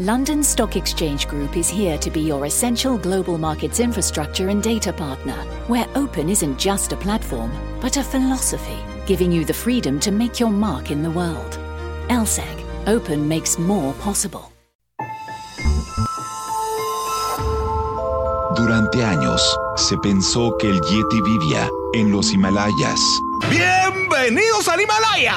[0.00, 4.92] London Stock Exchange Group is here to be your essential global markets infrastructure and data
[4.92, 5.36] partner,
[5.68, 10.40] where open isn't just a platform, but a philosophy, giving you the freedom to make
[10.40, 11.60] your mark in the world.
[12.08, 14.50] LSEG, open makes more possible.
[18.56, 19.40] Durante años,
[19.76, 23.00] se pensó que el Yeti vivía en los Himalayas.
[23.48, 25.36] ¡Bienvenidos al Himalaya!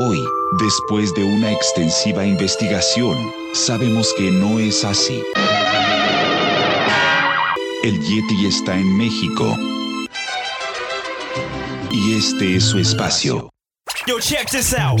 [0.00, 0.22] Hoy,
[0.60, 3.16] después de una extensiva investigación,
[3.52, 5.22] sabemos que no es así.
[7.82, 9.56] El Yeti está en México.
[11.90, 13.50] Y este es su espacio.
[14.06, 15.00] Yo, check this out.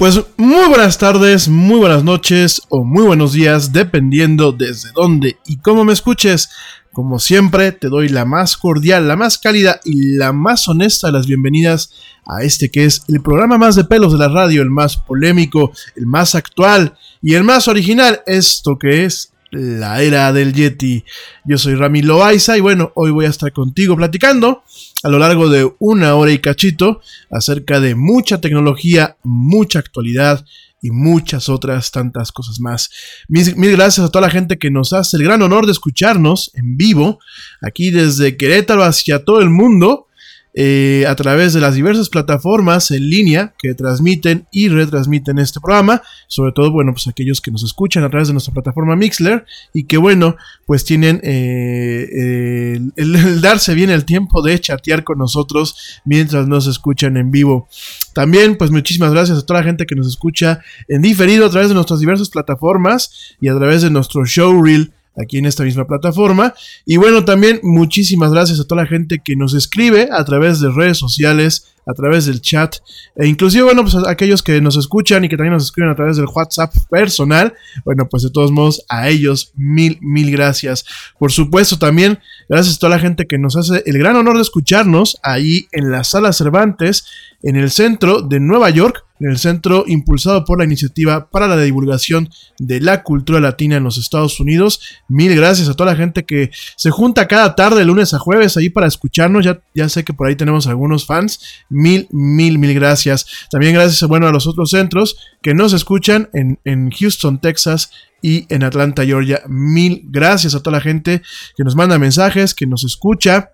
[0.00, 5.58] Pues muy buenas tardes, muy buenas noches o muy buenos días, dependiendo desde dónde y
[5.58, 6.48] cómo me escuches.
[6.90, 11.12] Como siempre, te doy la más cordial, la más cálida y la más honesta de
[11.12, 11.92] las bienvenidas
[12.24, 15.70] a este que es el programa más de pelos de la radio, el más polémico,
[15.94, 18.22] el más actual y el más original.
[18.24, 21.04] Esto que es la era del Yeti.
[21.44, 24.62] Yo soy Rami Loaiza y bueno, hoy voy a estar contigo platicando
[25.02, 27.00] a lo largo de una hora y cachito
[27.30, 30.44] acerca de mucha tecnología, mucha actualidad
[30.82, 32.90] y muchas otras tantas cosas más.
[33.28, 36.76] Mil, gracias a toda la gente que nos hace el gran honor de escucharnos en
[36.76, 37.18] vivo,
[37.60, 40.06] aquí desde Querétaro hacia todo el mundo.
[40.52, 46.02] Eh, a través de las diversas plataformas en línea que transmiten y retransmiten este programa,
[46.26, 49.84] sobre todo, bueno, pues aquellos que nos escuchan a través de nuestra plataforma Mixler y
[49.84, 50.34] que, bueno,
[50.66, 56.48] pues tienen eh, eh, el, el, darse bien el tiempo de chatear con nosotros mientras
[56.48, 57.68] nos escuchan en vivo.
[58.12, 61.68] También, pues muchísimas gracias a toda la gente que nos escucha en diferido a través
[61.68, 66.54] de nuestras diversas plataformas y a través de nuestro showreel aquí en esta misma plataforma.
[66.84, 70.70] Y bueno, también muchísimas gracias a toda la gente que nos escribe a través de
[70.70, 72.76] redes sociales, a través del chat,
[73.16, 75.96] e inclusive, bueno, pues a aquellos que nos escuchan y que también nos escriben a
[75.96, 77.54] través del WhatsApp personal,
[77.84, 80.84] bueno, pues de todos modos, a ellos mil, mil gracias.
[81.18, 84.42] Por supuesto, también gracias a toda la gente que nos hace el gran honor de
[84.42, 87.06] escucharnos ahí en la sala Cervantes,
[87.42, 91.56] en el centro de Nueva York, en el centro impulsado por la iniciativa para la
[91.58, 94.80] divulgación de la cultura latina en los Estados Unidos.
[95.08, 98.70] Mil gracias a toda la gente que se junta cada tarde, lunes a jueves, ahí
[98.70, 99.44] para escucharnos.
[99.44, 101.40] Ya, ya sé que por ahí tenemos algunos fans.
[101.68, 103.26] Mil, mil, mil gracias.
[103.50, 107.90] También gracias, bueno, a los otros centros que nos escuchan en, en Houston, Texas,
[108.22, 109.42] y en Atlanta, Georgia.
[109.48, 111.22] Mil gracias a toda la gente
[111.56, 113.52] que nos manda mensajes, que nos escucha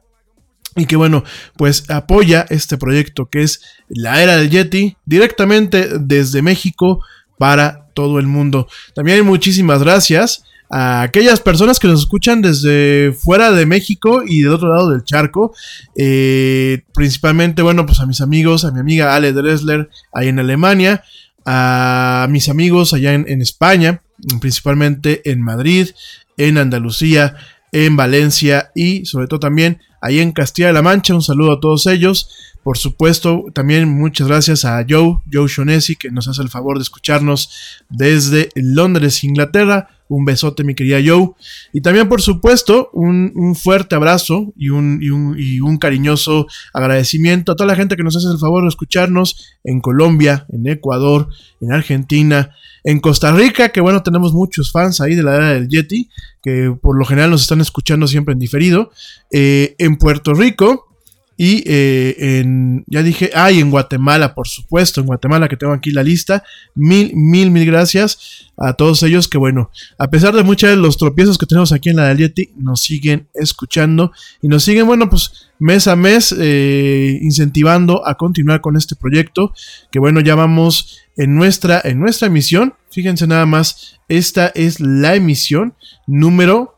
[0.77, 1.25] y que bueno,
[1.57, 7.01] pues apoya este proyecto que es la era del Yeti directamente desde México
[7.39, 8.69] para todo el mundo.
[8.95, 14.53] También muchísimas gracias a aquellas personas que nos escuchan desde fuera de México y del
[14.53, 15.55] otro lado del charco.
[15.97, 21.05] Eh, principalmente, bueno, pues a mis amigos, a mi amiga Ale Dressler ahí en Alemania,
[21.45, 24.03] a mis amigos allá en, en España,
[24.41, 25.91] principalmente en Madrid,
[26.37, 27.37] en Andalucía,
[27.73, 31.15] en Valencia y sobre todo también ahí en Castilla-La Mancha.
[31.15, 32.31] Un saludo a todos ellos.
[32.63, 36.83] Por supuesto, también muchas gracias a Joe, Joe Shonesi, que nos hace el favor de
[36.83, 39.96] escucharnos desde Londres, Inglaterra.
[40.09, 41.31] Un besote, mi querida Joe.
[41.73, 46.47] Y también, por supuesto, un, un fuerte abrazo y un, y, un, y un, cariñoso
[46.73, 50.67] agradecimiento a toda la gente que nos hace el favor de escucharnos en Colombia, en
[50.67, 51.29] Ecuador,
[51.61, 52.51] en Argentina,
[52.85, 56.09] en Costa Rica, que bueno, tenemos muchos fans ahí de la era del Yeti,
[56.41, 58.91] que por lo general nos están escuchando siempre en diferido.
[59.33, 60.96] Eh, en Puerto Rico,
[61.37, 65.75] Y eh, en, ya dije, ah, y en Guatemala, por supuesto, en Guatemala que tengo
[65.75, 66.43] aquí la lista.
[66.75, 70.97] Mil, mil, mil gracias a todos ellos que, bueno, a pesar de muchos de los
[70.97, 75.11] tropiezos que tenemos aquí en la del Yeti, nos siguen escuchando y nos siguen, bueno,
[75.11, 79.53] pues mes a mes eh, incentivando a continuar con este proyecto.
[79.91, 82.75] Que, bueno, ya vamos en nuestra, en nuestra emisión.
[82.91, 85.75] Fíjense nada más, esta es la emisión
[86.07, 86.77] número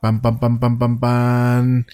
[0.00, 1.84] Pam, pam, pam, pam, pam, pam.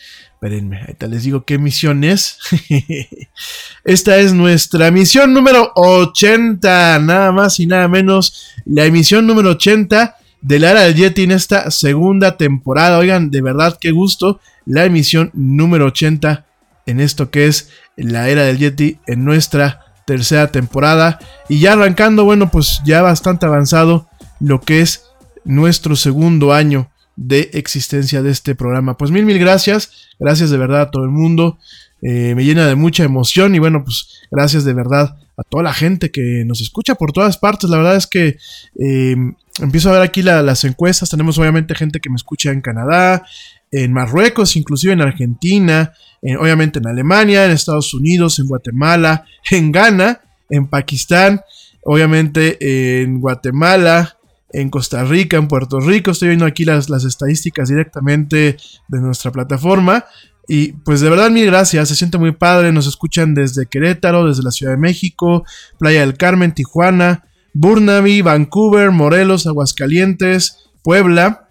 [0.44, 2.38] Espérenme, ahorita les digo qué misión es.
[3.84, 8.52] Esta es nuestra misión número 80, nada más y nada menos.
[8.66, 12.98] La emisión número 80 de la era del Yeti en esta segunda temporada.
[12.98, 14.38] Oigan, de verdad, qué gusto.
[14.66, 16.44] La emisión número 80
[16.84, 21.20] en esto que es la era del Yeti en nuestra tercera temporada.
[21.48, 25.06] Y ya arrancando, bueno, pues ya bastante avanzado lo que es
[25.46, 28.96] nuestro segundo año de existencia de este programa.
[28.96, 30.08] Pues mil, mil gracias.
[30.18, 31.58] Gracias de verdad a todo el mundo.
[32.02, 35.72] Eh, me llena de mucha emoción y bueno, pues gracias de verdad a toda la
[35.72, 37.70] gente que nos escucha por todas partes.
[37.70, 38.36] La verdad es que
[38.78, 39.16] eh,
[39.60, 41.10] empiezo a ver aquí las encuestas.
[41.10, 43.24] Tenemos obviamente gente que me escucha en Canadá,
[43.70, 45.92] en Marruecos, inclusive en Argentina,
[46.38, 51.40] obviamente en Alemania, en Estados Unidos, en Guatemala, en Ghana, en Pakistán,
[51.82, 54.16] obviamente en Guatemala,
[54.54, 56.12] en Costa Rica, en Puerto Rico.
[56.12, 58.56] Estoy viendo aquí las, las estadísticas directamente
[58.88, 60.04] de nuestra plataforma.
[60.46, 64.42] Y pues de verdad mil gracias, se siente muy padre, nos escuchan desde Querétaro, desde
[64.42, 65.44] la Ciudad de México,
[65.78, 67.24] Playa del Carmen, Tijuana,
[67.54, 71.48] Burnaby, Vancouver, Morelos, Aguascalientes, Puebla,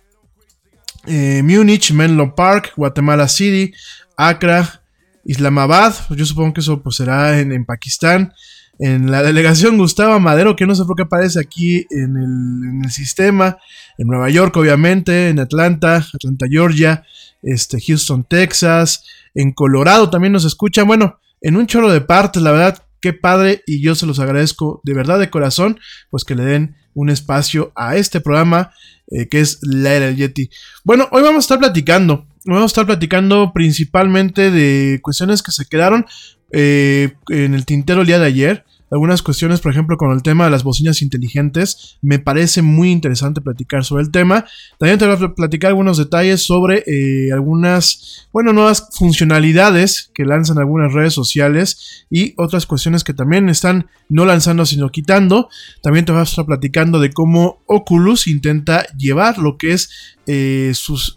[1.08, 3.74] eh, Múnich, Menlo Park, Guatemala City,
[4.16, 4.84] Accra,
[5.26, 8.34] Islamabad, yo supongo que eso pues, será en, en Pakistán,
[8.80, 13.58] en la delegación Gustavo Madero, que no sé por qué aparece aquí en el, sistema,
[13.98, 17.04] en Nueva York, obviamente, en Atlanta, Atlanta, Georgia,
[17.42, 19.04] este, Houston, Texas,
[19.36, 20.88] en Colorado también nos escuchan.
[20.88, 24.81] Bueno, en un chorro de partes, la verdad, qué padre, y yo se los agradezco
[24.84, 25.80] de verdad de corazón,
[26.10, 28.72] pues que le den un espacio a este programa
[29.08, 30.50] eh, que es La Era Yeti.
[30.84, 32.28] Bueno, hoy vamos a estar platicando.
[32.45, 36.06] Vamos a estar platicando principalmente de cuestiones que se quedaron
[36.51, 38.66] eh, en el tintero el día de ayer.
[38.92, 41.98] Algunas cuestiones, por ejemplo, con el tema de las bocinas inteligentes.
[42.02, 44.46] Me parece muy interesante platicar sobre el tema.
[44.78, 50.60] También te voy a platicar algunos detalles sobre eh, algunas, bueno, nuevas funcionalidades que lanzan
[50.60, 55.50] algunas redes sociales y otras cuestiones que también están no lanzando, sino quitando.
[55.82, 59.90] También te voy a estar platicando de cómo Oculus intenta llevar lo que es
[60.28, 61.16] eh, sus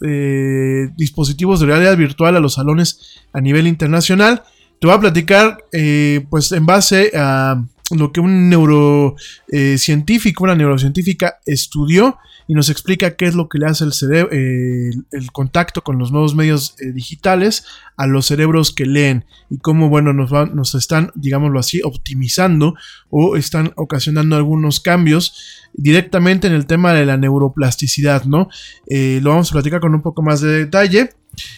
[0.97, 4.43] dispositivos de realidad virtual a los salones a nivel internacional.
[4.81, 11.39] Te voy a platicar, eh, pues en base a lo que un neurocientífico, una neurocientífica
[11.47, 12.19] estudió
[12.49, 15.99] y nos explica qué es lo que le hace el cerebro, eh, el contacto con
[15.99, 17.65] los nuevos medios eh, digitales
[17.97, 22.75] a los cerebros que leen y cómo, bueno, nos, nos están, digámoslo así, optimizando
[23.09, 28.49] o están ocasionando algunos cambios directamente en el tema de la neuroplasticidad, ¿no?
[28.89, 31.11] lo vamos a platicar con un poco más de detalle.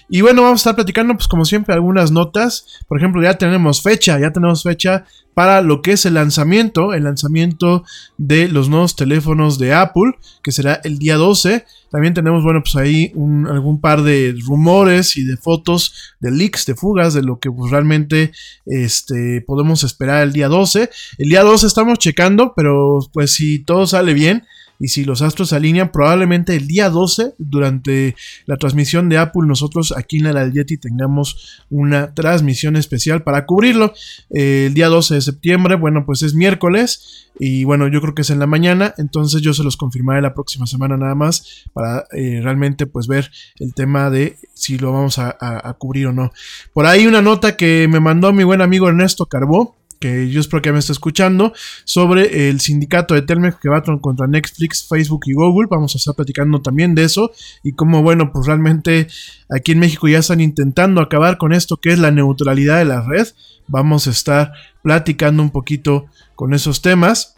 [0.09, 2.67] Y bueno, vamos a estar platicando, pues como siempre, algunas notas.
[2.87, 5.05] Por ejemplo, ya tenemos fecha, ya tenemos fecha
[5.39, 7.85] para lo que es el lanzamiento, el lanzamiento
[8.17, 11.65] de los nuevos teléfonos de Apple, que será el día 12.
[11.93, 13.13] También tenemos, bueno, pues ahí
[13.49, 17.71] algún par de rumores y de fotos de leaks, de fugas, de lo que pues,
[17.71, 18.33] realmente
[18.67, 20.91] este, podemos esperar el día 12.
[21.19, 24.45] El día 12 estamos checando, pero pues si todo sale bien,
[24.79, 28.15] y si los astros se alinean, probablemente el día 12, durante
[28.47, 33.93] la transmisión de Apple, nosotros aquí en la Yeti tengamos una transmisión especial para cubrirlo.
[34.31, 37.29] Eh, el día 12 de septiembre, bueno, pues es miércoles.
[37.41, 38.95] Y bueno, yo creo que es en la mañana.
[38.99, 41.65] Entonces yo se los confirmaré la próxima semana nada más.
[41.73, 46.13] Para eh, realmente pues ver el tema de si lo vamos a, a cubrir o
[46.13, 46.33] no.
[46.73, 50.63] Por ahí una nota que me mandó mi buen amigo Ernesto Carbó que yo espero
[50.63, 51.53] que me esté escuchando,
[51.85, 55.69] sobre el sindicato de Telmex que va contra Netflix, Facebook y Google.
[55.71, 59.09] Vamos a estar platicando también de eso y cómo, bueno, pues realmente
[59.51, 63.03] aquí en México ya están intentando acabar con esto que es la neutralidad de la
[63.03, 63.27] red.
[63.67, 64.53] Vamos a estar
[64.83, 67.37] platicando un poquito con esos temas.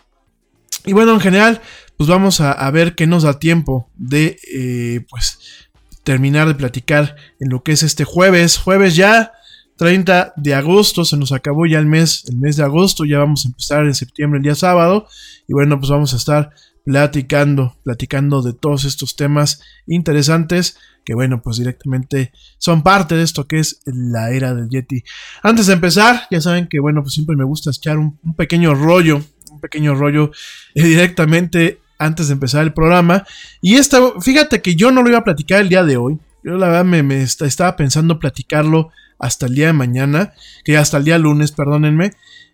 [0.84, 1.60] Y bueno, en general,
[1.96, 5.68] pues vamos a, ver qué nos da tiempo de, eh, pues,
[6.04, 8.56] terminar de platicar en lo que es este jueves.
[8.56, 9.32] Jueves ya
[9.80, 13.46] 30 de agosto, se nos acabó ya el mes, el mes de agosto, ya vamos
[13.46, 15.06] a empezar en septiembre, el día sábado,
[15.48, 16.50] y bueno, pues vamos a estar
[16.84, 23.48] platicando, platicando de todos estos temas interesantes que bueno, pues directamente son parte de esto
[23.48, 25.02] que es la era del Yeti.
[25.42, 29.22] Antes de empezar, ya saben que bueno, pues siempre me gusta echar un, pequeño rollo,
[29.50, 30.30] un pequeño rollo
[30.74, 33.24] eh, directamente antes de empezar el programa.
[33.62, 36.18] Y esta, fíjate que yo no lo iba a platicar el día de hoy.
[36.42, 40.32] Yo la verdad me, estaba pensando platicarlo hasta el día de mañana,
[40.64, 42.12] que hasta el día lunes, perdónenme.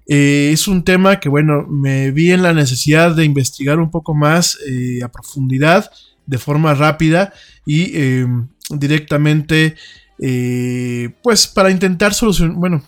[0.08, 4.14] Eh, es un tema que, bueno, me vi en la necesidad de investigar un poco
[4.14, 5.90] más eh, a profundidad,
[6.26, 7.32] de forma rápida
[7.64, 9.76] y em, directamente,
[10.20, 12.82] eh, pues para intentar solucionar, bueno,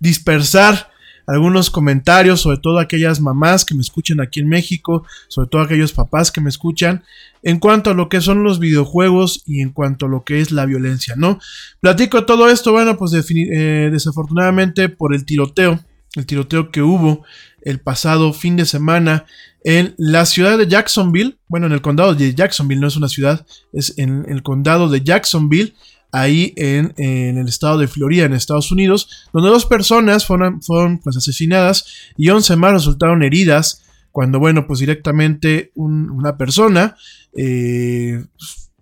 [0.00, 0.90] dispersar
[1.26, 5.92] algunos comentarios, sobre todo aquellas mamás que me escuchan aquí en México, sobre todo aquellos
[5.92, 7.02] papás que me escuchan,
[7.42, 10.50] en cuanto a lo que son los videojuegos y en cuanto a lo que es
[10.50, 11.38] la violencia, ¿no?
[11.80, 15.80] Platico todo esto, bueno, pues eh, desafortunadamente por el tiroteo,
[16.14, 17.24] el tiroteo que hubo
[17.62, 19.24] el pasado fin de semana
[19.64, 23.46] en la ciudad de Jacksonville, bueno, en el condado de Jacksonville, no es una ciudad,
[23.72, 25.74] es en el condado de Jacksonville,
[26.14, 31.16] ahí en, el estado de Florida, en Estados Unidos, donde dos personas fueron, fueron pues,
[31.16, 36.96] asesinadas y 11 más resultaron heridas, cuando, bueno, pues directamente una persona
[37.36, 38.24] eh,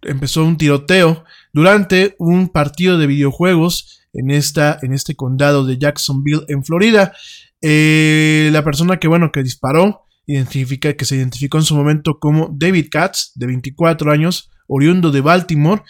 [0.03, 1.25] empezó un tiroteo
[1.55, 7.15] durante un partido de videojuegos en, esta, en este condado de Jacksonville, en Florida.
[7.63, 12.55] Eh, la persona que, bueno, que disparó, identifica, que se identificó en su momento como
[12.55, 15.83] David Katz, de 24 años, oriundo de Baltimore,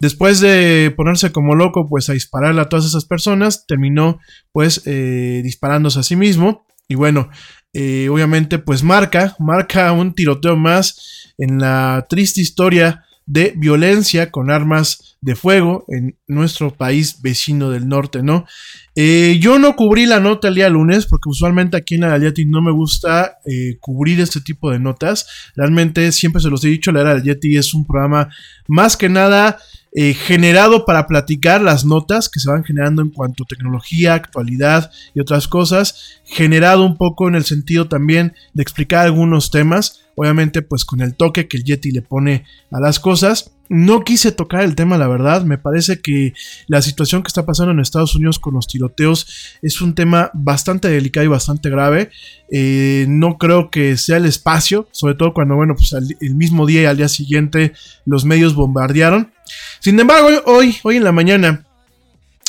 [0.00, 4.20] Después de ponerse como loco, pues a dispararle a todas esas personas, terminó
[4.52, 6.66] pues eh, disparándose a sí mismo.
[6.86, 7.30] Y bueno,
[7.72, 14.50] eh, obviamente pues marca, marca un tiroteo más en la triste historia de violencia con
[14.50, 18.46] armas de fuego en nuestro país vecino del norte, ¿no?
[18.94, 22.62] Eh, yo no cubrí la nota el día lunes porque usualmente aquí en Yeti no
[22.62, 23.38] me gusta
[23.80, 25.26] cubrir este tipo de notas.
[25.56, 28.28] Realmente siempre se los he dicho, la era es un programa
[28.68, 29.58] más que nada
[29.92, 34.90] eh, generado para platicar las notas que se van generando en cuanto a tecnología, actualidad
[35.14, 40.60] y otras cosas, generado un poco en el sentido también de explicar algunos temas, obviamente
[40.60, 43.52] pues con el toque que el Yeti le pone a las cosas.
[43.70, 45.44] No quise tocar el tema, la verdad.
[45.44, 46.32] Me parece que
[46.68, 50.88] la situación que está pasando en Estados Unidos con los tiroteos es un tema bastante
[50.88, 52.10] delicado y bastante grave.
[52.50, 56.82] Eh, no creo que sea el espacio, sobre todo cuando, bueno, pues el mismo día
[56.82, 57.74] y al día siguiente
[58.06, 59.32] los medios bombardearon.
[59.80, 61.64] Sin embargo, hoy, hoy en la mañana,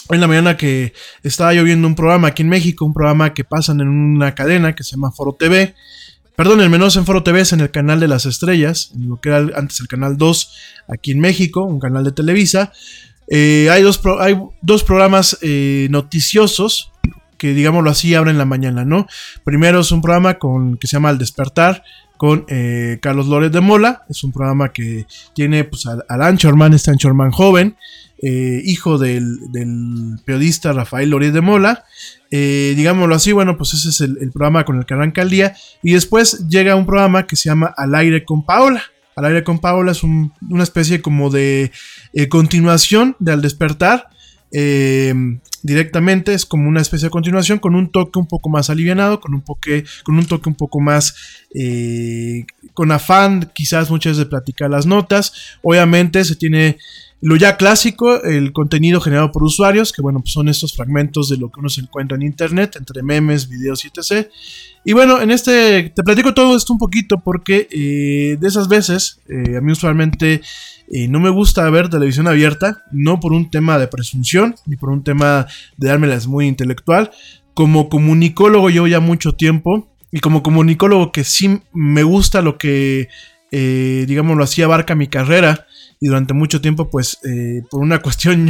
[0.07, 3.33] hoy en la mañana que estaba yo viendo un programa aquí en México, un programa
[3.33, 5.75] que pasan en una cadena que se llama Foro TV.
[6.35, 9.19] Perdón, el menos en Foro TV es en el canal de las estrellas, en lo
[9.19, 10.55] que era antes el canal 2
[10.87, 12.71] aquí en México, un canal de Televisa.
[13.27, 16.91] Eh, hay, dos hay, dos programas eh, noticiosos
[17.37, 19.07] que, digámoslo así, abren la mañana, ¿no?
[19.43, 21.83] Primero es un programa con, que se llama El Despertar,
[22.19, 24.03] con eh, Carlos Lórez de Mola.
[24.09, 27.77] Es un programa que tiene pues, al, al Anchorman, este Anchorman joven,
[28.21, 29.39] hijo del,
[30.25, 31.85] periodista Rafael Lórez de Mola.
[32.31, 35.55] Eh, digámoslo así, bueno, pues ese es el, programa con el que arranca el día.
[35.81, 38.83] Y después llega un programa que se llama Al aire con Paola.
[39.15, 41.71] Al aire con Paola es una especie como de
[42.13, 44.09] eh, continuación de Al despertar.
[44.51, 45.13] Eh,
[45.61, 49.33] directamente es como una especie de continuación con un toque un poco más alivianado, con
[49.33, 51.15] un, poque, con un toque un poco más
[52.73, 55.33] con afán quizás muchas de platicar las notas.
[55.61, 56.77] Obviamente se tiene
[57.21, 61.37] lo ya clásico, el contenido generado por usuarios, que bueno, pues son estos fragmentos de
[61.37, 64.29] lo que uno se encuentra en internet, entre memes, videos y etc.
[64.85, 69.19] Y bueno, en este te platico todo esto un poquito porque eh, de esas veces,
[69.27, 70.41] eh, a mí usualmente
[70.91, 74.89] eh, no me gusta ver televisión abierta, no por un tema de presunción, ni por
[74.89, 77.11] un tema de dármelas muy intelectual.
[77.53, 83.09] Como comunicólogo llevo ya mucho tiempo, y como comunicólogo que sí me gusta lo que,
[83.51, 85.67] digámoslo así, abarca mi carrera,
[85.99, 88.49] y durante mucho tiempo, pues eh, por una cuestión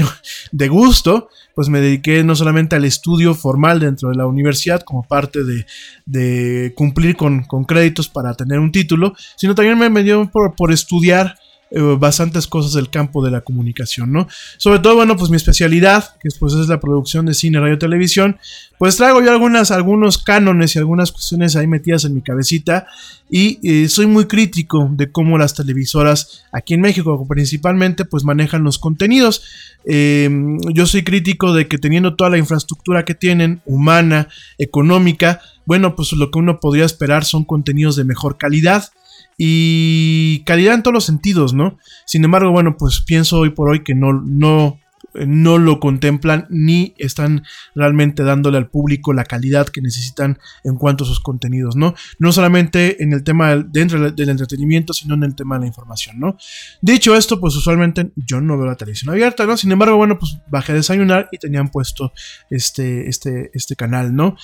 [0.52, 5.04] de gusto, pues me dediqué no solamente al estudio formal dentro de la universidad como
[5.04, 10.72] parte de, cumplir con, créditos para tener un título, sino también me, dio por, por
[10.72, 11.36] estudiar
[11.72, 14.28] eh, bastantes cosas del campo de la comunicación, ¿no?
[14.58, 18.38] Sobre todo, bueno, pues mi especialidad, que pues es la producción de cine, radio, televisión,
[18.80, 22.88] pues traigo yo algunos cánones y algunas cuestiones ahí metidas en mi cabecita
[23.30, 28.64] y eh, soy muy crítico de cómo las televisoras aquí en México principalmente pues manejan
[28.64, 29.44] los contenidos.
[29.86, 35.96] Em, yo soy crítico de que teniendo toda la infraestructura que tienen, humana, económica, bueno,
[35.96, 38.92] pues lo que uno podría esperar son contenidos de mejor calidad
[39.42, 41.80] y calidad en todos los sentidos, ¿no?
[42.06, 44.82] Sin embargo, bueno, pues pienso hoy por hoy que no, no,
[45.14, 47.44] no lo contemplan ni están
[47.74, 51.96] realmente dándole al público la calidad que necesitan en cuanto a sus contenidos, ¿no?
[52.20, 56.20] No solamente en el tema dentro del entretenimiento, sino en el tema de la información,
[56.20, 56.36] ¿no?
[56.82, 59.56] Dicho esto, pues usualmente yo no veo la televisión abierta, ¿no?
[59.56, 62.12] Sin embargo, bueno, pues bajé a desayunar y tenían puesto
[62.50, 64.36] este, este, este canal, ¿no?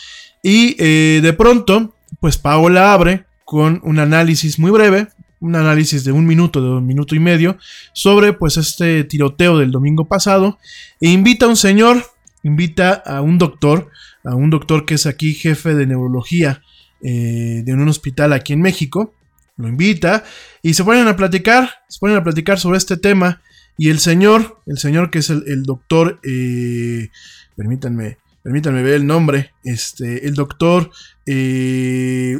[0.41, 5.07] Y eh, de pronto, pues Paola abre con un análisis muy breve,
[5.39, 7.57] un análisis de un minuto, de un minuto y medio,
[7.93, 10.57] sobre pues este tiroteo del domingo pasado.
[10.99, 12.03] E invita a un señor,
[12.43, 13.91] invita a un doctor,
[14.23, 16.61] a un doctor que es aquí jefe de neurología
[17.01, 19.13] eh, de un hospital aquí en México.
[19.57, 20.23] Lo invita
[20.61, 23.41] y se ponen a platicar, se ponen a platicar sobre este tema.
[23.77, 27.09] Y el señor, el señor que es el, doctor, eh,
[27.55, 30.91] permítanme, permítanme ver el nombre, este, el doctor,
[31.25, 32.37] eh,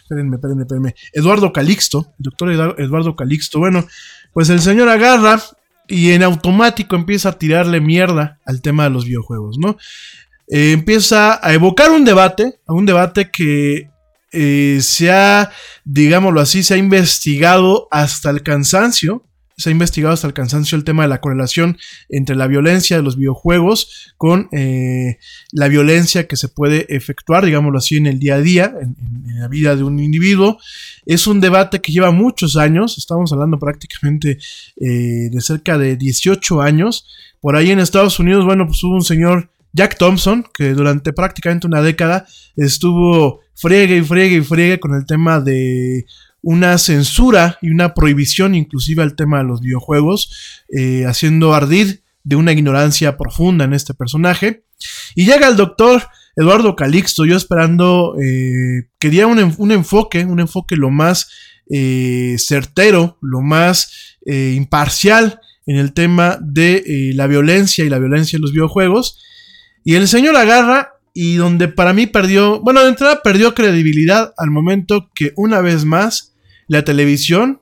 [0.00, 3.84] espérenme, espérenme, espérenme, Eduardo Calixto, el doctor Eduardo Calixto, bueno,
[4.32, 5.42] pues el señor agarra
[5.88, 9.76] y en automático empieza a tirarle mierda al tema de los videojuegos, ¿no?
[10.46, 13.90] Eh, empieza a evocar un debate, a un debate que
[14.30, 15.50] eh, se ha,
[15.84, 19.25] digámoslo así, se ha investigado hasta el cansancio,
[19.56, 21.78] se ha investigado hasta el cansancio el tema de la correlación
[22.10, 25.18] entre la violencia de los videojuegos con eh,
[25.50, 28.94] la violencia que se puede efectuar, digámoslo así, en el día a día, en,
[29.40, 30.58] la vida de un individuo.
[31.06, 34.38] Es un debate que lleva muchos años, estamos hablando prácticamente
[34.76, 37.06] de cerca de 18 años.
[37.40, 41.66] Por ahí en Estados Unidos, bueno, pues hubo un señor Jack Thompson, que durante prácticamente
[41.66, 46.06] una década estuvo friegue y friegue y friegue con el tema de
[46.46, 52.36] una censura y una prohibición inclusive al tema de los videojuegos, eh, haciendo ardir de
[52.36, 54.62] una ignorancia profunda en este personaje.
[55.16, 56.04] Y llega el doctor
[56.36, 61.28] Eduardo Calixto, yo esperando eh, que diera un, enfoque, un enfoque lo más
[61.68, 63.90] eh, certero, lo más
[64.24, 69.20] imparcial en el tema de la violencia y la violencia en los videojuegos.
[69.84, 74.50] Y el señor agarra y donde para mí perdió, bueno, de entrada perdió credibilidad al
[74.50, 76.35] momento que una vez más
[76.68, 77.60] la televisión,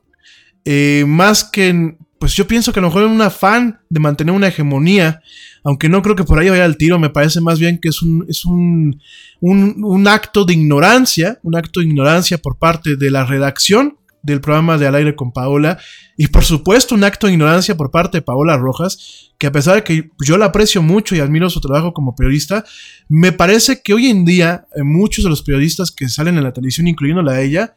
[0.64, 4.34] eh, más que, pues yo pienso que a lo mejor es un afán de mantener
[4.34, 5.20] una hegemonía,
[5.62, 8.02] aunque no creo que por ahí vaya el tiro, me parece más bien que es
[8.02, 9.00] un, es un,
[9.40, 14.78] un acto de ignorancia, un acto de ignorancia por parte de la redacción del programa
[14.78, 15.78] de Al aire con Paola.
[16.16, 19.76] Y por supuesto un acto de ignorancia por parte de Paola Rojas, que a pesar
[19.76, 22.64] de que yo la aprecio mucho y admiro su trabajo como periodista,
[23.08, 26.52] me parece que hoy en día eh, muchos de los periodistas que salen en la
[26.52, 27.76] televisión, incluyéndola a ella,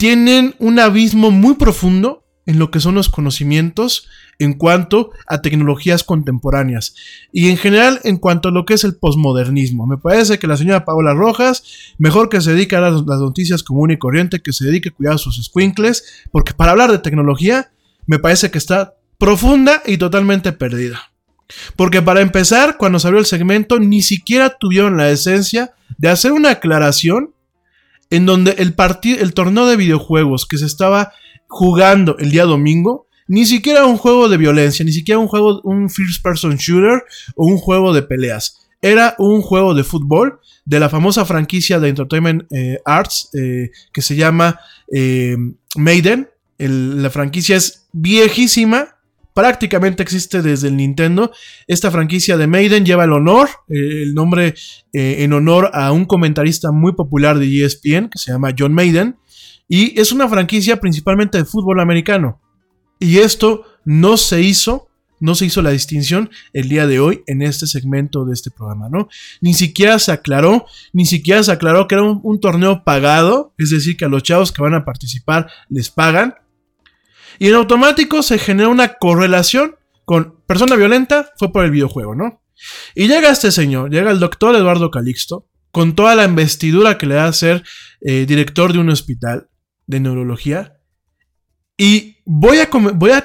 [0.00, 4.08] tienen un abismo muy profundo en lo que son los conocimientos
[4.38, 6.94] en cuanto a tecnologías contemporáneas
[7.34, 9.86] y en general en cuanto a lo que es el posmodernismo.
[9.86, 11.64] Me parece que la señora Paola Rojas,
[11.98, 15.18] mejor que se dedique a las, noticias común y corriente, que se dedique a cuidar
[15.18, 17.70] sus squinkles, porque para hablar de tecnología
[18.06, 21.12] me parece que está profunda y totalmente perdida.
[21.76, 26.32] Porque para empezar, cuando se abrió el segmento, ni siquiera tuvieron la esencia de hacer
[26.32, 27.34] una aclaración
[28.10, 28.74] en donde el,
[29.18, 31.12] el torneo de videojuegos que se estaba
[31.46, 35.88] jugando el día domingo, ni siquiera un juego de violencia, ni siquiera un juego, un
[35.88, 37.04] first person shooter
[37.36, 38.68] o un juego de peleas.
[38.82, 44.02] Era un juego de fútbol de la famosa franquicia de Entertainment eh, Arts eh, que
[44.02, 44.58] se llama
[44.92, 45.36] eh,
[45.76, 46.28] Maiden.
[46.58, 48.96] la franquicia es viejísima,
[49.34, 51.30] prácticamente existe desde el Nintendo.
[51.66, 54.54] Esta franquicia de Maiden lleva el honor, el nombre
[54.92, 59.16] en honor a un comentarista muy popular de ESPN que se llama John Maiden.
[59.68, 62.40] Y es una franquicia principalmente de fútbol americano.
[62.98, 64.88] Y esto no se hizo,
[65.20, 68.88] no se hizo la distinción el día de hoy en este segmento de este programa,
[68.90, 69.08] ¿no?
[69.40, 73.96] Ni siquiera se aclaró, ni siquiera se aclaró que era un, torneo pagado, es decir,
[73.96, 76.34] que a los chavos que van a participar les pagan.
[77.40, 79.74] Y en automático se genera una correlación
[80.04, 82.42] con persona violenta fue por el videojuego, ¿no?
[82.94, 87.14] Y llega este señor, llega el doctor Eduardo Calixto, con toda la investidura que le
[87.14, 87.64] da a ser
[88.02, 89.48] eh, director de un hospital,
[89.86, 90.76] de neurología.
[91.78, 92.68] Y voy a,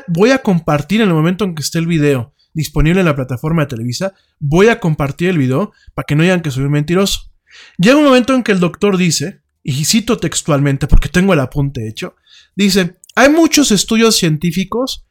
[0.07, 3.63] voy, a, compartir en el momento en que esté el video disponible en la plataforma
[3.63, 7.33] de Televisa, voy a compartir el video para que no digan que soy un mentiroso.
[7.77, 11.85] Llega un momento en que el doctor dice, y cito textualmente porque tengo el apunte
[11.85, 12.15] hecho,
[12.55, 15.05] dice, hay muchos estudios científicos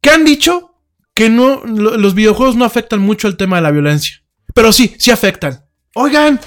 [0.00, 0.74] que han dicho
[1.14, 4.22] que no, los videojuegos no afectan mucho el tema de la violencia.
[4.54, 5.64] Pero sí, sí afectan.
[5.94, 6.38] Oigan,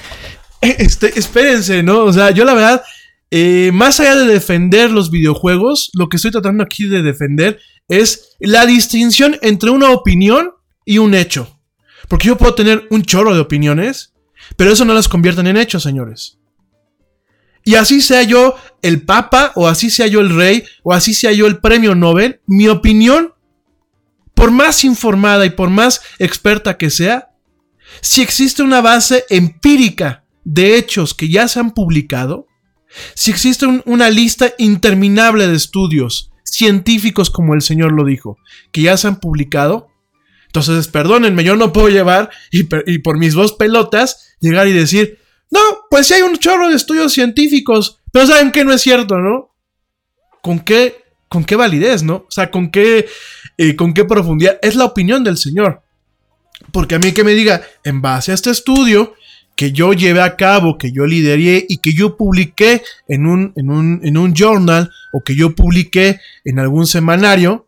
[0.62, 2.04] eh, este, espérense, ¿no?
[2.04, 2.84] O sea, yo la verdad
[3.32, 8.36] eh, más allá de defender los videojuegos, lo que estoy tratando aquí de defender es
[8.39, 10.52] la distinción entre una opinión
[10.86, 11.60] y un hecho.
[12.08, 14.13] Porque yo puedo tener un chorro de opiniones,
[14.56, 16.38] pero eso no las convierte en hechos, señores.
[17.63, 21.32] Y así sea yo el papa, o así sea yo el rey, o así sea
[21.32, 23.34] yo el premio Nobel, mi opinión,
[24.34, 27.30] por más informada y por más experta que sea,
[28.02, 32.48] si existe una base empírica de hechos que ya se han publicado,
[33.13, 38.38] si existe una lista interminable de estudios científicos, como el señor lo dijo,
[38.72, 39.89] que ya se han publicado,
[40.48, 45.19] entonces perdónenme, yo no puedo llevar y, por mis dos pelotas llegar y decir,
[45.51, 45.59] no,
[45.89, 49.49] pues sí hay un chorro de estudios científicos, pero saben que no es cierto, ¿no?
[50.41, 52.25] ¿con qué, con qué validez, no?
[52.27, 53.07] O sea, ¿con qué,
[53.57, 54.57] eh, con qué profundidad?
[54.62, 55.81] Es la opinión del Señor.
[56.71, 59.13] Porque a mí que me diga, en base a este estudio
[59.55, 63.69] que yo llevé a cabo, que yo lideré y que yo publiqué en un, en
[63.69, 67.67] un, en un journal o que yo publiqué en algún semanario,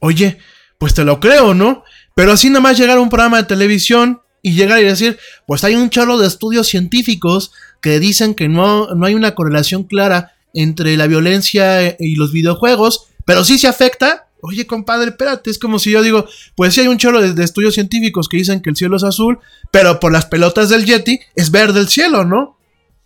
[0.00, 0.38] oye,
[0.78, 1.84] pues te lo creo, ¿no?
[2.14, 5.62] Pero así nada más llegar a un programa de televisión y llegar y decir, pues
[5.64, 10.34] hay un chorro de estudios científicos que dicen que no, no hay una correlación clara
[10.52, 14.26] entre la violencia y los videojuegos, pero sí se afecta.
[14.40, 16.26] Oye, compadre, espérate, es como si yo digo,
[16.56, 19.38] pues sí hay un chorro de, estudios científicos que dicen que el cielo es azul,
[19.70, 22.58] pero por las pelotas del Yeti es verde el cielo, ¿no?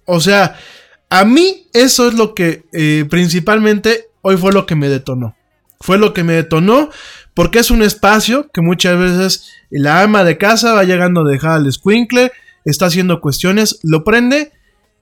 [0.07, 0.59] O sea,
[1.11, 5.36] a mí eso es lo que eh, principalmente hoy fue lo que me detonó.
[5.81, 6.91] Fue lo que me detonó
[7.37, 11.53] porque es un espacio que muchas veces la ama de casa va llegando a dejar
[11.53, 12.33] al squinkle,
[12.65, 14.53] está haciendo cuestiones, lo prende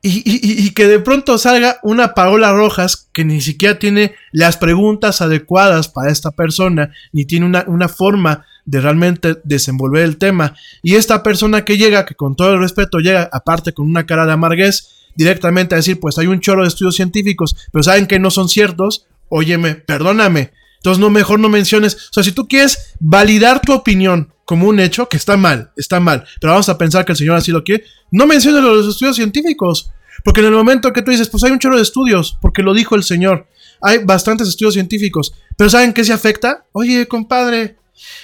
[0.02, 5.88] y, que de pronto salga una Paola Rojas que ni siquiera tiene las preguntas adecuadas
[5.88, 10.56] para esta persona, ni tiene una, una forma de realmente desenvolver el tema.
[10.82, 14.26] Y esta persona que llega, que con todo el respeto llega, aparte con una cara
[14.26, 18.18] de amarguez, directamente a decir, pues hay un chorro de estudios científicos, pero saben que
[18.18, 20.50] no son ciertos, óyeme, perdóname,
[20.84, 21.94] entonces, no, mejor no menciones.
[21.94, 25.98] O sea, si tú quieres validar tu opinión como un hecho, que está mal, está
[25.98, 29.16] mal, pero vamos a pensar que el Señor así lo quiere, no menciones los estudios
[29.16, 29.90] científicos.
[30.22, 32.74] Porque en el momento que tú dices, pues hay un chorro de estudios, porque lo
[32.74, 33.46] dijo el Señor,
[33.80, 36.66] hay bastantes estudios científicos, pero ¿saben qué se afecta?
[36.72, 37.78] Oye, compadre.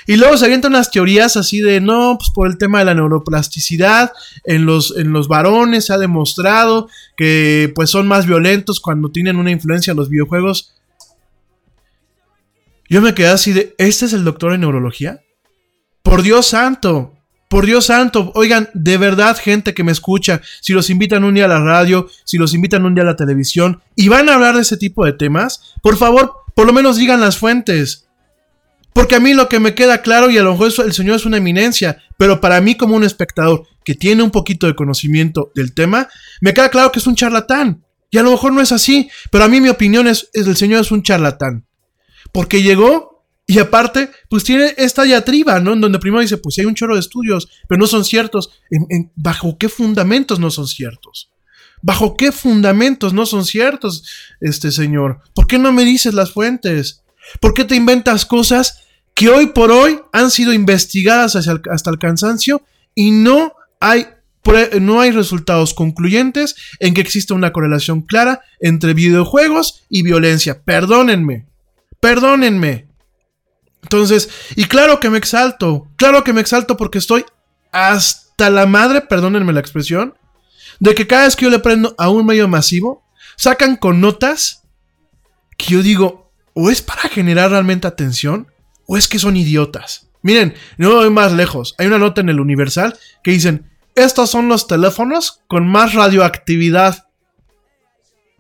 [0.07, 2.94] Y luego se avientan unas teorías así de, no, pues por el tema de la
[2.94, 4.12] neuroplasticidad,
[4.44, 9.37] en los, en los varones se ha demostrado que pues son más violentos cuando tienen
[9.37, 10.75] una influencia en los videojuegos.
[12.90, 15.20] Yo me quedé así de, ¿este es el doctor en neurología?
[16.03, 17.14] Por Dios santo,
[17.48, 21.44] por Dios santo, oigan, de verdad gente que me escucha, si los invitan un día
[21.44, 24.57] a la radio, si los invitan un día a la televisión y van a hablar
[24.57, 28.09] de ese tipo de temas, por favor, por lo menos digan las fuentes.
[28.92, 31.26] Porque a mí lo que me queda claro, y a lo mejor el Señor es
[31.26, 35.74] una eminencia, pero para mí como un espectador que tiene un poquito de conocimiento del
[35.74, 36.09] tema,
[36.40, 37.85] me queda claro que es un charlatán.
[38.11, 40.81] Y a lo mejor no es así, pero a mí mi opinión es, el Señor
[40.81, 41.66] es un charlatán.
[42.32, 43.10] Porque llegó
[43.50, 45.72] y aparte, pues tiene esta diatriba, ¿no?
[45.72, 48.52] En donde primero dice, pues hay un chorro de estudios, pero no son ciertos.
[49.16, 51.32] ¿Bajo qué fundamentos no son ciertos?
[51.82, 54.04] ¿Bajo qué fundamentos no son ciertos,
[54.40, 55.20] este señor?
[55.34, 57.02] ¿Por qué no me dices las fuentes?
[57.40, 62.62] ¿Por qué te inventas cosas que hoy por hoy han sido investigadas hasta el cansancio
[62.94, 64.06] y no hay,
[64.80, 70.62] no hay resultados concluyentes en que exista una correlación clara entre videojuegos y violencia?
[70.62, 71.49] Perdónenme,
[72.00, 72.88] Perdónenme.
[73.82, 77.24] Entonces, y claro que me exalto, claro que me exalto porque estoy
[77.72, 80.14] hasta la madre, perdónenme la expresión,
[80.80, 83.04] de que cada vez que yo le prendo a un medio masivo,
[83.36, 84.62] sacan con notas
[85.56, 88.48] que yo digo, o es para generar realmente atención,
[88.86, 90.08] o es que son idiotas.
[90.22, 91.74] Miren, no voy más lejos.
[91.78, 97.06] Hay una nota en el Universal que dicen, estos son los teléfonos con más radioactividad.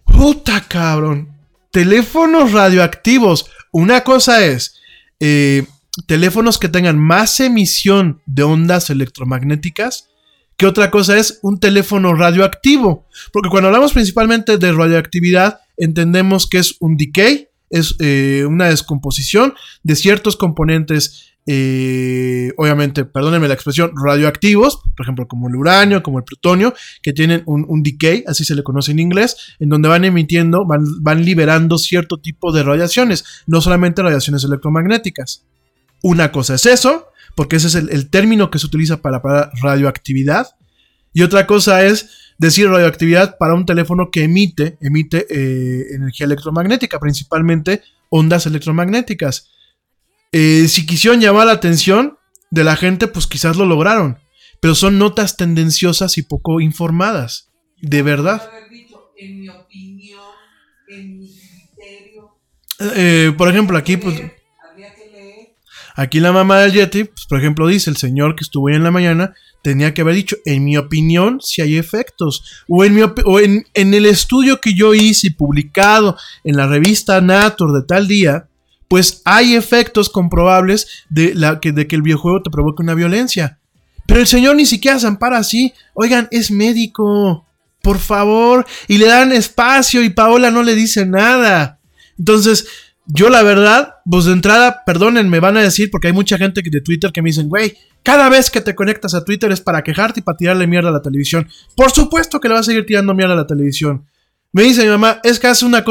[0.04, 1.39] Puta cabrón
[1.70, 3.46] teléfonos radioactivos.
[3.72, 4.80] Una cosa es
[5.20, 5.66] eh,
[6.06, 10.10] teléfonos que tengan más emisión de ondas electromagnéticas
[10.60, 13.06] que otra cosa es un teléfono radioactivo.
[13.32, 19.54] Porque cuando hablamos principalmente de radioactividad, entendemos que es un decay, es eh, una descomposición
[19.82, 26.24] de ciertos componentes obviamente, perdónenme la expresión, radioactivos, por ejemplo, como el uranio, como el
[26.24, 30.64] plutonio, que tienen un, decay, así se le conoce en inglés, en donde van emitiendo,
[30.66, 35.44] van, van liberando cierto tipo de radiaciones, no solamente radiaciones electromagnéticas.
[36.02, 40.48] Una cosa es eso, porque ese es el, término que se utiliza para, para radioactividad,
[41.12, 46.98] y otra cosa es decir radioactividad para un teléfono que emite, emite eh, energía electromagnética,
[46.98, 49.50] principalmente ondas electromagnéticas.
[50.32, 52.18] Eh, si quisieron llamar la atención
[52.50, 54.18] de la gente, pues quizás lo lograron.
[54.60, 57.50] Pero son notas tendenciosas y poco informadas.
[57.80, 58.50] De verdad.
[62.78, 64.20] Eh, por ejemplo, aquí, pues.
[65.96, 68.84] Aquí la mamá del Yeti, pues, por ejemplo, dice: el señor que estuvo ahí en
[68.84, 72.64] la mañana tenía que haber dicho, en mi opinión, si hay efectos.
[72.68, 76.66] O, en, mi o en, en, el estudio que yo hice y publicado en la
[76.66, 78.48] revista Nature de tal día,
[78.90, 83.60] pues hay efectos comprobables de, la, que, de que el videojuego te provoque una violencia.
[84.04, 85.72] Pero el señor ni siquiera se ampara así.
[85.94, 87.46] Oigan, es médico.
[87.82, 88.66] Por favor.
[88.88, 91.78] Y le dan espacio y Paola no le dice nada.
[92.18, 92.66] Entonces,
[93.06, 96.60] yo la verdad, pues de entrada, perdonen, me van a decir, porque hay mucha gente
[96.60, 99.84] de Twitter que me dicen, güey, cada vez que te conectas a Twitter es para
[99.84, 101.48] quejarte y para tirarle mierda a la televisión.
[101.76, 104.04] Por supuesto que le vas a seguir tirando mierda a la televisión.
[104.52, 105.84] Me dice mi mamá, es que hace una,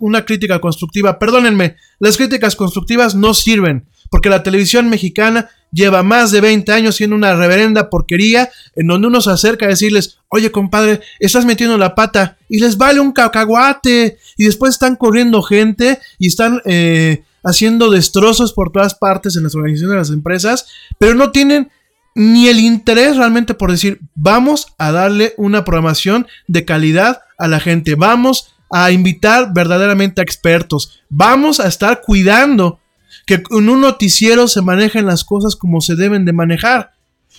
[0.00, 1.18] una, crítica constructiva.
[1.18, 6.96] Perdónenme, las críticas constructivas no sirven, porque la televisión mexicana lleva más de 20 años
[6.96, 11.78] siendo una reverenda porquería en donde uno se acerca a decirles, oye compadre, estás metiendo
[11.78, 17.22] la pata y les vale un cacahuate y después están corriendo gente y están eh,
[17.44, 20.66] haciendo destrozos por todas partes en las organizaciones de las empresas,
[20.98, 21.70] pero no tienen
[22.16, 27.58] ni el interés realmente por decir, vamos a darle una programación de calidad a la
[27.58, 32.78] gente, vamos a invitar verdaderamente a expertos, vamos a estar cuidando
[33.26, 36.92] que en un noticiero se manejen las cosas como se deben de manejar.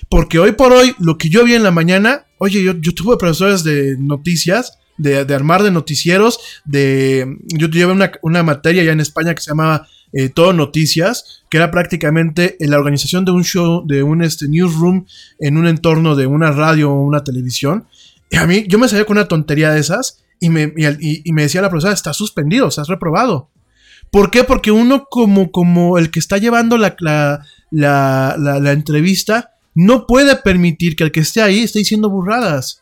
[0.10, 3.64] Porque hoy por hoy, lo que yo vi en la mañana, oye, yo, tuve profesores
[3.64, 7.38] de noticias, de, armar de noticieros, de...
[7.48, 11.58] Yo llevé una, una materia ya en España que se llamaba eh, Todo Noticias, que
[11.58, 15.06] era prácticamente la organización de un show, de un este, newsroom
[15.40, 17.86] en un entorno de una radio o una televisión.
[18.32, 21.44] Y a mí, yo me salía con una tontería de esas y me, y, me
[21.44, 23.52] decía la profesora, estás suspendido, estás reprobado.
[24.10, 24.46] ¿Por qué?
[24.46, 30.38] Porque uno como, como el que está llevando la, la, la, la entrevista no puede
[30.38, 32.82] permitir que el que esté ahí esté diciendo burradas.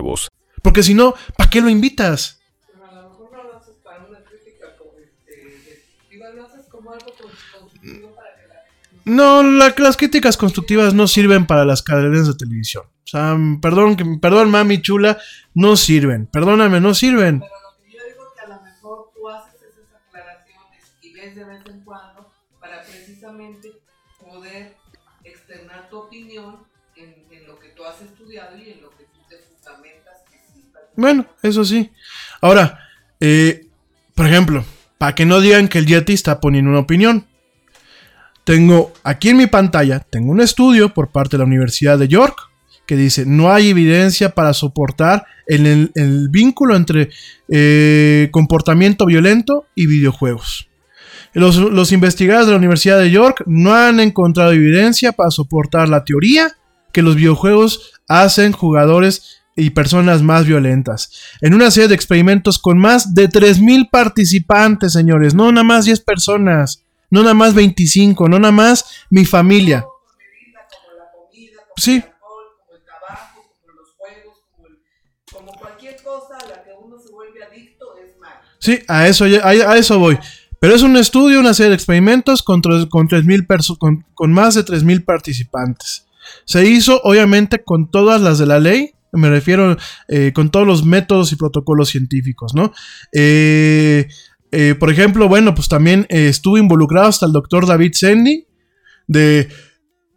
[0.61, 2.41] Porque si no, ¿para qué lo invitas?
[9.03, 12.85] No, las críticas constructivas no sirven para las cadenas de televisión.
[12.85, 15.17] O sea, perdón, perdón, mami chula,
[15.53, 16.27] no sirven.
[16.27, 17.39] Perdóname, no sirven.
[17.39, 21.35] Pero lo que yo digo que a lo mejor tú haces esas aclaraciones y ves
[21.35, 23.71] de vez en cuando para precisamente
[24.19, 24.77] poder
[25.23, 26.59] externar tu opinión
[26.95, 29.00] en, en lo que tú has estudiado y en lo que
[30.95, 31.89] bueno, eso sí.
[32.41, 32.79] Ahora,
[33.19, 33.67] eh,
[34.15, 34.63] por ejemplo,
[34.97, 37.25] para que no digan que el Yeti está poniendo una opinión.
[38.43, 42.51] Tengo aquí en mi pantalla, tengo un estudio por parte de la Universidad de York
[42.85, 45.89] que dice, no hay evidencia para soportar el,
[46.29, 47.09] vínculo entre
[47.47, 50.67] eh, comportamiento violento y videojuegos.
[51.33, 56.03] Los, los, investigadores de la Universidad de York no han encontrado evidencia para soportar la
[56.03, 56.51] teoría
[56.91, 61.11] que los videojuegos hacen jugadores y personas más violentas.
[61.41, 65.33] En una serie de experimentos con más de 3.000 participantes, señores.
[65.33, 66.83] No nada más 10 personas.
[67.09, 68.29] No nada más 25.
[68.29, 69.85] No nada más mi familia.
[71.77, 72.03] Sí.
[78.59, 80.19] Sí, a eso, a, eso voy.
[80.59, 83.07] Pero es un estudio, una serie de experimentos con, con,
[83.79, 86.05] con, con más de 3.000 participantes.
[86.45, 90.85] Se hizo, obviamente, con todas las de la ley me refiero eh, con todos los
[90.85, 92.71] métodos y protocolos científicos, ¿no?
[93.13, 94.07] Eh,
[94.51, 98.45] eh, por ejemplo, bueno, pues también estuvo involucrado hasta el doctor David Sendy
[99.07, 99.49] de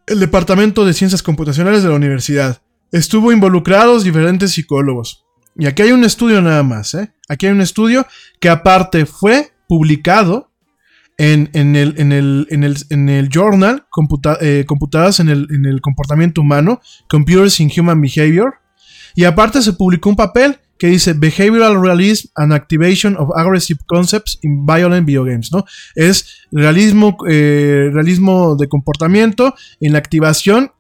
[0.07, 2.62] el Departamento de Ciencias Computacionales de la universidad.
[2.92, 5.24] Estuvo involucrados diferentes psicólogos.
[5.57, 7.12] Y aquí hay un estudio nada más, ¿eh?
[7.28, 8.07] Aquí hay un estudio
[8.40, 10.52] que aparte fue publicado
[11.16, 17.61] en, el, en, el, en, el, journal Computadas en el, en el Comportamiento Humano, Computers
[17.61, 18.54] in Human Behavior,
[19.14, 24.38] y aparte se publicó un papel que dice Behavioral Realism and Activation of Aggressive Concepts
[24.42, 25.64] in Violent Video Games, ¿no?
[25.94, 30.72] Es realismo, eh, realismo de comportamiento en la activación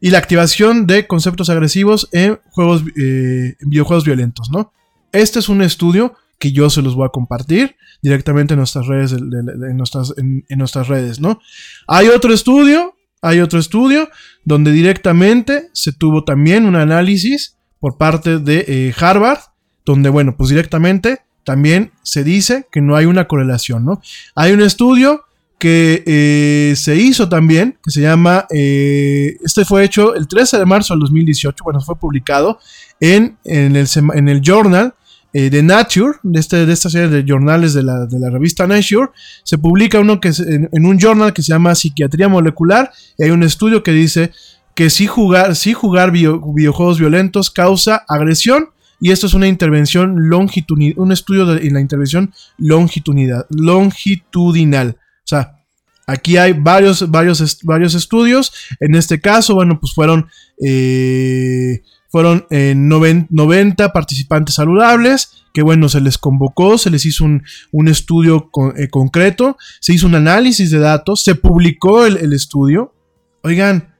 [0.00, 4.72] y la activación de conceptos agresivos en juegos, eh, en videojuegos violentos, ¿no?
[5.12, 9.12] Este es un estudio que yo se los voy a compartir directamente en nuestras redes,
[9.12, 11.38] en, nuestras, en nuestras redes, ¿no?
[11.86, 14.08] Hay otro estudio, hay otro estudio
[14.44, 19.40] donde directamente se tuvo también un análisis por parte de eh, Harvard,
[19.84, 24.00] donde, bueno, pues directamente también se dice que no hay una correlación, ¿no?
[24.36, 25.24] Hay un estudio
[25.58, 30.64] que eh, se hizo también, que se llama, eh, este fue hecho el 13 de
[30.64, 32.60] marzo del 2018, bueno, fue publicado
[33.00, 33.76] en, el,
[34.14, 34.94] en el Journal
[35.32, 38.68] eh, de Nature, de, este, de esta serie de jornales de la, de la revista
[38.68, 39.08] Nature,
[39.42, 43.24] se publica uno que es en, en un journal que se llama Psiquiatría Molecular y
[43.24, 44.30] hay un estudio que dice
[44.74, 50.94] que si jugar, jugar video- videojuegos violentos causa agresión y esto es una intervención longitudinal,
[50.98, 54.96] un estudio en la intervención longitudinal, longitudinal.
[54.98, 55.58] O sea,
[56.06, 58.52] aquí hay varios, varios, varios estudios.
[58.80, 60.28] En este caso, bueno, pues fueron,
[60.64, 65.30] eh, fueron eh, noven- 90 participantes saludables.
[65.54, 69.92] Que bueno, se les convocó, se les hizo un, un estudio con- eh, concreto, se
[69.92, 72.94] hizo un análisis de datos, se publicó el estudio.
[73.42, 73.91] Oigan,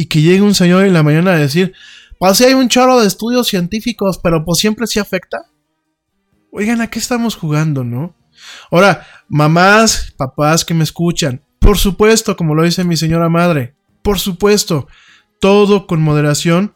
[0.00, 1.74] y que llegue un señor en la mañana a decir,
[2.18, 5.42] pues hay un chorro de estudios científicos, pero pues siempre sí afecta.
[6.50, 8.16] Oigan, ¿a qué estamos jugando, no?
[8.70, 14.18] Ahora, mamás, papás que me escuchan, por supuesto, como lo dice mi señora madre, por
[14.18, 14.88] supuesto,
[15.38, 16.72] todo con moderación,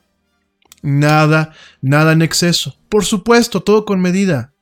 [0.83, 2.77] nada, nada en exceso.
[2.91, 4.53] Por supuesto, todo con medida.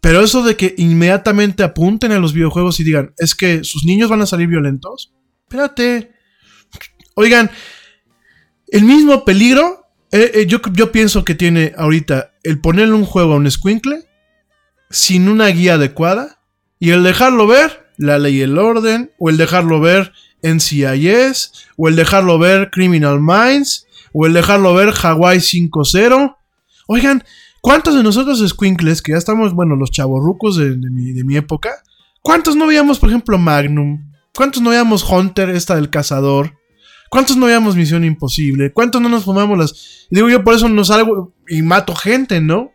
[0.00, 4.10] Pero eso de que inmediatamente apunten a los videojuegos y digan, es que sus niños
[4.10, 5.14] van a salir violentos.
[5.48, 6.17] Espérate.
[7.20, 7.50] Oigan,
[8.68, 13.36] el mismo peligro, eh, eh, yo, pienso que tiene ahorita el ponerle un juego a
[13.38, 14.04] un squinkle
[14.88, 16.38] sin una guía adecuada
[16.78, 21.88] y el dejarlo ver la ley y el orden, o el dejarlo ver NCIS, o
[21.88, 26.36] el dejarlo ver Criminal Minds, o el dejarlo ver Hawaii 5-0.
[26.86, 27.24] Oigan,
[27.60, 31.36] ¿cuántos de nosotros squinkles, que ya estamos, bueno, los chavorrucos de, de mi, de mi
[31.36, 31.82] época,
[32.22, 34.08] ¿cuántos no veíamos, por ejemplo, Magnum?
[34.36, 36.57] ¿Cuántos no veíamos Hunter, esta del cazador?
[37.10, 38.72] ¿Cuántos no veíamos Misión Imposible?
[38.72, 40.06] ¿Cuántos no nos fumamos las...
[40.10, 42.72] Digo yo, por eso no salgo y mato gente, ¿no?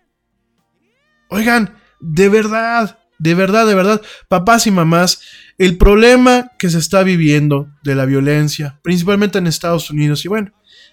[1.30, 5.22] Oigan, de verdad, de verdad, de verdad, papás y mamás,
[5.58, 10.52] el problema que se está viviendo de la violencia, principalmente en Estados Unidos y bueno,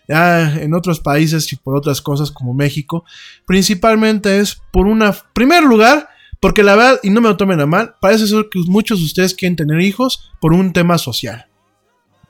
[0.09, 3.05] ya en otros países y por otras cosas como México,
[3.47, 6.09] principalmente es por una, primer lugar,
[6.41, 9.07] porque la verdad, y no me lo tomen a mal, parece ser que muchos de
[9.07, 11.50] ustedes quieren tener hijos por un tema social.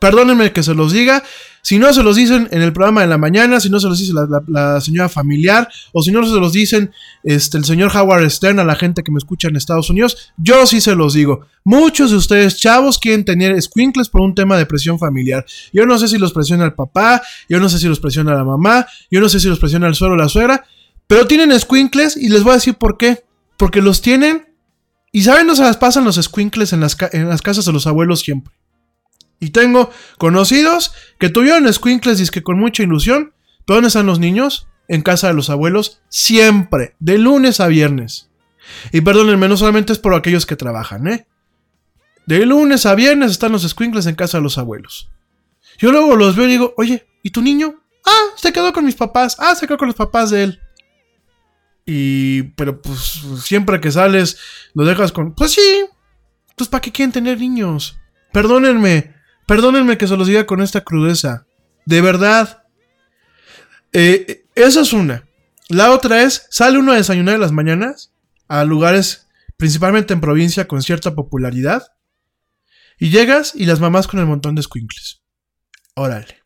[0.00, 1.22] Perdónenme que se los diga.
[1.62, 3.98] Si no se los dicen en el programa de la mañana, si no se los
[3.98, 4.14] dice
[4.48, 6.90] la, señora familiar, o si no se los dicen
[7.22, 10.64] este, el señor Howard Stern a la gente que me escucha en Estados Unidos, yo
[10.64, 11.46] sí se los digo.
[11.64, 15.44] Muchos de ustedes, chavos, quieren tener squinkles por un tema de presión familiar.
[15.70, 18.44] Yo no sé si los presiona el papá, yo no sé si los presiona la
[18.44, 20.64] mamá, yo no sé si los presiona el suelo o la suegra,
[21.06, 23.22] pero tienen squinkles y les voy a decir por qué.
[23.58, 24.46] Porque los tienen
[25.12, 27.86] y saben, no se las pasan los squinkles en las, en las casas de los
[27.86, 28.54] abuelos siempre.
[29.40, 33.32] Y tengo conocidos que tuvieron squinkles que con mucha ilusión.
[33.66, 34.68] ¿Pero dónde están los niños?
[34.86, 36.02] En casa de los abuelos.
[36.10, 36.94] Siempre.
[37.00, 38.30] De lunes a viernes.
[38.92, 41.26] Y perdónenme, no solamente es por aquellos que trabajan, ¿eh?
[42.26, 45.10] De lunes a viernes están los squinkles en casa de los abuelos.
[45.78, 47.82] Yo luego los veo y digo, oye, ¿y tu niño?
[48.04, 49.36] Ah, se quedó con mis papás.
[49.38, 50.60] Ah, se quedó con los papás de él.
[51.86, 54.38] Y, pero pues siempre que sales,
[54.74, 55.86] lo dejas con, pues sí.
[56.50, 57.98] Entonces, ¿para qué quieren tener niños?
[58.32, 59.14] Perdónenme,
[59.50, 61.44] perdónenme que se los diga con esta crudeza.
[61.84, 62.62] De verdad.
[63.92, 65.28] Eh, esa es una.
[65.68, 68.12] La otra es, sale uno a desayunar en las mañanas
[68.46, 71.82] a lugares, principalmente en provincia, con cierta popularidad.
[73.00, 75.20] Y llegas y las mamás con el montón de squinkles.
[75.96, 76.38] Órale.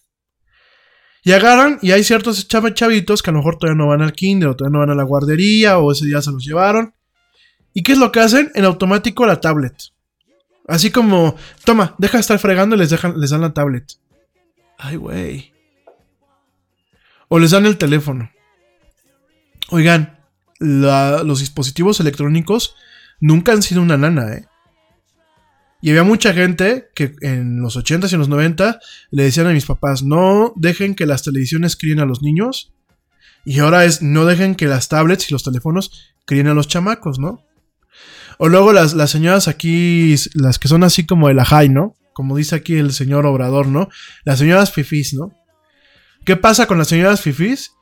[1.24, 4.14] Y agarran y hay ciertos chav- chavitos que a lo mejor todavía no van al
[4.14, 6.94] kinder o todavía no van a la guardería o ese día se los llevaron.
[7.74, 8.50] ¿Y qué es lo que hacen?
[8.54, 9.74] En automático la tablet.
[10.66, 13.84] Así como, toma, deja de estar fregando y les, dejan, les dan la tablet.
[14.78, 15.52] Ay, güey.
[17.28, 18.30] O les dan el teléfono.
[19.70, 20.18] Oigan,
[20.58, 22.76] la- los dispositivos electrónicos
[23.20, 24.46] nunca han sido una nana, ¿eh?
[25.80, 29.52] Y había mucha gente que en los 80s y en los 90 le decían a
[29.52, 32.72] mis papás, no dejen que las televisiones críen a los niños.
[33.44, 37.18] Y ahora es, no dejen que las tablets y los teléfonos críen a los chamacos,
[37.18, 37.44] ¿no?
[38.38, 41.94] O luego las, las señoras aquí, las que son así como la high, ¿no?
[42.12, 43.88] Como dice aquí el señor Obrador, ¿no?
[44.24, 45.32] Las señoras fifís, ¿no?
[46.24, 47.72] ¿Qué pasa con las señoras fifís?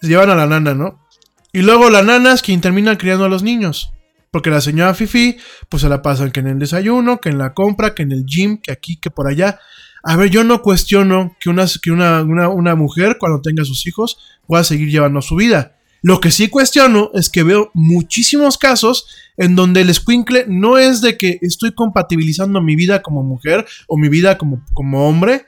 [0.00, 1.06] Se llevan a la nana, ¿no?
[1.52, 3.92] Y luego la nana es quien termina criando a los niños.
[4.30, 7.52] Porque la señora Fifi, pues se la pasan que en el desayuno, que en la
[7.52, 9.58] compra, que en el gym, que aquí, que por allá.
[10.04, 13.86] A ver, yo no cuestiono que una, que una, una, una mujer, cuando tenga sus
[13.86, 15.76] hijos, pueda seguir llevando su vida.
[16.02, 21.00] Lo que sí cuestiono es que veo muchísimos casos en donde el squinkle no es
[21.00, 25.46] de que estoy compatibilizando mi vida como mujer o mi vida como, como hombre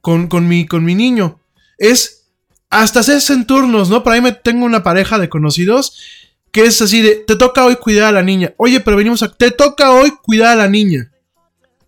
[0.00, 1.40] con, con, mi, con mi niño.
[1.78, 2.26] Es
[2.70, 4.02] hasta hacerse en turnos, ¿no?
[4.02, 5.96] Por ahí me tengo una pareja de conocidos
[6.52, 8.52] que es así de, te toca hoy cuidar a la niña.
[8.58, 11.10] Oye, pero venimos a, te toca hoy cuidar a la niña.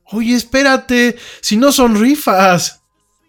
[0.07, 2.83] Oye, espérate, si no son rifas.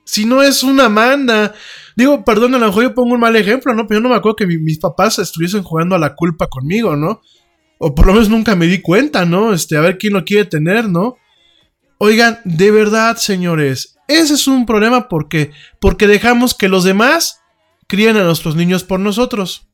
[0.06, 1.54] Si no es una manda.
[1.96, 3.88] Digo, perdón, a lo mejor yo pongo un mal ejemplo, ¿no?
[3.88, 6.96] Pero yo no me acuerdo que mi- mis papás estuviesen jugando a la culpa conmigo,
[6.96, 7.22] ¿no?
[7.80, 9.54] O por lo menos nunca me di cuenta, ¿no?
[9.54, 11.18] Este, a ver quién lo quiere tener, ¿no?
[11.98, 17.42] Oigan, de verdad, señores, ese es un problema porque porque dejamos que los demás
[17.88, 19.68] críen a nuestros niños por nosotros.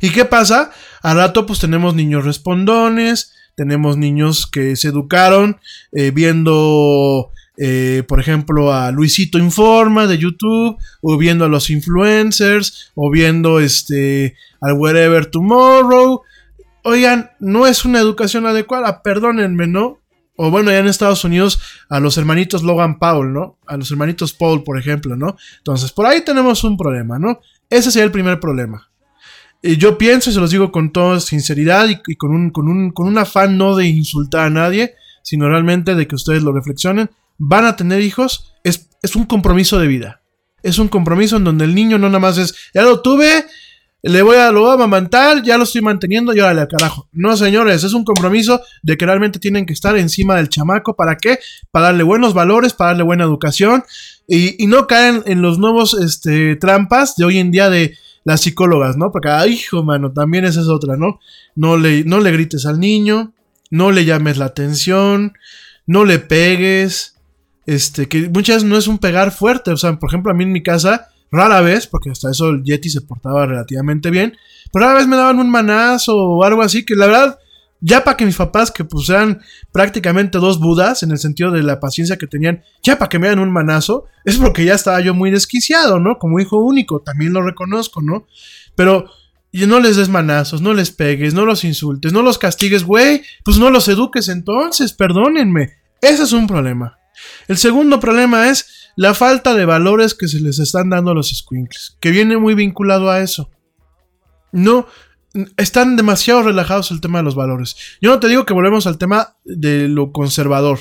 [0.00, 0.70] ¿Y qué pasa?
[1.02, 5.60] Al rato pues tenemos niños respondones, tenemos niños que se educaron
[5.92, 12.90] eh, viendo, eh, por ejemplo, a Luisito Informa de YouTube, o viendo a los influencers,
[12.94, 16.22] o viendo este al Wherever Tomorrow.
[16.84, 20.00] Oigan, no es una educación adecuada, perdónenme, ¿no?
[20.36, 23.58] O bueno, ya en Estados Unidos a los hermanitos Logan Paul, ¿no?
[23.66, 25.36] A los hermanitos Paul, por ejemplo, ¿no?
[25.58, 27.40] Entonces, por ahí tenemos un problema, ¿no?
[27.70, 28.90] Ese sería el primer problema.
[29.62, 32.68] Y yo pienso, y se los digo con toda sinceridad y, y con, un, con,
[32.68, 36.52] un, con un afán no de insultar a nadie, sino realmente de que ustedes lo
[36.52, 40.22] reflexionen, van a tener hijos, es, es un compromiso de vida.
[40.62, 43.46] Es un compromiso en donde el niño no nada más es, ya lo tuve,
[44.02, 47.08] le voy a, lo voy amamantar, ya lo estoy manteniendo y órale al carajo.
[47.12, 50.94] No, señores, es un compromiso de que realmente tienen que estar encima del chamaco.
[50.94, 51.38] ¿Para qué?
[51.70, 53.84] Para darle buenos valores, para darle buena educación
[54.28, 58.42] y, y no caen en los nuevos este, trampas de hoy en día de las
[58.42, 59.12] psicólogas, ¿no?
[59.12, 61.20] Porque, ay, hijo, mano, también esa es otra, ¿no?
[61.54, 63.32] No le, no le grites al niño,
[63.70, 65.34] no le llames la atención,
[65.86, 67.15] no le pegues,
[67.66, 70.44] este, que muchas veces no es un pegar fuerte, o sea, por ejemplo, a mí
[70.44, 74.36] en mi casa, rara vez, porque hasta eso el Yeti se portaba relativamente bien,
[74.72, 77.38] pero rara vez me daban un manazo o algo así, que la verdad,
[77.80, 79.40] ya para que mis papás, que pues eran
[79.72, 83.26] prácticamente dos budas, en el sentido de la paciencia que tenían, ya para que me
[83.26, 86.18] dieran un manazo, es porque ya estaba yo muy desquiciado, ¿no?
[86.18, 88.26] Como hijo único, también lo reconozco, ¿no?
[88.74, 89.06] Pero
[89.52, 93.22] y no les des manazos, no les pegues, no los insultes, no los castigues, güey,
[93.42, 95.72] pues no los eduques entonces, perdónenme.
[96.02, 96.98] Ese es un problema.
[97.48, 101.28] El segundo problema es la falta de valores que se les están dando a los
[101.28, 103.50] squinkles, que viene muy vinculado a eso.
[104.52, 104.86] No,
[105.56, 107.76] están demasiado relajados el tema de los valores.
[108.00, 110.80] Yo no te digo que volvemos al tema de lo conservador,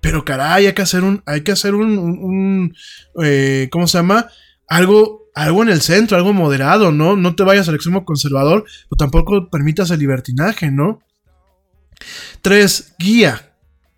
[0.00, 2.74] pero caray, hay que hacer un, hay que hacer un,
[3.22, 4.28] eh, ¿cómo se llama?
[4.68, 7.16] Algo, algo en el centro, algo moderado, ¿no?
[7.16, 11.00] No te vayas al extremo conservador, pero tampoco permitas el libertinaje, ¿no?
[12.42, 13.53] Tres, guía.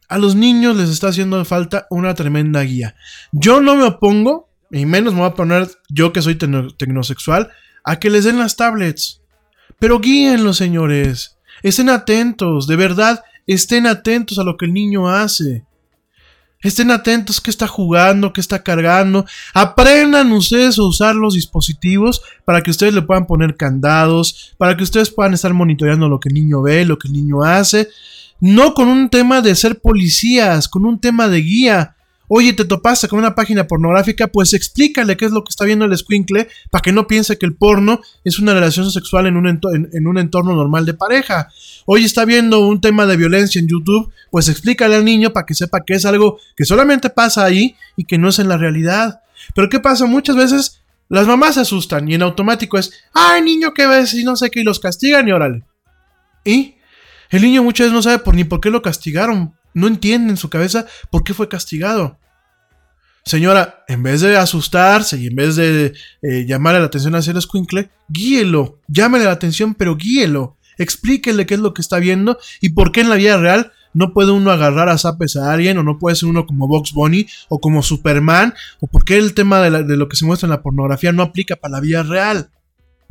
[0.09, 2.95] A los niños les está haciendo falta una tremenda guía.
[3.33, 7.51] Yo no me opongo, y menos me voy a poner yo que soy tecno tecnosexual,
[7.85, 9.21] a que les den las tablets.
[9.79, 11.39] Pero guíenlos, señores.
[11.63, 15.65] Estén atentos, de verdad, estén atentos a lo que el niño hace.
[16.63, 19.27] Estén atentos que está jugando, que está cargando.
[19.55, 24.83] Aprendan ustedes a usar los dispositivos para que ustedes le puedan poner candados, para que
[24.83, 27.89] ustedes puedan estar monitoreando lo que el niño ve, lo que el niño hace.
[28.41, 31.97] No con un tema de ser policías, con un tema de guía.
[32.29, 35.85] Oye, te topaste con una página pornográfica, pues explícale qué es lo que está viendo
[35.85, 39.47] el squinkle para que no piense que el porno es una relación sexual en un,
[39.47, 39.61] en,
[39.93, 41.49] en un, entorno normal de pareja.
[41.85, 45.55] Oye, está viendo un tema de violencia en YouTube, pues explícale al niño para que
[45.55, 49.21] sepa que es algo que solamente pasa ahí y que no es en la realidad.
[49.55, 50.07] Pero ¿qué pasa?
[50.07, 54.15] Muchas veces las mamás se asustan y en automático es, ay niño, ¿qué ves?
[54.15, 55.63] Y no sé qué, y los castigan y órale.
[56.45, 56.76] ¿Y?
[57.31, 59.55] El niño muchas veces no sabe por ni por qué lo castigaron.
[59.75, 62.19] No entiende en su cabeza por qué fue castigado.
[63.25, 67.39] Señora, en vez de asustarse y en vez de eh, llamarle la atención hacia el
[67.39, 68.79] escuincle, guíelo.
[68.87, 70.57] Llámele la atención, pero guíelo.
[70.79, 74.13] Explíquele qué es lo que está viendo y por qué en la vida real no
[74.13, 77.27] puede uno agarrar a zapes a alguien o no puede ser uno como Box Bunny
[77.49, 80.51] o como Superman o por qué el tema de, de lo que se muestra en
[80.51, 82.51] la pornografía no aplica para la vida real.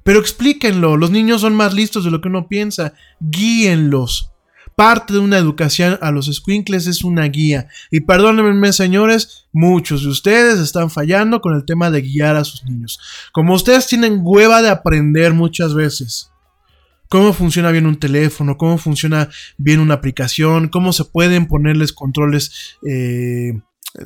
[0.05, 2.93] Pero explíquenlo, los niños son más listos de lo que uno piensa.
[3.19, 4.31] Guíenlos.
[4.75, 7.69] Parte de una educación a los squinkles es una guía.
[7.89, 12.63] Y perdónenme, señores, muchos de ustedes están fallando con el tema de guiar a sus
[12.65, 12.99] niños.
[13.31, 16.29] Como ustedes tienen hueva de aprender muchas veces.
[17.09, 19.27] Cómo funciona bien un teléfono, cómo funciona
[19.57, 23.53] bien una aplicación, cómo se pueden ponerles controles eh,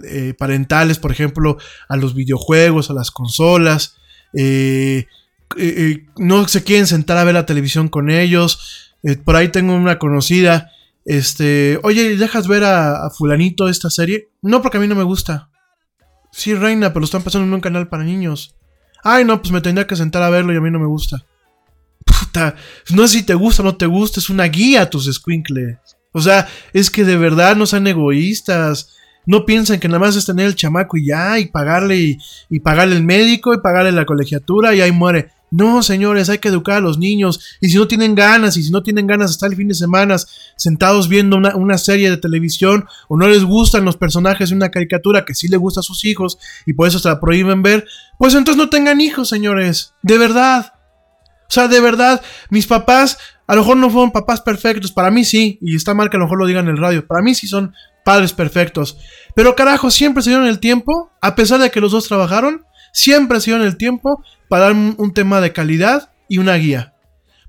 [0.06, 1.58] eh, parentales, por ejemplo,
[1.90, 3.98] a los videojuegos, a las consolas.
[4.34, 5.08] Eh,
[5.58, 8.94] eh, no se quieren sentar a ver la televisión con ellos.
[9.04, 10.72] Eh, por ahí tengo una conocida.
[11.06, 14.30] Este, oye, ¿dejas ver a, fulanito esta serie?
[14.42, 15.50] No, porque a mí no me gusta.
[16.32, 18.56] Sí, reina, pero lo están pasando en un canal para niños.
[19.04, 21.26] Ay, no, pues me tendría que sentar a verlo y a mí no me gusta.
[22.06, 22.56] Puta,
[22.92, 25.78] no sé si te gusta o no te gusta, es una guía tus squinkles.
[26.12, 28.96] O sea, es que de verdad no sean egoístas.
[29.26, 32.18] No piensan que nada más es tener el chamaco y ya, y pagarle, y,
[32.50, 35.30] y pagarle el médico, y pagarle la colegiatura, y ahí muere.
[35.52, 37.58] No, señores, hay que educar a los niños.
[37.60, 40.16] Y si no tienen ganas, y si no tienen ganas estar el fin de semana
[40.56, 44.70] sentados viendo una, una, serie de televisión, o no les gustan los personajes de una
[44.70, 47.86] caricatura que sí le gusta a sus hijos, y por eso se la prohíben ver,
[48.18, 49.94] pues entonces no tengan hijos, señores.
[50.04, 50.74] De verdad.
[51.48, 52.22] O sea, de verdad,
[52.52, 53.18] mis papás
[53.50, 56.20] a lo mejor no fueron papás perfectos, para mí sí, y está mal que a
[56.20, 57.74] lo mejor lo digan en el radio, para mí sí son
[58.06, 59.00] padres perfectos.
[59.34, 63.40] Pero carajo, siempre se dieron el tiempo, a pesar de que los dos trabajaron, siempre
[63.40, 66.94] se dieron el tiempo para dar un, tema de calidad y una guía.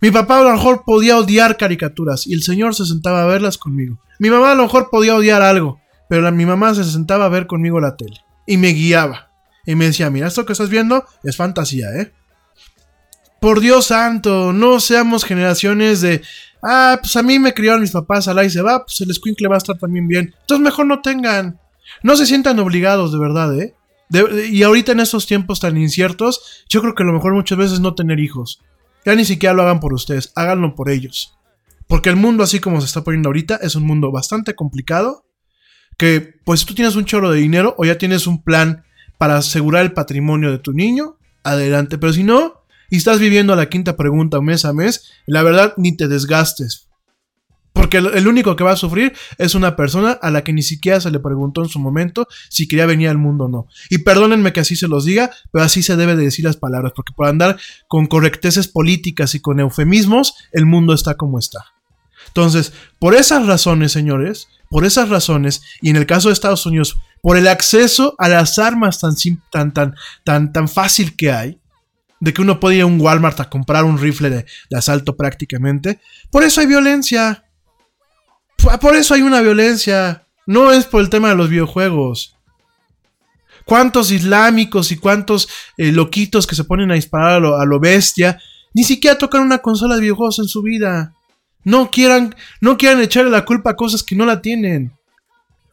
[0.01, 3.59] Mi papá a lo mejor podía odiar caricaturas y el señor se sentaba a verlas
[3.59, 3.99] conmigo.
[4.19, 7.47] Mi mamá a lo mejor podía odiar algo, pero mi mamá se sentaba a ver
[7.47, 9.31] conmigo la tele y me guiaba.
[9.67, 12.13] Y me decía, mira, esto que estás viendo es fantasía, ¿eh?
[13.41, 16.23] Por Dios santo, no seamos generaciones de.
[16.63, 19.49] Ah, pues a mí me criaron mis papás, alá y se va, pues el squinkle
[19.49, 20.35] va a estar también bien.
[20.41, 21.59] Entonces mejor no tengan.
[22.03, 23.75] No se sientan obligados, de verdad, ¿eh?
[24.51, 27.95] Y ahorita en estos tiempos tan inciertos, yo creo que lo mejor muchas veces no
[27.95, 28.61] tener hijos.
[29.05, 31.37] Ya ni siquiera lo hagan por ustedes, háganlo por ellos.
[31.87, 35.25] Porque el mundo así como se está poniendo ahorita es un mundo bastante complicado.
[35.97, 38.85] Que pues tú tienes un chorro de dinero o ya tienes un plan
[39.19, 41.99] para asegurar el patrimonio de tu niño, adelante.
[41.99, 45.97] Pero si no, y estás viviendo la quinta pregunta mes a mes, la verdad ni
[45.97, 46.89] te desgastes.
[47.73, 51.01] Porque el, único que va a sufrir es una persona a la que ni siquiera
[51.01, 53.66] se le preguntó en su momento si quería venir al mundo o no.
[53.91, 56.93] Y perdónenme que así se los diga, pero así se debe de decir las palabras,
[56.97, 61.64] porque por andar con correcteces políticas y con eufemismos, el mundo está como está.
[62.27, 66.97] Entonces, por esas razones, señores, por esas razones, y en el caso de Estados Unidos,
[67.23, 69.14] por el acceso a las armas tan,
[69.51, 69.95] tan, tan,
[70.25, 71.61] tan, tan fácil que hay,
[72.21, 74.47] de que uno puede ir a un Walmart a comprar un rifle de,
[74.77, 75.99] asalto prácticamente.
[76.31, 77.45] Por eso hay violencia.
[78.81, 80.27] Por eso hay una violencia.
[80.47, 82.37] No es por el tema de los videojuegos.
[83.65, 88.41] ¿Cuántos islámicos y cuántos eh, loquitos que se ponen a disparar a lo, bestia
[88.73, 91.15] ni siquiera tocan una consola de videojuegos en su vida?
[91.63, 94.93] No quieran, no quieran echarle la culpa a cosas que no la tienen.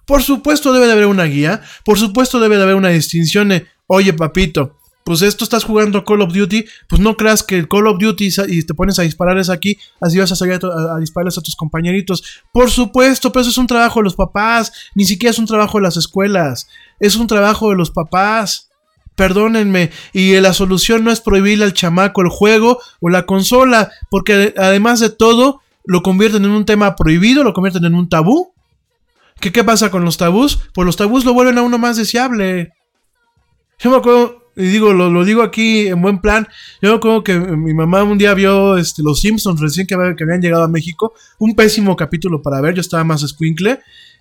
[0.06, 3.52] Por supuesto debe de haber una guía, por supuesto debe de haber una distinción
[3.88, 4.77] oye papito,
[5.08, 8.28] pues esto estás jugando Call of Duty, pues no creas que el Call of Duty
[8.49, 12.41] y te pones a dispararles aquí, así vas a salir a, dispararles a tus compañeritos.
[12.51, 15.78] Por supuesto, pero eso es un trabajo de los papás, ni siquiera es un trabajo
[15.78, 16.68] de las escuelas,
[16.99, 18.70] es un trabajo de los papás.
[19.16, 24.53] Perdónenme, y la solución no es prohibirle al chamaco el juego o la consola, porque
[24.58, 28.51] además de todo, lo convierten en un tema prohibido, lo convierten en un tabú.
[29.39, 30.60] ¿Qué, qué pasa con los tabús?
[30.74, 32.74] Pues los tabús lo vuelven a uno más deseable.
[33.80, 36.47] Yo me acuerdo, y digo, lo, digo aquí en buen plan.
[36.82, 40.64] Yo recuerdo que mi mamá un día vio este, Los Simpsons recién que, habían llegado
[40.64, 41.14] a México.
[41.38, 43.80] Un pésimo capítulo para ver, yo estaba más escuincle.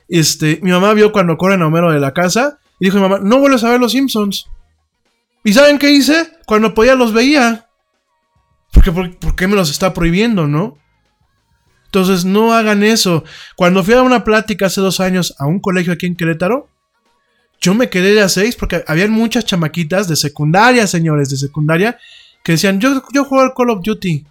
[0.08, 3.40] Este, mi mamá vio cuando corren a Homero de la casa y dijo: Mamá, no
[3.40, 4.46] vuelves a ver Los Simpsons.
[5.42, 6.28] ¿Y saben qué hice?
[6.44, 7.68] Cuando podía los veía.
[8.72, 10.76] Porque, por, ¿por qué me los está prohibiendo, no?
[11.86, 13.24] Entonces, no hagan eso.
[13.56, 16.68] Cuando fui a una plática hace dos años a un colegio aquí en Querétaro,
[17.60, 21.98] yo me quedé de a seis porque había muchas chamaquitas de secundaria, señores, de secundaria,
[22.44, 24.26] que decían, yo, yo juego al Call of Duty.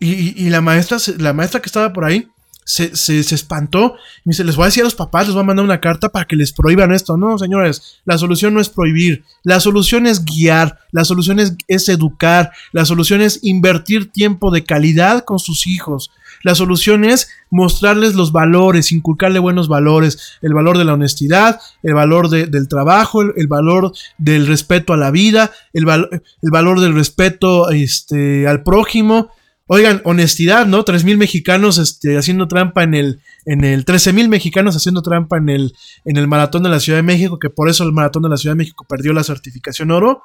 [0.00, 2.28] Y, la maestra, la maestra que estaba por ahí,
[2.64, 3.96] se, se, espantó.
[4.18, 5.80] Y me dice, les voy a decir a los papás, les voy a mandar una
[5.80, 7.16] carta para que les prohíban esto.
[7.16, 9.24] No, señores, la solución no es prohibir.
[9.42, 10.78] La solución es guiar.
[10.92, 12.52] La solución es, es educar.
[12.72, 16.10] La solución es invertir tiempo de calidad con sus hijos.
[16.42, 21.94] La solución es mostrarles los valores, inculcarle buenos valores, el valor de la honestidad, el
[21.94, 27.70] valor del trabajo, el, valor del respeto a la vida, el, el valor del respeto
[27.70, 29.30] este, al prójimo.
[29.70, 30.82] Oigan, honestidad, ¿no?
[30.82, 35.74] 3.000 mexicanos este, haciendo trampa en el, en el 13.000 mexicanos haciendo trampa en el,
[36.06, 38.38] en el maratón de la Ciudad de México, que por eso el maratón de la
[38.38, 40.22] Ciudad de México perdió la certificación oro.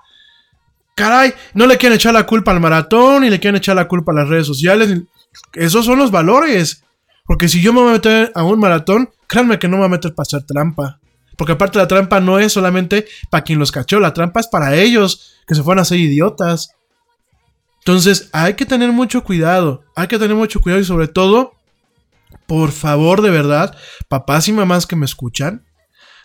[0.96, 4.14] Caray, no le quieren echar la culpa al maratón, y le quieren echar la culpa
[4.14, 5.02] a las redes sociales,
[5.54, 6.84] esos son los valores.
[7.26, 9.88] Porque si yo me voy a meter a un maratón, créanme que no me voy
[9.88, 11.00] a meter para hacer trampa.
[11.38, 14.76] Porque aparte la trampa no es solamente para quien los cachó, la trampa es para
[14.76, 16.76] ellos, que se fueran a ser idiotas.
[17.80, 21.54] Entonces hay que tener mucho cuidado, hay que tener mucho cuidado y sobre todo,
[22.46, 23.76] por favor de verdad,
[24.08, 25.66] papás y mamás que me escuchan,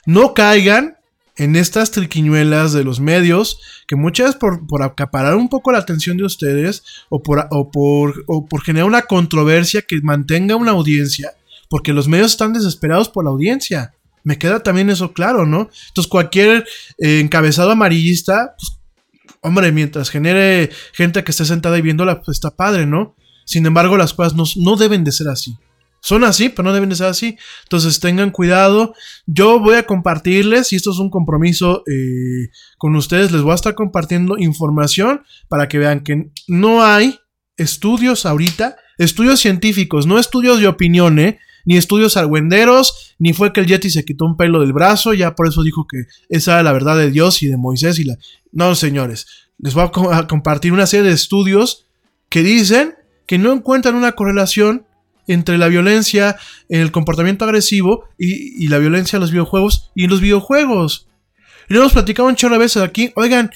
[0.05, 0.98] no caigan
[1.39, 6.17] en estas triquiñuelas de los medios, que muchas por, por acaparar un poco la atención
[6.17, 11.33] de ustedes o por, o por, o por generar una controversia que mantenga una audiencia,
[11.71, 13.95] porque los medios están desesperados por la audiencia.
[14.25, 15.71] Me queda también eso claro, ¿no?
[15.89, 16.67] Entonces cualquier
[16.99, 18.81] eh, encabezado amarillista, pues,
[19.41, 23.15] hombre, mientras genere gente que esté sentada y viéndola, pues está padre, ¿no?
[23.45, 25.57] Sin embargo, las cosas no, no deben de ser así.
[26.01, 27.37] Son así, pero no deben de ser así.
[27.65, 28.95] Entonces tengan cuidado.
[29.27, 33.57] Yo voy a compartirles, y esto es un compromiso eh, con ustedes, les voy a
[33.57, 37.19] estar compartiendo información para que vean que no hay
[37.57, 41.39] estudios ahorita, estudios científicos, no estudios de opinión, ¿eh?
[41.65, 45.35] ni estudios argüenderos, ni fue que el Yeti se quitó un pelo del brazo, ya
[45.35, 48.17] por eso dijo que esa era la verdad de Dios y de Moisés y la...
[48.53, 49.27] No, señores,
[49.59, 51.85] les voy a, a compartir una serie de estudios
[52.31, 52.95] que dicen
[53.27, 54.87] que no encuentran una correlación
[55.29, 56.37] entre la violencia,
[56.69, 61.07] el comportamiento agresivo y, la violencia en los videojuegos y en los videojuegos.
[61.69, 63.13] Y lo hemos platicado un chorro veces aquí.
[63.15, 63.51] Oigan,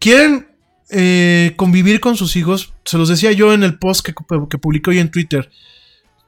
[0.00, 0.48] ¿quieren
[0.90, 2.74] eh, convivir con sus hijos?
[2.84, 4.14] Se los decía yo en el post que,
[4.50, 5.50] que publiqué hoy en Twitter.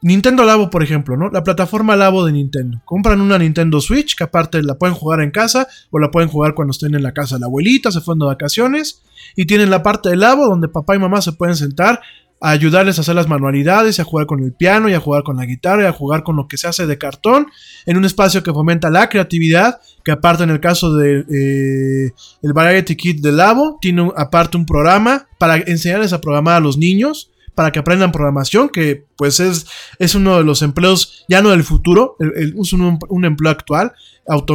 [0.03, 1.31] Nintendo Labo, por ejemplo, ¿no?
[1.31, 2.81] La plataforma Labo de Nintendo.
[2.85, 6.55] Compran una Nintendo Switch que aparte la pueden jugar en casa o la pueden jugar
[6.55, 9.03] cuando estén en la casa de la abuelita, se fueron de vacaciones.
[9.35, 12.01] Y tienen la parte de Labo donde papá y mamá se pueden sentar
[12.41, 15.37] a ayudarles a hacer las manualidades, a jugar con el piano, y a jugar con
[15.37, 17.47] la guitarra, y a jugar con lo que se hace de cartón,
[17.87, 22.13] en un espacio que fomenta la creatividad, que aparte en el caso de eh,
[22.43, 26.77] el Variety Kit de Labo, tiene aparte un programa para enseñarles a programar a los
[26.77, 29.67] niños, para que aprendan programación, que pues es,
[29.99, 33.95] es uno de los empleos ya no del futuro, es un, empleo actual,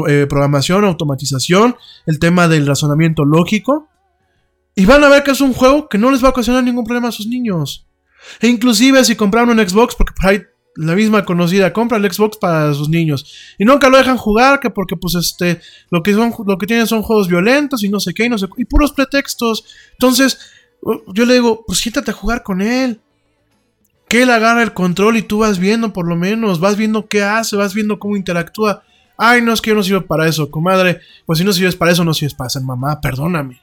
[0.08, 1.76] eh, programación, automatización,
[2.06, 3.90] el tema del razonamiento lógico,
[4.76, 6.86] y van a ver que es un juego que no les va a ocasionar ningún
[6.86, 7.88] problema a sus niños.
[8.40, 10.42] E inclusive si compraron un Xbox, porque por ahí
[10.76, 13.56] la misma conocida compra el Xbox para sus niños.
[13.58, 15.60] Y nunca lo dejan jugar, que porque pues este,
[15.90, 18.38] lo que, son, lo que tienen son juegos violentos y no sé qué, y no
[18.38, 19.66] sé y puros pretextos.
[19.94, 20.40] Entonces,
[21.14, 23.02] yo le digo, pues siéntate a jugar con él.
[24.08, 27.24] Que él agarra el control y tú vas viendo por lo menos, vas viendo qué
[27.24, 28.84] hace, vas viendo cómo interactúa.
[29.18, 31.00] Ay, no, es que yo no sirvo para eso, comadre.
[31.26, 33.62] Pues si no sirves para eso, no sirves para ser mamá, perdóname.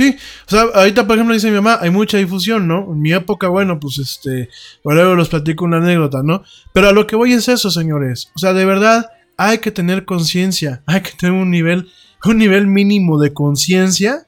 [0.00, 2.90] Sí, o sea, ahorita por ejemplo dice mi mamá, hay mucha difusión, ¿no?
[2.90, 4.48] En mi época, bueno, pues este,
[4.82, 6.42] luego los platico una anécdota, ¿no?
[6.72, 8.30] Pero a lo que voy es eso, señores.
[8.34, 11.90] O sea, de verdad hay que tener conciencia, hay que tener un nivel,
[12.24, 14.26] un nivel mínimo de conciencia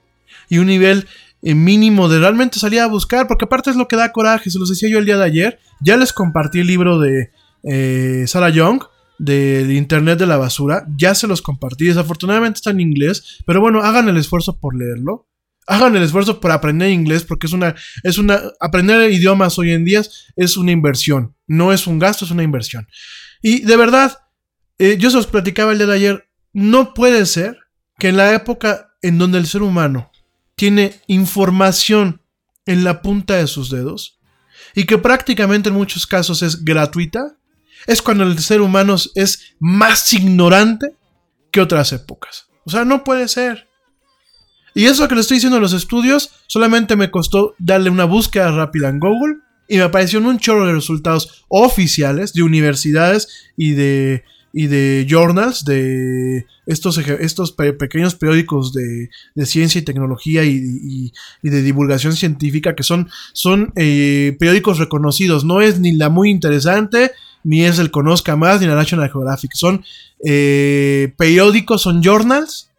[0.50, 1.06] y un nivel
[1.40, 4.58] eh, mínimo de realmente salir a buscar, porque aparte es lo que da coraje, se
[4.58, 7.30] los decía yo el día de ayer, ya les compartí el libro de
[7.62, 8.82] eh, Sarah Young,
[9.18, 13.80] del Internet de la Basura, ya se los compartí, desafortunadamente está en inglés, pero bueno,
[13.80, 15.28] hagan el esfuerzo por leerlo
[15.66, 19.84] hagan el esfuerzo por aprender inglés porque es una, es una, aprender idiomas hoy en
[19.84, 20.02] día
[20.36, 22.86] es una inversión, no es un gasto, es una inversión.
[23.42, 24.18] Y de verdad,
[24.78, 27.58] eh, yo se os platicaba el día de ayer, no puede ser
[27.98, 30.10] que en la época en donde el ser humano
[30.54, 32.22] tiene información
[32.66, 34.20] en la punta de sus dedos
[34.74, 37.36] y que prácticamente en muchos casos es gratuita,
[37.86, 40.94] es cuando el ser humano es más ignorante
[41.50, 42.46] que otras épocas.
[42.64, 43.68] O sea, no puede ser.
[44.74, 48.50] Y eso que le estoy diciendo en los estudios, solamente me costó darle una búsqueda
[48.50, 54.24] rápida en Google y me aparecieron un chorro de resultados oficiales de universidades y de,
[54.52, 59.08] y de journals, de estos, estos pequeños periódicos de,
[59.44, 61.12] ciencia y tecnología y,
[61.42, 65.44] de divulgación científica que son, son eh, periódicos reconocidos.
[65.44, 67.12] No es ni la muy interesante,
[67.44, 69.52] ni es el Conozca Más, ni la National Geographic.
[69.54, 69.84] Son
[70.24, 72.71] eh, periódicos, son journals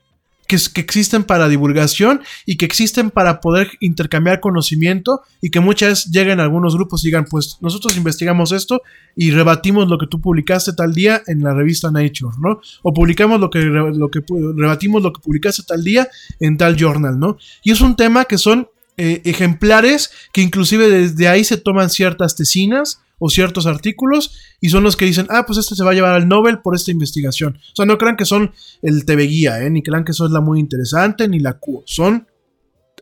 [0.47, 6.11] que, existen para divulgación y que existen para poder intercambiar conocimiento y que muchas veces
[6.11, 8.81] lleguen algunos grupos y digan, pues nosotros investigamos esto
[9.15, 12.59] y rebatimos lo que tú publicaste tal día en la revista Nature, ¿no?
[12.81, 14.21] O publicamos lo que, lo que
[14.55, 16.07] rebatimos lo que publicaste tal día
[16.39, 17.37] en tal journal, ¿no?
[17.63, 18.67] Y es un tema que son
[18.97, 24.83] eh, ejemplares que inclusive desde ahí se toman ciertas tesinas o ciertos artículos y son
[24.83, 27.57] los que dicen, ah, pues este se va a llevar al Nobel por esta investigación.
[27.71, 28.51] O sea, no crean que son
[28.81, 29.69] el TV Guía, ¿eh?
[29.69, 31.83] ni crean que eso es la muy interesante, ni la Q.
[31.85, 32.27] Son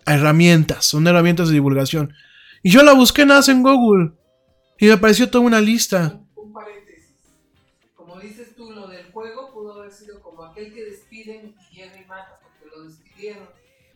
[0.05, 2.13] herramientas, son herramientas de divulgación.
[2.61, 4.11] Y yo la busqué nada en Google
[4.77, 6.19] y me apareció toda una lista.
[6.35, 7.15] Un, paréntesis.
[7.95, 11.99] Como dices tú, lo del juego pudo haber sido como aquel que despiden y llega
[11.99, 13.47] y mata porque lo despidieron.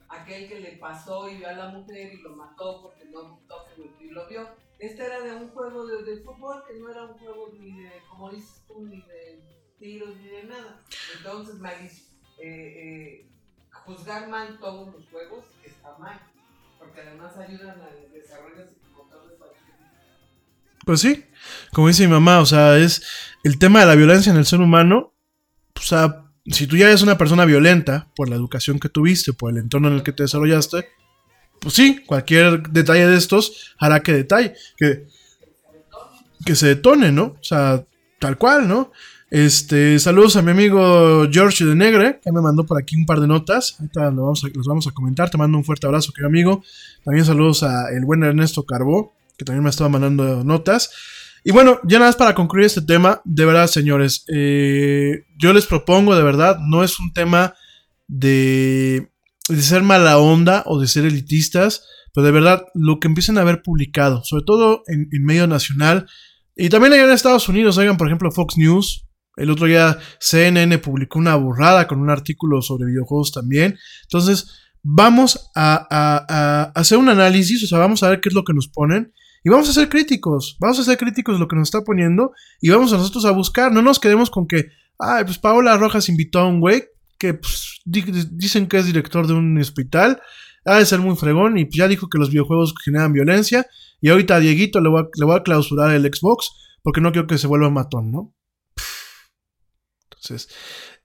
[0.09, 3.57] Aquel que le pasó y vio a la mujer y lo mató porque no gustó
[4.01, 7.53] y lo vio este era de un juego de, fútbol que no era un juego
[7.59, 9.41] ni de, como dices tú, ni de
[9.80, 10.82] tiros ni de nada.
[11.17, 11.55] Entonces,
[12.38, 13.30] eh, eh,
[13.71, 16.19] juzgar mal todos los juegos está mal,
[16.80, 19.36] porque además ayudan al desarrollo psicomotor de
[20.86, 21.26] Pues sí,
[21.71, 23.03] como dice mi mamá, o sea, es
[23.43, 25.13] el tema de la violencia en el ser humano,
[25.76, 29.51] o sea, si tú ya eres una persona violenta por la educación que tuviste, por
[29.51, 30.88] el entorno en el que te desarrollaste,
[31.66, 35.07] pues sí, cualquier detalle de estos hará que detalle, que,
[36.45, 37.24] que se detone, ¿no?
[37.24, 37.84] O sea,
[38.20, 38.91] tal cual, ¿no?
[39.32, 43.20] Este, saludos a mi amigo George de Negre, que me mandó por aquí un par
[43.20, 43.78] de notas.
[43.80, 45.32] Ahorita lo vamos a, los vamos a comentar.
[45.32, 46.63] Te mando un fuerte abrazo, querido amigo.
[47.03, 50.91] También saludos a el buen Ernesto Carbó, que también me estaba mandando notas.
[51.43, 55.66] Y bueno, ya nada más para concluir este tema, de verdad, señores, eh, yo les
[55.66, 57.55] propongo, de verdad, no es un tema
[58.07, 59.09] de,
[59.49, 63.41] de ser mala onda o de ser elitistas, pero de verdad, lo que empiecen a
[63.41, 66.07] haber publicado, sobre todo en, medio nacional,
[66.55, 70.77] y también allá en Estados Unidos, oigan, por ejemplo, Fox News, el otro día CNN
[70.77, 73.77] publicó una burrada con un artículo sobre videojuegos también.
[74.03, 74.49] Entonces,
[74.81, 78.45] vamos a, a, a, hacer un análisis, o sea, vamos a ver qué es lo
[78.45, 79.11] que nos ponen.
[79.43, 82.31] Y vamos a ser críticos, vamos a ser críticos de lo que nos está poniendo
[82.61, 83.71] y vamos a nosotros a buscar.
[83.71, 86.83] No nos quedemos con que, ay, pues Paola Rojas invitó a un güey
[87.18, 90.22] que pues, dicen que es director de un hospital,
[90.66, 93.68] ha de ser muy fregón y ya dijo que los videojuegos generan violencia.
[94.01, 96.51] Y ahorita a Dieguito le voy a, clausurar el Xbox
[96.82, 98.34] porque no quiero que se vuelva matón, ¿no?
[100.03, 100.49] Entonces,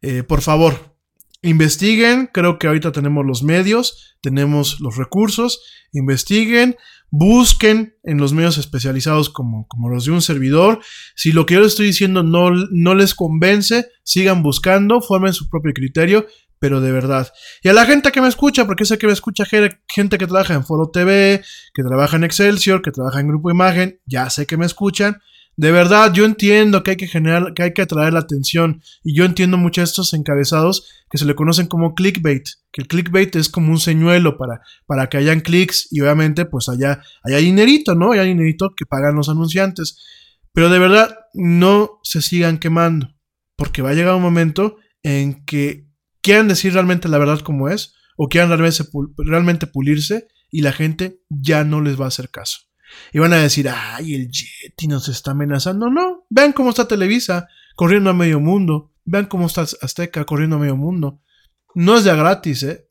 [0.02, 0.96] eh, por favor,
[1.42, 2.28] investiguen.
[2.32, 5.62] Creo que ahorita tenemos los medios, tenemos los recursos.
[5.92, 6.76] Investiguen,
[7.10, 10.80] busquen en los medios especializados como, como los de un servidor.
[11.14, 15.48] Si lo que yo les estoy diciendo no, no les convence, sigan buscando, formen su
[15.48, 16.26] propio criterio,
[16.60, 17.32] pero de verdad.
[17.62, 20.54] Y a la gente que me escucha, porque sé que me escucha gente que trabaja
[20.54, 21.42] en Foro TV,
[21.74, 25.20] que trabaja en Excelsior, que trabaja en Grupo Imagen, ya sé que me escuchan.
[25.56, 28.82] De verdad, yo entiendo que hay que generar, que hay que atraer la atención.
[29.02, 32.44] Y yo entiendo mucho estos encabezados que se le conocen como clickbait.
[32.70, 36.68] Que el clickbait es como un señuelo para, para que hayan clics y obviamente pues
[36.68, 38.12] allá hay dinerito, ¿no?
[38.12, 39.98] Hay dinerito que pagan los anunciantes.
[40.52, 43.14] Pero de verdad, no se sigan quemando.
[43.56, 45.88] Porque va a llegar un momento en que
[46.22, 47.94] quieran decir realmente la verdad como es.
[48.16, 52.60] O quieran realmente pulirse y la gente ya no les va a hacer caso.
[53.12, 55.90] Y van a decir, ay, el Yeti nos está amenazando.
[55.90, 58.89] No, vean cómo está Televisa corriendo a medio mundo.
[59.10, 61.20] Vean cómo está Azteca corriendo a medio mundo.
[61.74, 62.88] No es ya gratis, ¿eh?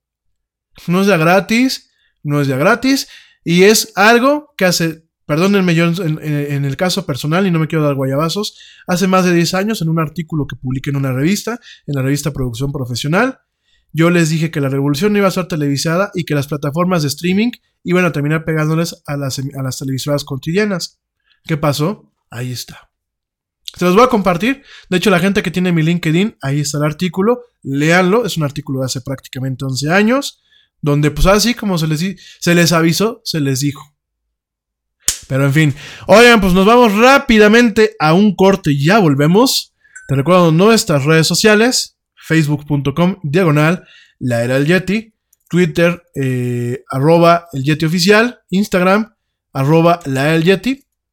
[0.87, 1.91] No es ya gratis,
[2.23, 3.07] no es ya gratis.
[3.45, 7.67] Y es algo que hace, perdónenme yo en, en, el caso personal y no me
[7.67, 11.13] quiero dar guayabazos, hace más de 10 años en un artículo que publiqué en una
[11.13, 11.57] revista,
[11.87, 13.39] en la revista Producción Profesional,
[13.93, 17.07] yo les dije que la revolución iba a ser televisada y que las plataformas de
[17.07, 17.51] streaming
[17.83, 20.99] iban a terminar pegándoles a las, a las televisoras cotidianas.
[21.45, 22.11] ¿Qué pasó?
[22.29, 22.88] Ahí está.
[23.77, 24.63] Se los voy a compartir.
[24.89, 27.41] De hecho, la gente que tiene mi LinkedIn, ahí está el artículo.
[27.61, 28.25] Léanlo.
[28.25, 30.41] Es un artículo de hace prácticamente 11 años.
[30.81, 33.83] Donde, pues así como se les, se les avisó, se les dijo.
[35.27, 35.75] Pero en fin.
[36.07, 39.75] Oigan, pues nos vamos rápidamente a un corte y ya volvemos.
[40.07, 43.85] Te recuerdo nuestras redes sociales facebook.com diagonal
[44.19, 45.13] la era del Yeti,
[45.49, 49.15] Twitter eh, arroba el Yeti oficial, Instagram
[49.53, 50.85] arroba la era Yeti.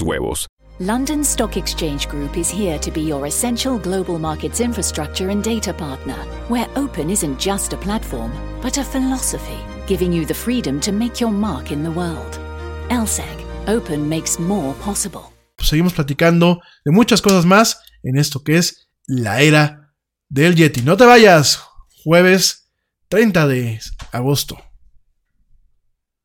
[0.00, 0.46] huevos.
[0.80, 5.72] London Stock Exchange Group is here to be your essential global markets infrastructure and data
[5.72, 6.16] partner,
[6.48, 8.32] where open isn't just a platform,
[8.62, 12.40] but a philosophy, giving you the freedom to make your mark in the world.
[12.88, 15.32] LSEG, open makes more possible.
[15.58, 19.94] Seguimos platicando de muchas cosas más en esto que es la era
[20.28, 20.82] del Yeti.
[20.82, 21.62] No te vayas,
[22.02, 22.70] jueves
[23.08, 23.80] 30 de
[24.10, 24.58] agosto.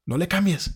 [0.05, 0.73] No le cambies.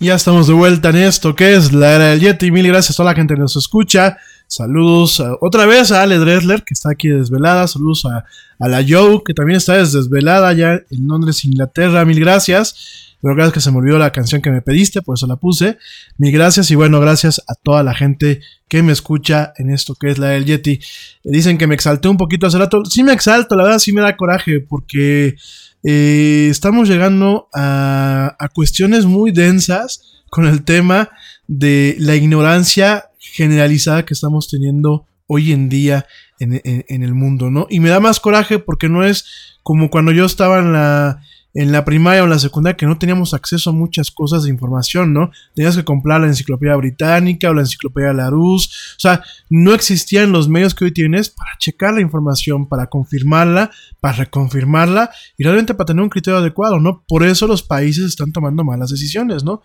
[0.00, 2.50] Ya estamos de vuelta en esto que es la era del Yeti.
[2.50, 4.18] Mil gracias a toda la gente que nos escucha.
[4.48, 7.68] Saludos otra vez a Ale Dresler, que está aquí desvelada.
[7.68, 8.24] Saludos a,
[8.58, 12.04] a, la Joe, que también está desvelada ya en Londres, Inglaterra.
[12.04, 13.14] Mil gracias.
[13.22, 15.78] Pero gracias que se me olvidó la canción que me pediste, por eso la puse.
[16.18, 20.10] Mil gracias y bueno, gracias a toda la gente que me escucha en esto que
[20.10, 20.80] es la del Yeti.
[21.22, 22.84] Dicen que me exalté un poquito hace rato.
[22.84, 25.36] Sí me exalto, la verdad sí me da coraje porque
[25.84, 31.10] eh, estamos llegando a, a, cuestiones muy densas con el tema
[31.46, 36.06] de la ignorancia generalizada que estamos teniendo hoy en día
[36.40, 37.66] en, en, en, el mundo, ¿no?
[37.68, 39.26] Y me da más coraje porque no es
[39.62, 41.20] como cuando yo estaba en la,
[41.54, 44.50] en la primaria o en la secundaria que no teníamos acceso a muchas cosas de
[44.50, 45.30] información, ¿no?
[45.54, 50.48] Tenías que comprar la enciclopedia británica o la enciclopedia Larousse, o sea, no existían los
[50.48, 55.86] medios que hoy tienes para checar la información, para confirmarla, para reconfirmarla y realmente para
[55.86, 57.04] tener un criterio adecuado, ¿no?
[57.06, 59.62] Por eso los países están tomando malas decisiones, ¿no?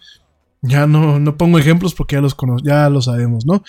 [0.62, 3.64] Ya no, no pongo ejemplos porque ya los, ya lo sabemos, ¿no?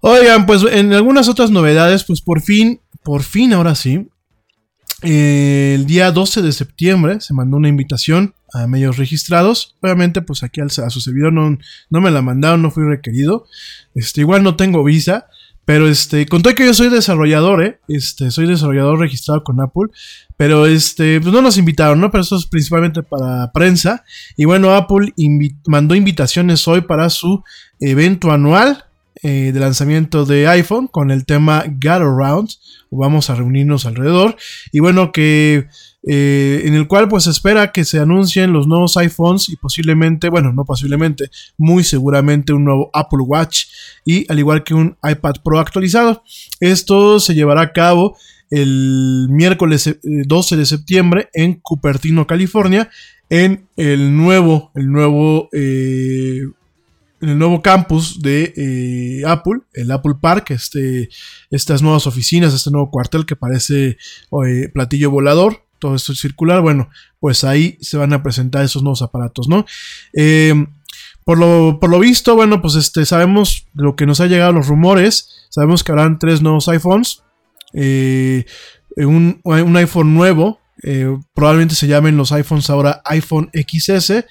[0.00, 4.08] Oigan, pues en algunas otras novedades, pues por fin, por fin ahora sí,
[5.02, 9.76] el día 12 de septiembre se mandó una invitación a medios registrados.
[9.80, 11.58] Obviamente, pues aquí al, a su servidor no,
[11.90, 13.46] no, me la mandaron, no fui requerido.
[13.94, 15.26] Este, igual no tengo visa.
[15.64, 17.80] Pero este, conté que yo soy desarrollador, ¿eh?
[17.86, 19.88] Este, soy desarrollador registrado con Apple.
[20.36, 22.10] Pero este, pues no nos invitaron, ¿no?
[22.10, 24.04] Pero eso es principalmente para prensa.
[24.36, 25.12] Y bueno, Apple
[25.66, 27.44] mandó invitaciones hoy para su
[27.78, 28.84] evento anual
[29.22, 32.50] eh, de lanzamiento de iPhone con el tema Gather Around.
[32.90, 34.36] Vamos a reunirnos alrededor.
[34.72, 35.68] Y bueno, que
[36.02, 40.52] eh, en el cual pues espera que se anuncien los nuevos iPhones y posiblemente, bueno,
[40.52, 43.66] no posiblemente, muy seguramente un nuevo Apple Watch
[44.04, 46.22] y al igual que un iPad Pro actualizado.
[46.58, 48.16] Esto se llevará a cabo
[48.50, 52.90] el miércoles 12 eh, de septiembre en Cupertino, California,
[53.28, 56.40] en el nuevo, el nuevo, eh,
[57.20, 61.08] en el nuevo campus de Apple, el Apple Park, este,
[61.50, 63.96] estas nuevas oficinas, este nuevo cuartel que parece
[64.72, 69.02] platillo volador todo esto es circular, bueno, pues ahí se van a presentar esos nuevos
[69.02, 69.64] aparatos, ¿no?
[70.12, 70.54] Eh,
[71.24, 74.68] por, lo, por lo visto, bueno, pues este, sabemos lo que nos ha llegado los
[74.68, 77.22] rumores, sabemos que habrán tres nuevos iPhones,
[77.72, 78.44] eh,
[78.96, 84.24] un, iPhone nuevo, eh, probablemente se llamen los iPhones ahora iPhone XS.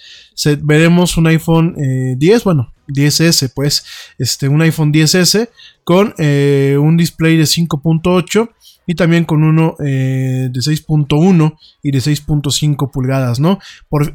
[0.61, 1.75] veremos un iPhone
[2.17, 3.85] 10, bueno, 10S, pues,
[4.17, 5.49] este, un iPhone 10S
[5.83, 8.49] con un display de 5.8
[8.89, 13.59] y también con uno eh, de 6.1 y de 6.5 pulgadas, ¿no?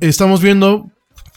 [0.01, 0.91] estamos viendo,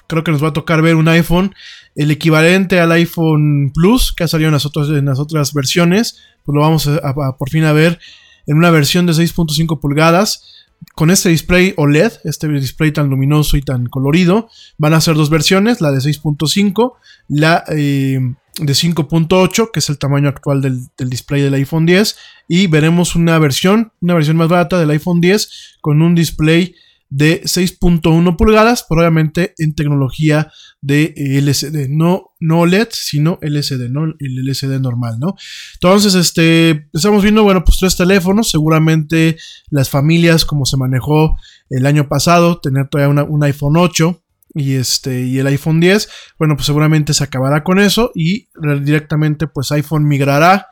[0.08, 1.54] creo que nos va a tocar ver un iPhone,
[1.94, 6.18] el equivalente al iPhone Plus que ha salido en las otras, en las otras versiones,
[6.46, 8.00] pues lo vamos a, por fin a ver
[8.48, 13.62] en una versión de 6.5 pulgadas con este display OLED, este display tan luminoso y
[13.62, 16.94] tan colorido, van a ser dos versiones, la de 6.5,
[17.28, 18.20] la eh,
[18.60, 22.16] de 5.8, que es el tamaño actual del, display del iPhone 10,
[22.48, 26.76] y veremos una versión, una versión más barata del iPhone 10 con un display
[27.10, 30.52] de 6.1 pulgadas, probablemente en tecnología
[30.82, 33.90] de LCD, no, no OLED, sino LCD.
[34.20, 35.36] El LCD normal, ¿no?
[35.76, 39.38] Entonces, este, estamos viendo, bueno, pues tres teléfonos, seguramente
[39.70, 41.38] las familias, como se manejó
[41.70, 44.22] el año pasado, tener todavía un iPhone 8,
[44.54, 48.50] y este y el iPhone 10, bueno, pues seguramente se acabará con eso y
[48.82, 50.68] directamente pues iPhone migrará,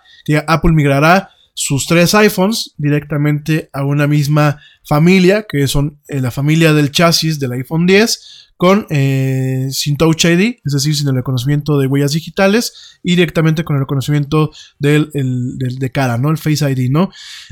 [0.47, 6.73] Apple migrará sus tres iPhones directamente a una misma familia, que son eh, la familia
[6.73, 11.77] del chasis del iPhone 10 con eh, sin Touch ID, es decir, sin el reconocimiento
[11.77, 16.29] de huellas digitales y directamente con el reconocimiento del, de cara, ¿no?
[16.29, 17.09] El Face ID, ¿no?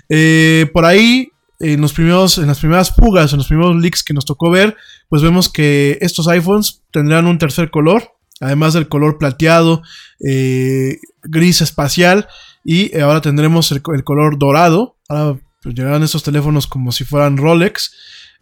[0.09, 1.29] Eh, por ahí
[1.59, 4.75] en, los primeros, en las primeras fugas, en los primeros leaks que nos tocó ver,
[5.09, 9.81] pues vemos que estos iPhones tendrán un tercer color, además del color plateado,
[10.25, 12.27] eh, gris espacial,
[12.63, 14.97] y ahora tendremos el, color dorado.
[15.09, 17.93] Ahora pues, llegarán estos teléfonos como si fueran Rolex.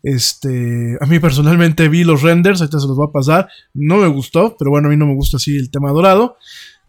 [0.04, 3.48] Este, a mí personalmente vi los renders, ahorita se los va a pasar.
[3.74, 6.38] No me gustó, pero bueno, a mí no me gusta así el tema dorado.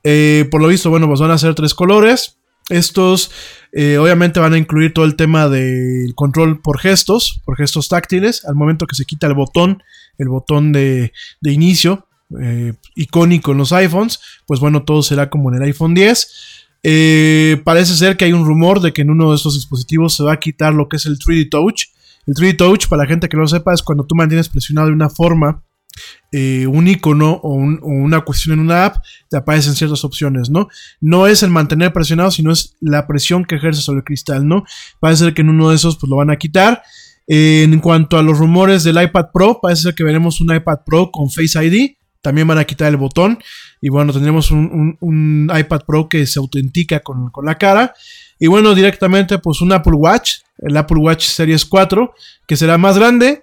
[0.05, 2.39] Eh, por lo visto, bueno, pues van a ser tres colores.
[2.69, 3.31] Estos
[3.73, 8.45] eh, obviamente van a incluir todo el tema del control por gestos, por gestos táctiles.
[8.45, 9.83] Al momento que se quita el botón,
[10.19, 11.13] el botón de,
[11.43, 12.07] inicio,
[12.41, 16.62] eh, icónico en los iPhones, pues bueno, todo será como en el iPhone 10.
[16.83, 20.25] Eh, parece ser que hay un rumor de que en uno de estos dispositivos se
[20.25, 21.85] va a quitar lo que es el 3D Touch.
[22.27, 24.89] El 3D Touch, para la gente que no lo sepa, es cuando tú mantienes presionado
[24.89, 25.63] de una forma
[26.33, 28.97] eh, un icono o, una cuestión en una app,
[29.29, 30.69] te aparecen ciertas opciones, ¿no?
[31.01, 34.65] No es el mantener presionado, sino es la presión que ejerce sobre el cristal, ¿no?
[34.99, 36.83] Parece ser que en uno de esos pues lo van a quitar.
[37.29, 40.81] Eh, en cuanto a los rumores del iPad Pro, parece ser que veremos un iPad
[40.87, 41.97] Pro con Face ID.
[42.23, 43.39] También van a quitar el botón.
[43.83, 47.93] Y bueno, tendremos un, iPad Pro que se autentica con, con, la cara.
[48.39, 52.15] Y bueno, directamente pues un Apple Watch, el Apple Watch Series 4,
[52.47, 53.43] que será más grande,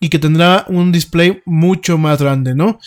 [0.00, 2.78] y que tendrá un display mucho más grande, ¿no?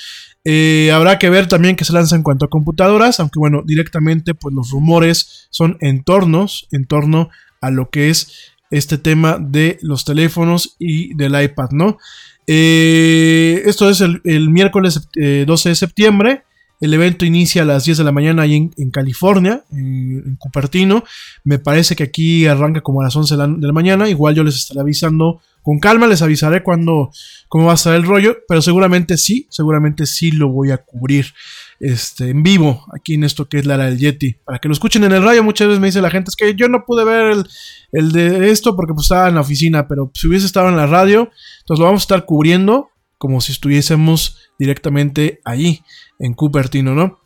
[0.45, 4.33] Eh, habrá que ver también que se lanza en cuanto a computadoras, aunque bueno, directamente
[4.33, 7.29] pues los rumores son en tornos, en torno
[7.61, 11.97] a lo que es este tema de los teléfonos y del iPad, ¿no?
[12.47, 16.43] Eh, esto es el, miércoles 12 eh, de septiembre.
[16.79, 21.03] El evento inicia a las 10 de la mañana ahí en, California, en, Cupertino.
[21.43, 24.07] Me parece que aquí arranca como a las 11 de la, mañana.
[24.07, 27.11] Igual yo les estaré avisando con calma les avisaré cuando
[27.47, 31.27] cómo va a estar el rollo, pero seguramente sí, seguramente sí lo voy a cubrir
[31.79, 34.37] este, en vivo aquí en esto que es la era del Yeti.
[34.45, 36.55] Para que lo escuchen en el radio, muchas veces me dice la gente, es que
[36.55, 37.45] yo no pude ver
[37.91, 40.87] el, de esto porque pues, estaba en la oficina, pero si hubiese estado en la
[40.87, 45.83] radio, entonces lo vamos a estar cubriendo como si estuviésemos directamente allí,
[46.19, 47.19] en Cupertino, ¿no?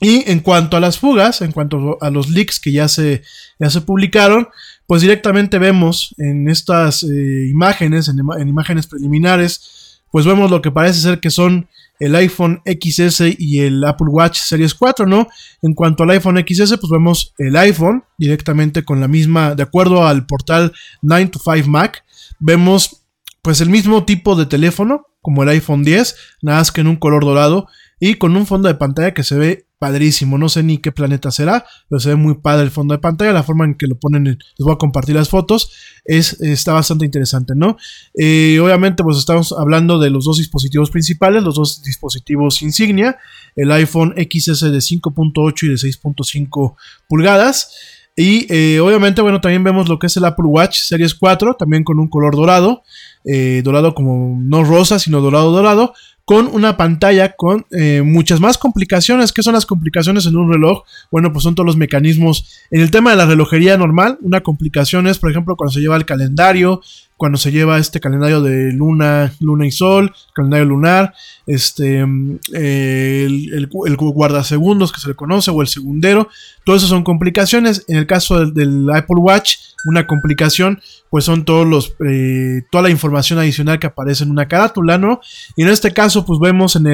[0.00, 3.22] Y en cuanto a las fugas, en cuanto a los leaks que ya se,
[3.58, 4.48] ya se publicaron,
[4.86, 10.70] pues directamente vemos en estas eh, imágenes, en, en, imágenes preliminares, pues vemos lo que
[10.70, 15.26] parece ser que son el iPhone XS y el Apple Watch Series 4, ¿no?
[15.62, 20.06] En cuanto al iPhone XS, pues vemos el iPhone directamente con la misma, de acuerdo
[20.06, 22.04] al portal 9 to 5 Mac,
[22.38, 23.02] vemos
[23.42, 26.96] pues el mismo tipo de teléfono como el iPhone 10, nada más que en un
[26.96, 27.68] color dorado
[28.00, 30.38] y con un fondo de pantalla que se ve padrísimo.
[30.38, 33.32] No sé ni qué planeta será, pero se ve muy padre el fondo de pantalla.
[33.32, 35.70] La forma en que lo ponen, les voy a compartir las fotos,
[36.04, 37.76] es, está bastante interesante, ¿no?
[38.18, 43.18] Eh, obviamente, pues estamos hablando de los dos dispositivos principales, los dos dispositivos insignia,
[43.56, 46.74] el iPhone XS de 5.8 y de 6.5
[47.08, 47.70] pulgadas.
[48.16, 51.84] Y eh, obviamente, bueno, también vemos lo que es el Apple Watch Series 4, también
[51.84, 52.82] con un color dorado,
[53.24, 55.94] eh, dorado como no rosa, sino dorado dorado,
[56.24, 59.32] con una pantalla con eh, muchas más complicaciones.
[59.32, 60.82] ¿Qué son las complicaciones en un reloj?
[61.10, 62.66] Bueno, pues son todos los mecanismos.
[62.70, 65.96] En el tema de la relojería normal, una complicación es, por ejemplo, cuando se lleva
[65.96, 66.82] el calendario,
[67.16, 71.14] cuando se lleva este calendario de luna, luna y sol, calendario lunar,
[71.46, 76.28] este, mm, el, el, guardasegundos que se le conoce o el segundero,
[76.64, 77.84] todo eso son complicaciones.
[77.88, 80.80] En el caso del, Apple Watch, una complicación,
[81.10, 85.20] pues son todos los, eh, toda la información adicional que aparece en una carátula, ¿no?
[85.56, 86.84] Y en este caso, pues vemos en,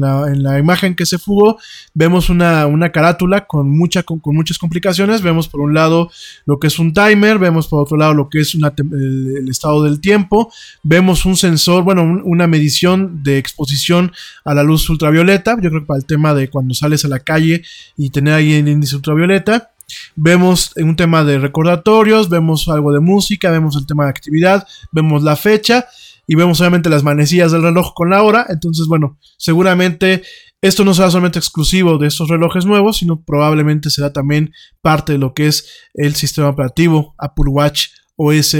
[0.00, 1.58] la, en la imagen que se fugó,
[1.94, 5.22] vemos una, una carátula con, mucha, con, muchas complicaciones.
[5.22, 6.10] Vemos por un lado
[6.46, 10.00] lo que es un timer, vemos por otro lado lo que es el estado del
[10.00, 10.52] tiempo.
[10.82, 14.12] Vemos un sensor, bueno, una medición de exposición
[14.44, 15.56] a la luz ultravioleta.
[15.60, 17.62] Yo creo que para el tema de cuando sales a la calle
[17.96, 19.71] y tener ahí el índice ultravioleta.
[20.16, 25.22] Vemos un tema de recordatorios, vemos algo de música, vemos el tema de actividad, vemos
[25.22, 25.86] la fecha
[26.26, 28.46] y vemos obviamente las manecillas del reloj con la hora.
[28.48, 30.22] Entonces, bueno, seguramente
[30.62, 35.18] esto no será solamente exclusivo de estos relojes nuevos, sino probablemente será también parte de
[35.18, 38.56] lo que es el sistema operativo Apple Watch OS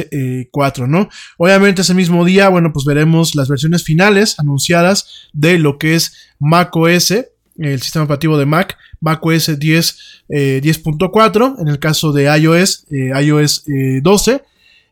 [0.51, 1.09] 4, eh, ¿no?
[1.39, 6.33] Obviamente ese mismo día, bueno, pues veremos las versiones finales anunciadas de lo que es
[6.41, 7.15] Mac OS,
[7.59, 9.99] el sistema operativo de Mac, Mac OS 10,
[10.29, 13.65] 10.4, en el caso de iOS, eh, iOS
[14.03, 14.41] 12, eh,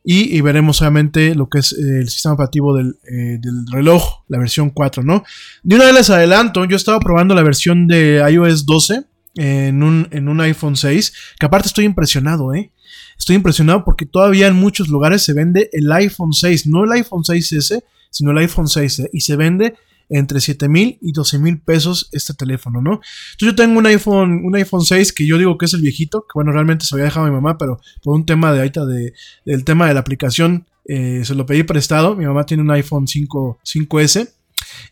[0.03, 5.03] y, veremos obviamente lo que es el sistema operativo del, del, reloj, la versión 4,
[5.03, 5.25] ¿no?
[5.63, 9.05] De una vez les adelanto, yo estaba probando la versión de iOS 12
[9.37, 12.73] en un, en un iPhone 6, que aparte estoy impresionado, ¿eh?
[13.19, 17.23] Estoy impresionado porque todavía en muchos lugares se vende el iPhone 6, no el iPhone
[17.23, 19.75] 6S, sino el iPhone 6 y se vende
[20.11, 22.95] entre 7 mil y 12 mil pesos este teléfono, ¿no?
[22.95, 26.23] Entonces yo tengo un iPhone, un iPhone 6 que yo digo que es el viejito,
[26.23, 28.85] que bueno, realmente se había dejado a mi mamá, pero por un tema de ahorita
[28.85, 29.15] de,
[29.47, 32.17] del tema de la aplicación, eh, se lo pedí prestado.
[32.17, 34.33] Mi mamá tiene un iPhone 5, 5S.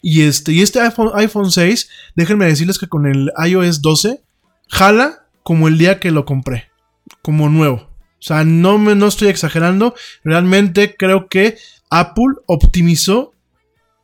[0.00, 4.22] Y este, y este iPhone, iPhone 6, déjenme decirles que con el iOS 12,
[4.68, 6.68] jala como el día que lo compré,
[7.22, 7.76] como nuevo.
[7.76, 9.94] O sea, no, me, no estoy exagerando.
[10.24, 11.56] Realmente creo que
[11.90, 13.34] Apple optimizó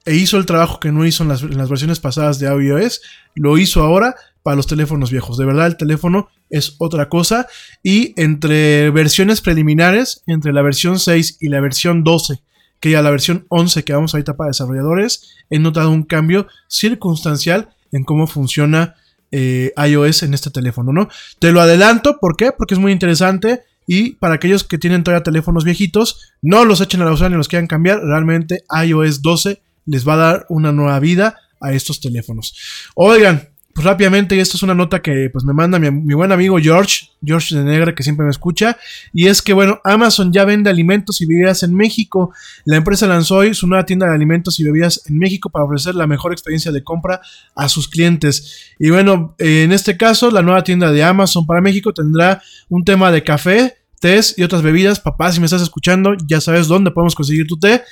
[0.05, 3.01] e hizo el trabajo que no hizo en las, versiones pasadas de iOS.
[3.35, 5.39] Lo hizo ahora para los teléfonos viejos.
[5.39, 7.47] De verdad, el teléfono es otra cosa.
[7.83, 12.43] Y entre versiones preliminares, entre la versión 6 y la versión 12,
[12.81, 17.71] que ya la versión 11 que vamos ahorita para desarrolladores, he notado un cambio circunstancial
[17.91, 18.97] en cómo funciona
[19.31, 21.09] eh, iOS en este teléfono, ¿no?
[21.39, 22.53] Te lo adelanto, ¿por qué?
[22.53, 27.03] Porque es muy interesante y para aquellos que tienen todavía teléfonos viejitos, no los echen
[27.03, 28.01] a la usar ni los quieran cambiar.
[28.01, 32.55] Realmente iOS 12 les va a dar una nueva vida a estos teléfonos.
[32.95, 36.59] Oigan, pues rápidamente, y esto es una nota que pues me manda mi, buen amigo
[36.61, 38.79] George, George de Negra, que siempre me escucha,
[39.13, 42.33] y es que bueno, Amazon ya vende alimentos y bebidas en México.
[42.65, 45.97] La empresa lanzó hoy su nueva tienda de alimentos y bebidas en México para ofrecer
[45.97, 47.21] la mejor experiencia de compra
[47.57, 48.75] a sus clientes.
[48.79, 53.11] Y bueno, en este caso, la nueva tienda de Amazon para México tendrá un tema
[53.11, 55.01] de café, tés y otras bebidas.
[55.01, 57.83] Papá, si me estás escuchando, ya sabes dónde podemos conseguir tu té.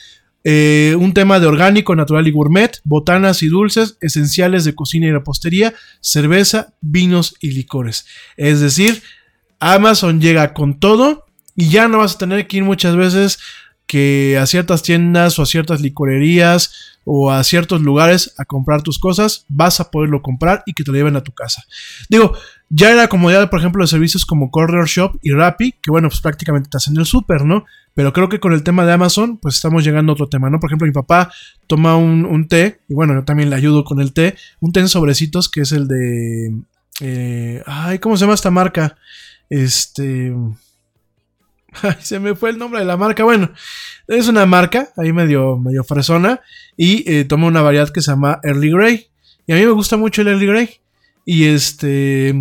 [0.44, 5.12] Eh, un tema de orgánico, natural y gourmet, botanas y dulces, esenciales de cocina y
[5.12, 8.06] repostería, cerveza, vinos y licores.
[8.36, 9.02] Es decir,
[9.60, 13.38] Amazon llega con todo y ya no vas a tener que ir muchas veces
[13.86, 16.72] que a ciertas tiendas o a ciertas licorerías
[17.04, 20.90] o a ciertos lugares a comprar tus cosas, vas a poderlo comprar y que te
[20.90, 21.64] lo lleven a tu casa.
[22.08, 22.36] Digo,
[22.74, 26.22] ya era comodidad, por ejemplo, de servicios como Corner Shop y Rappi, que bueno, pues
[26.22, 27.66] prácticamente te hacen el súper, ¿no?
[27.92, 30.58] Pero creo que con el tema de Amazon, pues estamos llegando a otro tema, ¿no?
[30.58, 31.30] Por ejemplo, mi papá
[31.66, 34.88] toma un, té, y bueno, yo también le ayudo con el té, un té en
[34.88, 36.62] sobrecitos que es el de...
[37.00, 38.96] Eh, ay, ¿cómo se llama esta marca?
[39.50, 40.34] Este...
[41.82, 43.22] Ay, se me fue el nombre de la marca.
[43.24, 43.50] Bueno,
[44.06, 46.40] es una marca ahí medio, medio fresona
[46.76, 49.06] y eh, toma una variedad que se llama Early Grey.
[49.46, 50.80] Y a mí me gusta mucho el Early Grey.
[51.24, 52.34] Y este.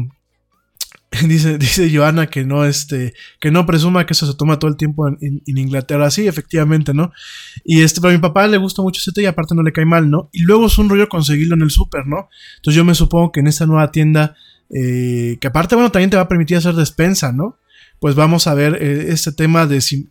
[1.27, 4.77] Dice, dice Joana que no, este, que no presuma que eso se toma todo el
[4.77, 6.09] tiempo en, en- Inglaterra.
[6.09, 7.11] Sí, efectivamente, ¿no?
[7.65, 9.73] Y este, pero a mi papá le gusta mucho ese té y aparte no le
[9.73, 10.29] cae mal, ¿no?
[10.31, 12.29] Y luego es un rollo conseguirlo en el súper, ¿no?
[12.55, 14.35] Entonces yo me supongo que en esta nueva tienda,
[14.73, 17.57] eh, que aparte, bueno, también te va a permitir hacer despensa, ¿no?
[17.99, 20.09] Pues vamos a ver eh, este tema de si,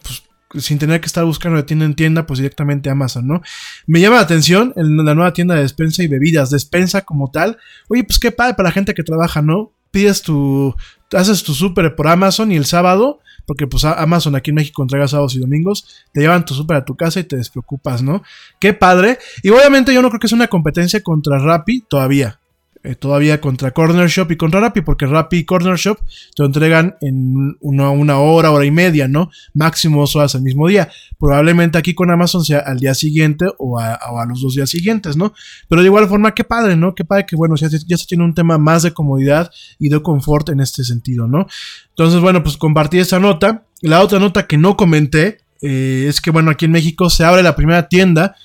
[0.00, 0.22] pues,
[0.64, 3.42] sin tener que estar buscando de tienda en tienda, pues directamente Amazon, ¿no?
[3.88, 7.58] Me llama la atención en la nueva tienda de despensa y bebidas, despensa como tal.
[7.88, 9.72] Oye, pues qué padre para la gente que trabaja, ¿no?
[9.96, 10.74] Pides tu,
[11.10, 15.08] haces tu súper por Amazon y el sábado, porque pues Amazon aquí en México entrega
[15.08, 18.22] sábados y domingos, te llevan tu súper a tu casa y te despreocupas, ¿no?
[18.60, 19.18] Qué padre.
[19.42, 22.38] Y obviamente yo no creo que sea una competencia contra Rappi todavía.
[22.86, 25.98] Eh, todavía contra Corner Shop y contra Rappi, porque Rappi y Corner Shop
[26.36, 29.28] te entregan en una, una hora, hora y media, ¿no?
[29.54, 30.88] Máximo dos horas al mismo día.
[31.18, 35.34] Probablemente aquí con Amazon sea al día siguiente o a, los dos días siguientes, ¿no?
[35.68, 36.94] Pero de igual forma, qué padre, ¿no?
[36.94, 40.00] Qué padre que, bueno, ya, ya se tiene un tema más de comodidad y de
[40.00, 41.48] confort en este sentido, ¿no?
[41.88, 43.64] Entonces, bueno, pues compartí esa nota.
[43.80, 47.42] La otra nota que no comenté eh, es que, bueno, aquí en México se abre
[47.42, 48.36] la primera tienda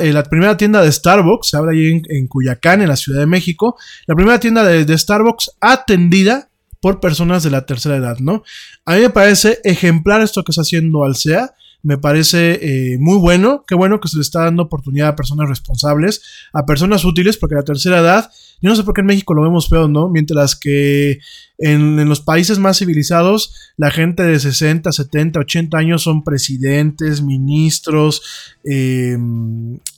[0.00, 3.26] eh, la primera tienda de Starbucks, se abre ahí en, Cuyacán, en la Ciudad de
[3.26, 3.76] México.
[4.06, 6.48] La primera tienda de, de Starbucks atendida
[6.80, 8.42] por personas de la tercera edad, ¿no?
[8.84, 11.54] A mí me parece ejemplar esto que está haciendo Alsea.
[11.82, 13.64] Me parece eh, muy bueno.
[13.66, 16.22] Qué bueno que se le está dando oportunidad a personas responsables,
[16.52, 18.30] a personas útiles, porque la tercera edad,
[18.60, 20.08] yo no sé por qué en México lo vemos feo, ¿no?
[20.08, 21.18] Mientras que
[21.58, 27.20] en, en los países más civilizados, la gente de 60, 70, 80 años son presidentes,
[27.22, 28.22] ministros,
[28.64, 29.16] eh,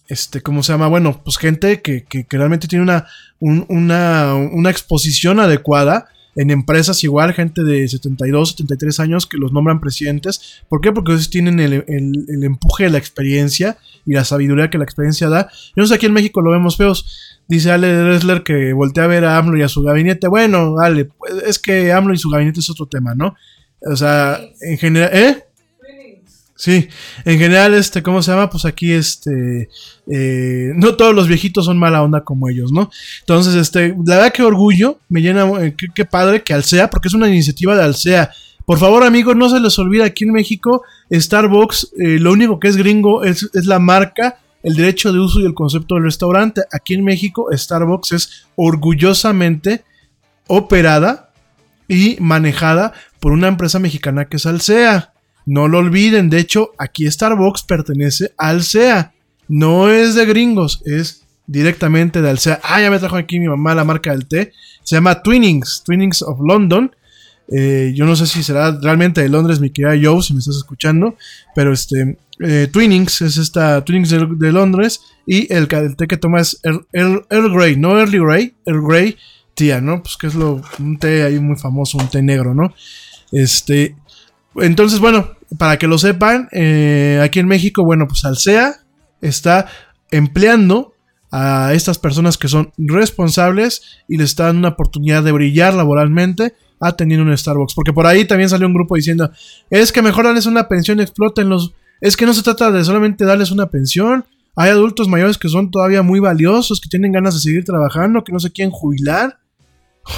[0.09, 0.89] este, ¿cómo se llama?
[0.89, 3.07] Bueno, pues gente que, que- que realmente tiene una,
[3.41, 6.09] un- una, una exposición adecuada.
[6.37, 10.62] En empresas igual, gente de 72, 73 años que los nombran presidentes.
[10.68, 10.93] ¿Por qué?
[10.93, 14.84] Porque ellos tienen el, el- el empuje de la experiencia y la sabiduría que la
[14.84, 15.49] experiencia da.
[15.74, 17.41] Yo no sé, aquí en México lo vemos feos.
[17.49, 20.28] Dice Ale Dressler que voltea a ver a AMLO y a su gabinete.
[20.28, 23.34] Bueno, Ale, pues, es que AMLO y su gabinete es otro tema, ¿no?
[23.91, 25.45] O sea, en general, ¿eh?
[26.57, 26.89] Sí,
[27.27, 28.49] en general, este, ¿cómo se llama?
[28.49, 29.69] Pues aquí, este,
[30.11, 32.91] eh, no todos los viejitos son mala onda como ellos, ¿no?
[33.21, 37.15] Entonces, este, la verdad que orgullo, me llena, eh, qué, padre que Alsea, porque es
[37.15, 38.31] una iniciativa de Alsea.
[38.65, 40.83] Por favor, amigos, no se les olvide aquí en México,
[41.13, 45.41] Starbucks, eh, lo único que es gringo es, es la marca, el derecho de uso
[45.41, 46.63] y el concepto del restaurante.
[46.73, 49.85] Aquí en México, Starbucks es orgullosamente
[50.49, 51.33] operada
[51.87, 55.13] y manejada por una empresa mexicana que es Alsea.
[55.47, 59.15] No lo olviden, de hecho, aquí Starbucks pertenece a Alsea.
[59.49, 62.61] No es de gringos, es directamente de Alsea.
[62.65, 64.53] Ah, ya me trajo aquí mi mamá la marca del té.
[64.83, 66.91] Se llama Twinnings, Twinnings of London.
[67.49, 70.57] Eh, yo no sé si será realmente de Londres, mi querida Joe, si me estás
[70.57, 71.17] escuchando.
[71.55, 75.01] Pero este, eh, Twinnings es esta Twinnings de, Londres.
[75.27, 79.17] Y el, té que toma es Earl, Grey, no Early Grey, Earl Grey
[79.55, 80.03] tía, ¿no?
[80.03, 82.75] Pues que es un té ahí muy famoso, un té negro, ¿no?
[83.33, 83.97] Este,
[84.57, 88.77] entonces, bueno, para que lo sepan, eh, aquí en México, bueno, pues Alsea
[89.21, 89.67] está
[90.11, 90.95] empleando
[91.31, 97.27] a estas personas que son responsables y les dando una oportunidad de brillar laboralmente atendiendo
[97.27, 97.75] un Starbucks.
[97.75, 99.31] Porque por ahí también salió un grupo diciendo,
[99.71, 101.75] es que mejor darles una pensión, explotenlos.
[102.01, 104.25] Es que no se trata de solamente darles una pensión.
[104.55, 108.33] Hay adultos mayores que son todavía muy valiosos, que tienen ganas de seguir trabajando, que
[108.33, 109.39] no se quieren jubilar.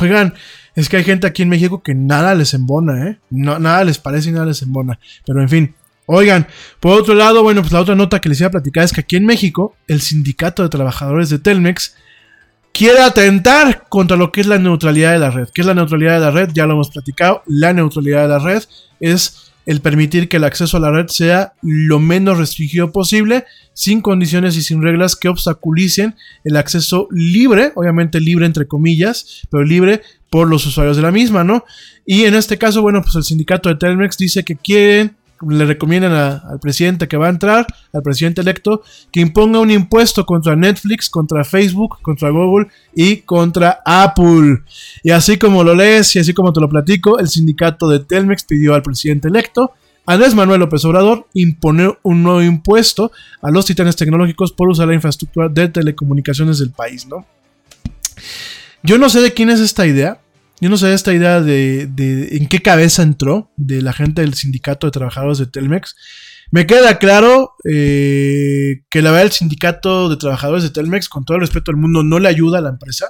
[0.00, 0.34] Oigan,
[0.74, 3.18] es que hay gente aquí en México que nada les embona, ¿eh?
[3.30, 4.98] No, nada les parece y nada les embona.
[5.26, 5.74] Pero en fin.
[6.06, 6.46] Oigan,
[6.80, 9.00] por otro lado, bueno, pues la otra nota que les iba a platicar es que
[9.00, 11.96] aquí en México, el sindicato de trabajadores de Telmex
[12.72, 15.48] quiere atentar contra lo que es la neutralidad de la red.
[15.52, 16.50] ¿Qué es la neutralidad de la red?
[16.54, 17.42] Ya lo hemos platicado.
[17.46, 18.62] La neutralidad de la red
[19.00, 23.44] es el permitir que el acceso a la red sea lo menos restringido posible,
[23.74, 29.64] sin condiciones y sin reglas que obstaculicen el acceso libre, obviamente libre entre comillas, pero
[29.64, 30.00] libre
[30.30, 31.66] por los usuarios de la misma, ¿no?
[32.06, 36.12] Y en este caso, bueno, pues el sindicato de Telmex dice que quieren, le recomiendan
[36.12, 41.10] al presidente que va a entrar, al presidente electo, que imponga un impuesto contra Netflix,
[41.10, 44.62] contra Facebook, contra Google y contra Apple.
[45.02, 48.44] Y así como lo lees y así como te lo platico, el sindicato de Telmex
[48.44, 49.72] pidió al presidente electo,
[50.06, 53.12] Andrés Manuel López Obrador, imponer un nuevo impuesto
[53.42, 57.26] a los titanes tecnológicos por usar la infraestructura de telecomunicaciones del país, ¿no?
[58.82, 60.18] Yo no sé de quién es esta idea.
[60.60, 64.34] Yo no sé esta idea de, de en qué cabeza entró de la gente del
[64.34, 65.94] sindicato de trabajadores de Telmex.
[66.50, 71.36] Me queda claro eh, que la verdad el sindicato de trabajadores de Telmex, con todo
[71.36, 73.06] el respeto del mundo, no le ayuda a la empresa.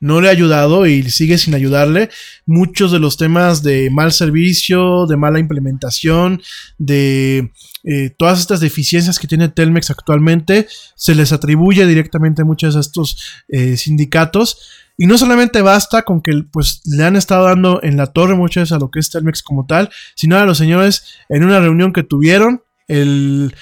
[0.00, 2.10] No le ha ayudado y sigue sin ayudarle.
[2.46, 6.42] Muchos de los temas de mal servicio, de mala implementación,
[6.78, 7.52] de
[7.84, 10.66] eh, todas estas deficiencias que tiene Telmex actualmente,
[10.96, 14.58] se les atribuye directamente a muchos de estos eh, sindicatos.
[14.96, 18.70] Y no solamente basta con que pues, le han estado dando en la torre muchas
[18.72, 22.04] a lo que es Telmex como tal, sino a los señores en una reunión que
[22.04, 23.54] tuvieron, el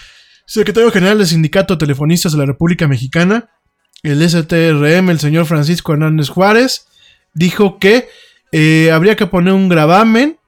[0.44, 3.48] secretario general del Sindicato de Telefonistas de la República Mexicana,
[4.02, 6.86] el STRM, el señor Francisco Hernández Juárez,
[7.34, 8.08] dijo que
[8.50, 10.38] eh, habría que poner un gravamen,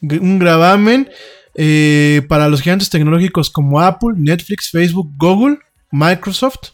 [0.00, 1.10] un gravamen
[1.54, 5.58] eh, para los gigantes tecnológicos como Apple, Netflix, Facebook, Google,
[5.90, 6.70] Microsoft,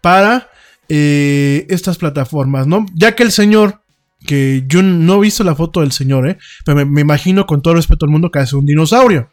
[0.00, 0.48] para
[0.88, 2.86] eh, estas plataformas, ¿no?
[2.94, 3.82] Ya que el señor,
[4.26, 8.06] que yo no he visto la foto del señor, pero me, imagino con todo respeto
[8.06, 9.30] al mundo que es un dinosaurio.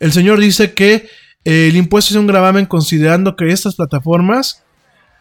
[0.00, 1.08] El señor dice que
[1.44, 4.64] el impuesto es un gravamen considerando que estas plataformas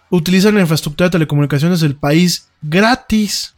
[0.10, 3.54] utilizan la infraestructura de telecomunicaciones del país gratis.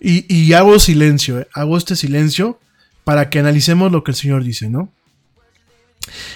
[0.00, 2.58] Y, hago silencio, eh, hago este silencio
[3.04, 4.90] para que analicemos lo que el señor dice, ¿no?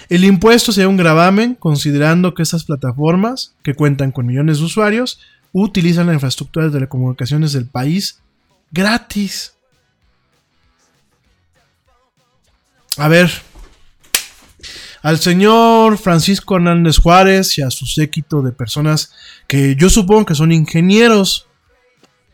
[0.08, 5.20] El impuesto sería un gravamen considerando que estas plataformas, que cuentan con millones de usuarios,
[5.52, 8.20] utilizan la infraestructura de telecomunicaciones del país
[8.70, 9.54] gratis.
[12.96, 13.30] A ver,
[15.08, 19.10] al señor Francisco Hernández Juárez y a su séquito de personas
[19.46, 21.46] que yo supongo que son ingenieros.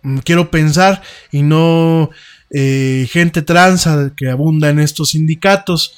[0.02, 2.10] Mm, quiero pensar y no
[2.50, 5.94] eh, gente transa que abunda en estos sindicatos.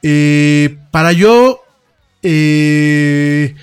[0.00, 1.64] Eh, para yo,
[2.22, 3.56] eh,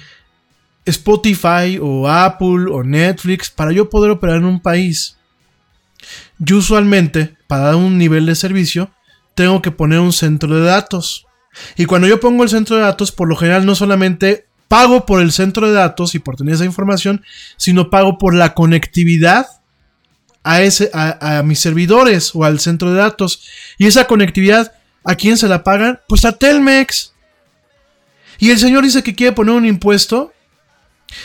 [0.84, 5.16] Spotify o Apple o Netflix, para yo poder operar en un país,
[6.40, 8.92] yo usualmente, para dar un nivel de servicio,
[9.34, 11.26] tengo que poner un centro de datos.
[11.78, 15.22] Y cuando yo pongo el centro de datos, por lo general no solamente pago por
[15.22, 17.24] el centro de datos y por tener esa información,
[17.58, 19.48] sino pago por la conectividad
[20.44, 23.44] a, ese, a, mis servidores o al centro de datos.
[23.78, 24.74] Y esa conectividad,
[25.04, 26.00] ¿a quién se la pagan?
[26.08, 27.14] Pues a Telmex.
[28.38, 30.34] Y el señor dice que quiere poner un impuesto.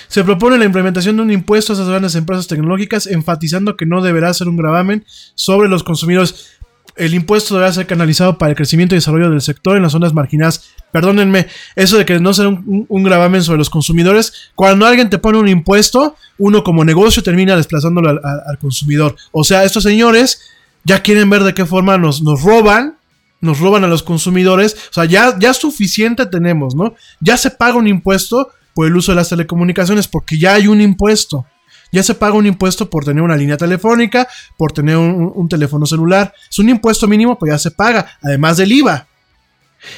[0.08, 4.02] Se propone la implementación de un impuesto a esas grandes empresas tecnológicas, enfatizando que no
[4.02, 5.04] deberá ser un gravamen
[5.34, 6.53] sobre los consumidores
[6.96, 10.12] el impuesto debe ser canalizado para el crecimiento y desarrollo del sector en las zonas
[10.12, 10.70] marginadas.
[10.92, 14.50] Perdónenme, eso de que no sea un, gravamen sobre los consumidores.
[14.54, 19.16] Cuando alguien te pone un impuesto, uno como negocio termina desplazándolo al, consumidor.
[19.32, 20.40] O sea, estos señores
[20.84, 22.96] ya quieren ver de qué forma nos, roban,
[23.40, 24.74] nos roban a los consumidores.
[24.90, 26.94] O sea, ya suficiente tenemos, ¿no?
[27.20, 30.80] Ya se paga un impuesto por el uso de las telecomunicaciones porque ya hay un
[30.80, 31.46] impuesto
[31.94, 34.26] ya se paga un impuesto por tener una línea telefónica,
[34.56, 36.34] por tener un, teléfono celular.
[36.50, 39.06] Es un impuesto mínimo, pues ya se paga, además del IVA.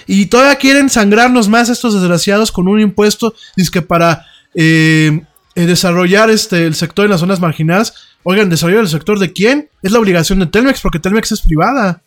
[0.06, 3.35] Y todavía quieren sangrarnos más estos desgraciados con un impuesto,
[3.73, 5.23] que para eh,
[5.55, 7.94] eh, desarrollar este, el sector en las zonas marginadas.
[8.24, 9.70] Oigan, ¿desarrollar el sector de quién?
[9.82, 12.02] Es la obligación de Telmex, porque Telmex es privada.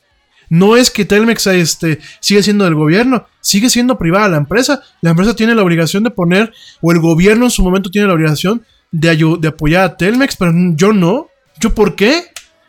[0.49, 4.83] No es que Telmex este, sigue siendo del gobierno, sigue siendo privada la empresa.
[5.01, 8.13] La empresa tiene la obligación de poner, o el gobierno en su momento tiene la
[8.13, 11.27] obligación de, de apoyar a Telmex, pero yo no.
[11.59, 12.25] ¿Yo por qué?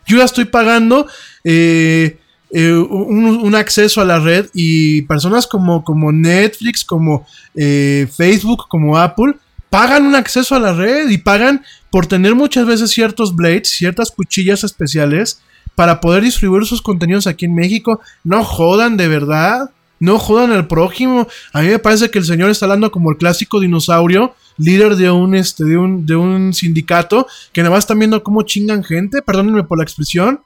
[0.06, 1.06] Yo ya estoy pagando
[1.44, 2.18] eh,
[2.52, 8.98] eh, un, acceso a la red y personas como, como Netflix, como eh, Facebook, como
[8.98, 9.34] Apple,
[9.70, 14.10] pagan un acceso a la red y pagan por tener muchas veces ciertos blades, ciertas
[14.10, 15.40] cuchillas especiales
[15.76, 18.00] para poder distribuir sus contenidos aquí en México.
[18.24, 19.70] No jodan de verdad.
[20.00, 21.28] No jodan al prójimo.
[21.52, 25.10] A mí me parece que el señor está hablando como el clásico dinosaurio líder de
[25.10, 29.22] un, este, de un, de un sindicato, que nada más están viendo cómo chingan gente,
[29.22, 30.42] perdónenme por la expresión.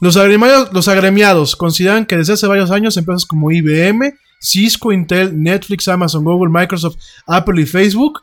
[0.00, 5.40] Los agremiados, los agremiados consideran que desde hace varios años empresas como IBM, Cisco, Intel,
[5.40, 6.96] Netflix, Amazon, Google, Microsoft,
[7.26, 8.20] Apple y Facebook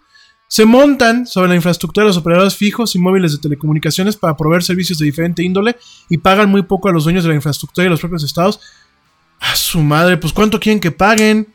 [0.49, 4.63] se montan sobre la infraestructura de los operadores fijos y móviles de telecomunicaciones para proveer
[4.63, 5.77] servicios de diferente índole
[6.09, 8.59] y pagan muy poco a los dueños de la infraestructura y los propios estados.
[9.39, 11.53] A su madre, pues ¿cuánto quieren que paguen?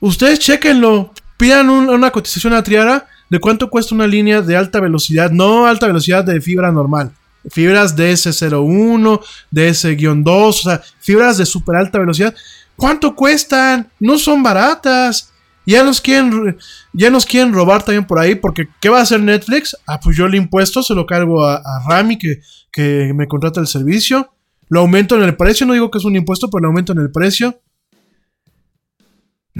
[0.00, 5.30] Ustedes chequenlo pidan una cotización a Triara de cuánto cuesta una línea de alta velocidad,
[5.30, 7.12] no alta velocidad de fibra normal,
[7.48, 12.34] fibras DS01, DS-2, o sea, fibras de super alta velocidad.
[12.76, 13.88] ¿Cuánto cuestan?
[13.98, 15.32] No son baratas.
[15.64, 16.58] Ya nos quieren,
[16.92, 19.74] ya nos quieren robar también por ahí, porque ¿qué va a hacer Netflix?
[19.86, 22.40] Ah, pues yo el impuesto se lo cargo a, Rami, que,
[22.70, 24.30] que me contrata el servicio.
[24.68, 26.98] Lo aumento en el precio, no digo que es un impuesto, pero lo aumento en
[26.98, 27.58] el precio.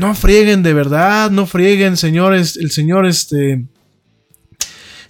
[0.01, 3.67] No frieguen de verdad, no frieguen, señores, el señor este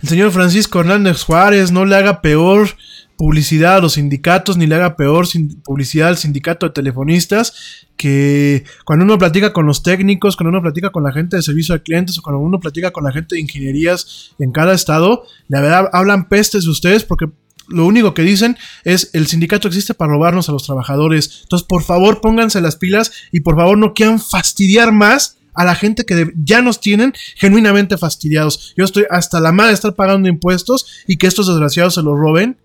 [0.02, 2.70] el señor Francisco Hernández Juárez no le haga peor
[3.16, 5.28] publicidad a los sindicatos ni le haga peor
[5.62, 10.90] publicidad al sindicato de telefonistas que cuando uno platica con los técnicos, cuando uno platica
[10.90, 13.42] con la gente de servicio de clientes o cuando uno platica con la gente de
[13.42, 17.26] ingenierías en cada estado, la verdad hablan pestes de ustedes porque
[17.70, 21.40] lo único que dicen es el sindicato existe para robarnos a los trabajadores.
[21.42, 25.74] Entonces, por favor, pónganse las pilas y por favor no quieran fastidiar más a la
[25.74, 28.74] gente que ya nos tienen genuinamente fastidiados.
[28.76, 32.18] Yo estoy hasta la madre de estar pagando impuestos y que estos desgraciados se los
[32.18, 32.56] roben.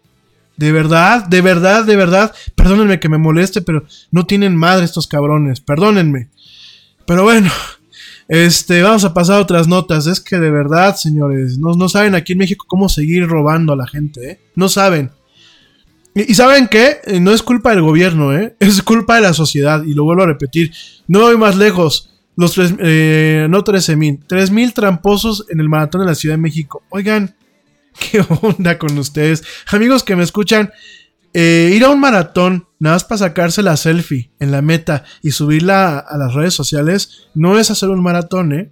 [0.58, 2.34] De verdad, de verdad, de verdad.
[2.56, 5.60] Perdónenme que me moleste, pero no tienen madre estos cabrones.
[5.60, 6.30] Perdónenme.
[7.06, 7.52] Pero bueno,
[8.28, 10.08] este, vamos a pasar a otras notas.
[10.08, 13.76] Es que de verdad, señores, no, no saben aquí en México cómo seguir robando a
[13.76, 14.40] la gente, ¿eh?
[14.56, 15.12] No saben.
[16.16, 17.02] Y, saben qué?
[17.04, 18.56] Eh, no es culpa del gobierno, ¿eh?
[18.60, 19.84] Es culpa de la sociedad.
[19.84, 20.72] Y lo vuelvo a repetir.
[21.08, 22.12] No voy más lejos.
[22.38, 26.36] Los tres, eh, no 13 mil, 3 mil tramposos en el maratón de la Ciudad
[26.36, 26.84] de México.
[26.90, 27.36] Oigan,
[28.12, 29.44] ¿qué onda con ustedes?
[29.68, 30.72] Amigos que me escuchan,
[31.34, 36.00] ir a un maratón, nada más para sacarse la selfie en la meta y subirla
[36.00, 38.70] a, las redes sociales, no es hacer un maratón, ¿eh?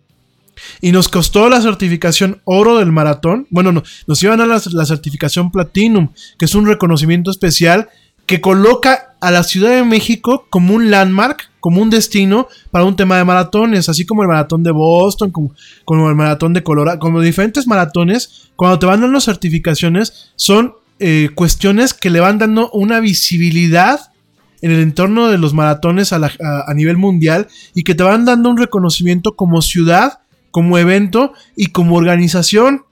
[0.81, 3.47] Y nos costó la certificación oro del maratón.
[3.49, 7.89] Bueno, no, nos iban a la, la certificación platinum, que es un reconocimiento especial
[8.25, 12.95] que coloca a la Ciudad de México como un landmark, como un destino para un
[12.95, 17.21] tema de maratones, así como el maratón de Boston, como, el maratón de Colorado, como
[17.21, 20.73] diferentes maratones, cuando te van dando certificaciones, son
[21.05, 24.13] eh, cuestiones que le van dando una visibilidad
[24.61, 28.57] en el entorno de los maratones a, nivel mundial y que te van dando un
[28.57, 30.19] reconocimiento como ciudad,
[30.49, 32.85] como evento y como organización.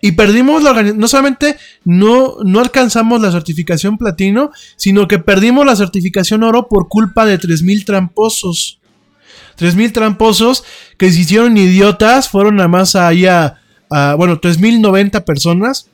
[0.00, 1.00] Y perdimos la organización.
[1.00, 6.86] No solamente no, no alcanzamos la certificación platino, sino que perdimos la certificación oro por
[6.86, 8.78] culpa de 3.000 tramposos.
[9.58, 10.62] 3.000 tramposos
[10.98, 13.56] que se hicieron idiotas, fueron nada más ahí a,
[13.90, 15.90] a bueno, 3.090 personas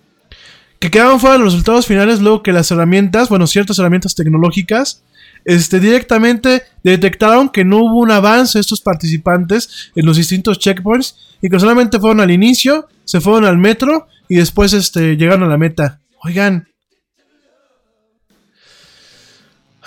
[0.83, 5.05] que quedaban fuera de los resultados finales luego que las herramientas, bueno, ciertas herramientas tecnológicas,
[5.45, 11.37] este, directamente detectaron que no hubo un avance de estos participantes en los distintos checkpoints
[11.41, 15.47] y que solamente fueron al inicio, se fueron al metro y después este, llegaron a
[15.47, 16.01] la meta.
[16.25, 16.67] Oigan.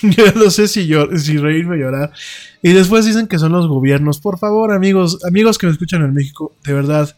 [0.00, 2.14] Yo no sé si, si reírme o llorar.
[2.62, 4.20] Y después dicen que son los gobiernos.
[4.20, 7.14] Por favor, amigos, amigos que me escuchan en México, de verdad,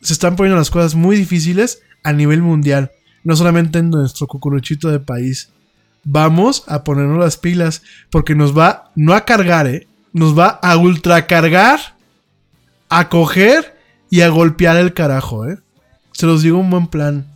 [0.00, 2.92] se están poniendo las cosas muy difíciles a nivel mundial.
[3.24, 5.50] No solamente en nuestro cucuruchito de país
[6.04, 9.86] vamos a ponernos las pilas porque nos va no a cargar, ¿eh?
[10.12, 11.96] nos va a ultracargar,
[12.88, 13.76] a coger
[14.10, 15.46] y a golpear el carajo.
[15.46, 15.58] ¿eh?
[16.12, 17.26] Se los digo un buen plan.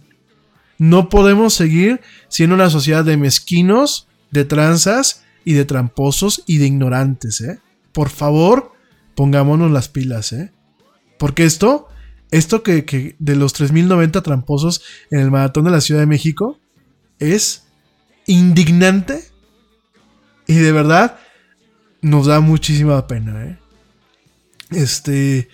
[0.79, 6.67] No podemos seguir siendo una sociedad de mezquinos, de tranzas y de tramposos y de
[6.67, 7.41] ignorantes.
[7.41, 7.61] ¿eh?
[7.93, 8.73] Por favor,
[9.15, 10.33] pongámonos las pilas.
[10.33, 10.53] ¿eh?
[11.19, 11.89] Porque esto,
[12.33, 16.59] esto que, que de los 3.090 tramposos en el maratón de la Ciudad de México
[17.19, 17.67] es
[18.27, 19.23] indignante
[20.47, 21.19] y de verdad
[22.01, 23.45] nos da muchísima pena.
[23.45, 23.59] ¿eh?
[24.71, 25.49] Este...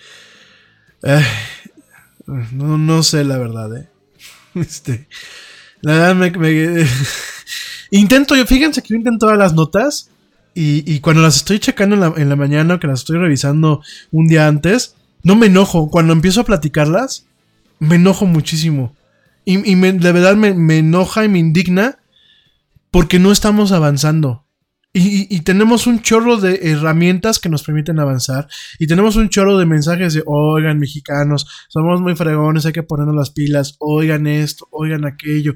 [2.53, 3.77] no, no, sé la verdad.
[3.77, 3.89] ¿eh?
[4.55, 5.07] Este...
[5.81, 6.85] La verdad me...
[7.91, 10.09] intento, yo, fíjense que yo intento todas las notas
[10.53, 13.81] y, y, cuando las estoy checando en la, en la mañana, que las estoy revisando
[14.11, 15.89] un día antes, no me enojo.
[15.89, 17.27] Cuando empiezo a platicarlas,
[17.79, 18.95] me enojo muchísimo.
[19.45, 21.97] Y, de verdad me, me, enoja y me indigna
[22.91, 24.45] porque no estamos avanzando.
[24.91, 28.47] Y, tenemos un chorro de herramientas que nos permiten avanzar.
[28.79, 33.15] Y tenemos un chorro de mensajes de, oigan, mexicanos, somos muy fregones, hay que ponernos
[33.15, 35.53] las pilas, oigan esto, oigan aquello.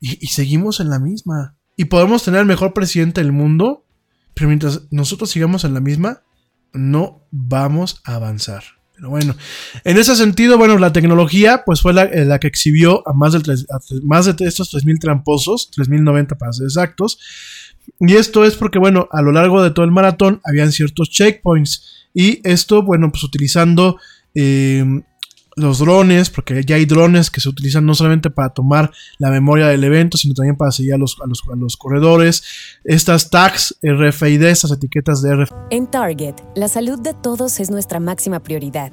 [0.00, 1.56] Y, y seguimos en la misma.
[1.76, 3.84] Y podemos tener el mejor presidente del mundo,
[4.34, 6.22] pero mientras nosotros sigamos en la misma,
[6.72, 8.77] no vamos a avanzar.
[8.98, 9.36] Pero bueno,
[9.84, 13.44] en ese sentido, bueno, la tecnología pues fue la, eh, que exhibió a más, del,
[14.02, 17.20] más de estos 3.000 tramposos, 3.090 para ser exactos.
[18.00, 22.08] Y esto es porque, bueno, a lo largo de todo el maratón habían ciertos checkpoints.
[22.12, 24.00] Y esto, bueno, pues utilizando
[24.34, 24.84] eh,
[25.58, 29.68] los drones, porque ya hay drones que se utilizan no solamente para tomar la memoria
[29.68, 32.42] del evento, sino también para seguir a los, a los, a los corredores.
[32.84, 35.56] Estas tags RFID, estas etiquetas de RFID.
[35.70, 38.92] En Target, la salud de todos es nuestra máxima prioridad.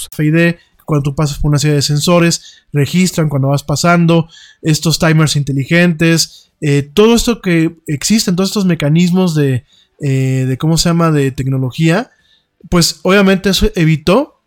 [0.15, 0.55] FID,
[0.85, 4.27] cuando tú pasas por una serie de sensores, registran cuando vas pasando,
[4.61, 9.65] estos timers inteligentes, eh, todo esto que existen, todos estos mecanismos de,
[10.01, 12.11] eh, de, ¿cómo se llama?, de tecnología,
[12.69, 14.41] pues obviamente eso evitó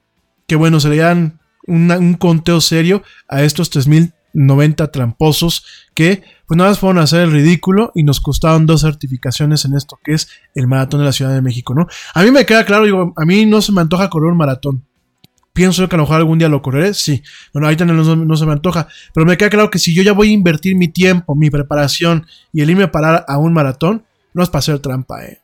[0.47, 5.65] que, bueno, se le dieran un conteo serio a estos 3090 tramposos
[5.95, 9.75] que, pues nada más fueron a hacer el ridículo y nos costaron dos certificaciones en
[9.75, 11.87] esto que es el maratón de la Ciudad de México, ¿no?
[12.13, 14.85] A mí me queda claro, digo, a mí no se me antoja correr un maratón.
[15.55, 17.23] Pienso que a lo mejor algún día lo correré, sí.
[17.53, 18.89] Bueno, ahorita no, se me antoja.
[19.15, 22.27] Pero me queda claro que si yo ya voy a invertir mi tiempo, mi preparación
[22.53, 24.05] y el irme a parar a un maratón,
[24.35, 25.39] no es para hacer trampa, eh.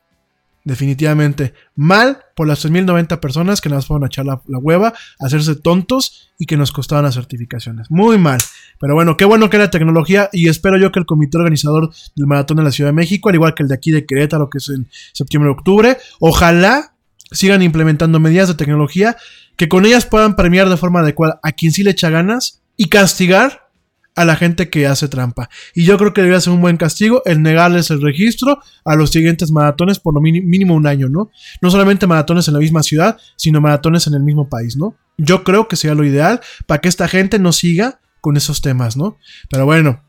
[0.65, 1.53] Definitivamente.
[1.75, 6.45] Mal por las 3.090 personas que nos fueron a echar la, hueva, hacerse tontos y
[6.45, 7.89] que nos costaban las certificaciones.
[7.89, 8.39] Muy mal.
[8.81, 12.27] Pero bueno, qué bueno que la tecnología y espero yo que el comité organizador del
[12.27, 14.57] maratón de la Ciudad de México, al igual que el de aquí de Querétaro, que
[14.57, 16.91] es en septiembre-octubre, ojalá
[17.31, 19.15] sigan implementando medidas de tecnología
[19.61, 22.89] que con ellas puedan premiar de forma adecuada a quien sí le echa ganas y
[22.89, 23.69] castigar
[24.15, 25.51] a la gente que hace trampa.
[25.75, 29.11] Y yo creo que debería ser un buen castigo el negarles el registro a los
[29.11, 31.29] siguientes maratones por lo mínimo un año, ¿no?
[31.61, 34.95] No solamente maratones en la misma ciudad, sino maratones en el mismo país, ¿no?
[35.19, 38.97] Yo creo que sería lo ideal para que esta gente no siga con esos temas,
[38.97, 39.19] ¿no?
[39.51, 40.01] Pero bueno.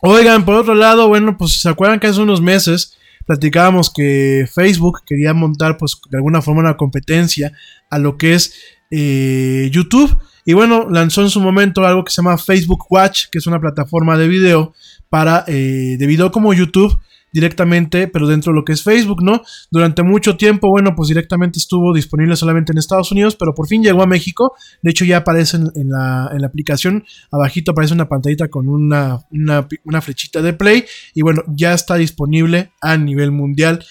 [0.00, 2.96] Oigan, por otro lado, bueno, pues se acuerdan que hace unos meses
[3.26, 7.52] platicábamos que Facebook quería montar pues de alguna forma una competencia
[7.90, 8.54] a lo que es
[8.90, 10.16] eh, YouTube.
[10.44, 13.60] Y bueno, lanzó en su momento algo que se llama Facebook Watch, que es una
[13.60, 14.72] plataforma de video
[15.08, 16.98] para eh, de video como YouTube
[17.32, 19.42] directamente, pero dentro de lo que es Facebook, ¿no?
[19.70, 23.82] Durante mucho tiempo, bueno, pues directamente estuvo disponible solamente en Estados Unidos, pero por fin
[23.82, 24.54] llegó a México.
[24.82, 29.20] De hecho, ya aparece en, la, en la, aplicación, abajito aparece una pantallita con una,
[29.30, 30.84] una, una flechita de play.
[31.14, 33.84] Y bueno, ya está disponible a nivel mundial.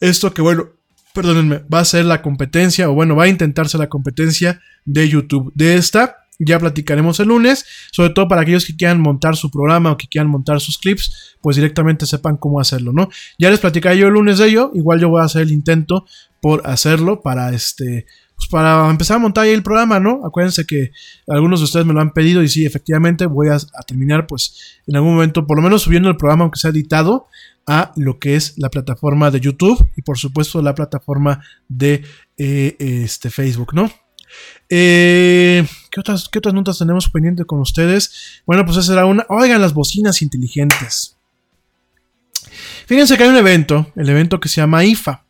[0.00, 0.68] Esto que, bueno,
[1.14, 5.52] perdónenme, va a ser la competencia, o bueno, va a intentarse la competencia de YouTube.
[5.54, 9.92] De esta ya platicaremos el lunes, sobre todo para aquellos que quieran montar su programa
[9.92, 13.08] o que quieran montar sus clips, pues directamente sepan cómo hacerlo, ¿no?
[13.38, 16.04] Ya les platicaré yo el lunes de ello, igual yo voy a hacer el intento
[16.40, 20.26] por hacerlo para este pues para empezar a montar ahí el programa, ¿no?
[20.26, 20.90] Acuérdense que
[21.28, 24.96] algunos de ustedes me lo han pedido y sí, efectivamente voy a, terminar pues en
[24.96, 27.28] algún momento por lo menos subiendo el programa aunque sea editado
[27.66, 32.04] a lo que es la plataforma de YouTube y por supuesto la plataforma de
[32.36, 33.90] eh, este Facebook, ¿no?
[34.68, 38.42] Eh, ¿qué, otras, ¿Qué otras notas tenemos pendiente con ustedes?
[38.46, 39.26] Bueno, pues esa era una.
[39.28, 41.16] Oigan, las bocinas inteligentes.
[42.86, 45.24] Fíjense que hay un evento, el evento que se llama IFA.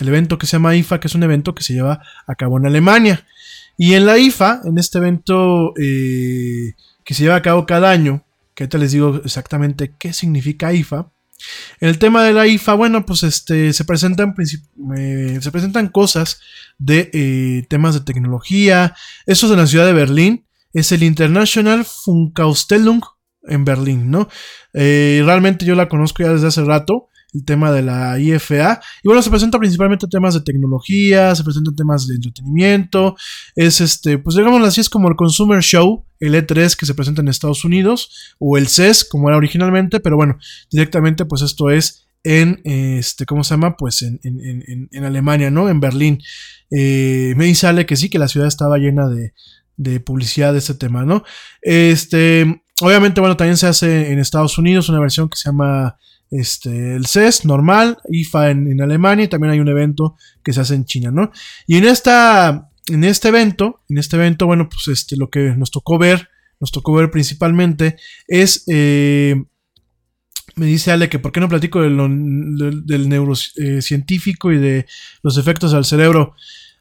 [0.00, 2.58] El evento que se llama IFA, que es un evento que se lleva a cabo
[2.58, 3.26] en Alemania.
[3.76, 6.74] Y en la IFA, en este evento eh,
[7.04, 8.24] que se lleva a cabo cada año,
[8.54, 11.10] que ahorita les digo exactamente qué significa IFA,
[11.80, 14.34] el tema de la IFA, bueno, pues este, se, presentan,
[14.96, 16.40] eh, se presentan cosas
[16.78, 18.94] de eh, temas de tecnología.
[19.26, 20.46] Eso es en la ciudad de Berlín.
[20.72, 23.02] Es el International Funkausstellung
[23.42, 24.28] en Berlín, ¿no?
[24.74, 28.80] Eh, realmente yo la conozco ya desde hace rato el tema de la IFA.
[29.02, 33.16] Y bueno, se presenta principalmente temas de tecnología, se presentan temas de entretenimiento.
[33.54, 37.20] Es este, pues digámoslo así, es como el Consumer Show, el E3 que se presenta
[37.20, 40.38] en Estados Unidos, o el CES, como era originalmente, pero bueno,
[40.70, 43.76] directamente pues esto es en, este, ¿cómo se llama?
[43.76, 45.68] Pues en, en, en Alemania, ¿no?
[45.68, 46.20] En Berlín.
[46.70, 49.32] Eh, me dice Ale que sí, que la ciudad estaba llena de,
[49.76, 51.24] de publicidad de este tema, ¿no?
[51.62, 55.96] Este, obviamente, bueno, también se hace en Estados Unidos una versión que se llama
[56.30, 60.74] este, el CES normal, IFA en, Alemania y también hay un evento que se hace
[60.74, 61.30] en China, ¿no?
[61.66, 65.70] Y en, esta, en este evento, en este evento, bueno, pues este, lo que nos
[65.70, 66.28] tocó ver,
[66.60, 67.96] nos tocó ver principalmente
[68.26, 69.36] es, eh,
[70.56, 74.86] me dice Ale que por qué no platico del neurocientífico y de
[75.22, 76.34] los efectos al cerebro.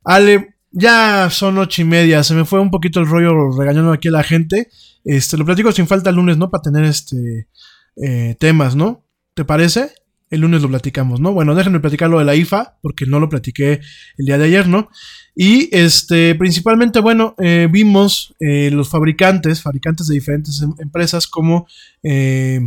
[0.04, 4.08] Ale, ya son ocho y media, se me fue un poquito el rollo regañando aquí
[4.08, 4.70] a la gente.
[5.04, 6.50] Este, lo platico sin falta el lunes, ¿no?
[6.50, 7.48] Para tener este
[7.96, 9.07] eh, temas, ¿no?
[9.38, 9.92] ¿Te parece?
[10.32, 11.32] El lunes lo platicamos, ¿no?
[11.32, 13.82] Bueno, déjenme platicar lo de la IFA, porque no lo platiqué
[14.18, 14.90] el día de ayer, ¿no?
[15.36, 21.68] Y este, principalmente, bueno, eh, vimos eh, los fabricantes, fabricantes de diferentes em, empresas como
[22.02, 22.62] eh,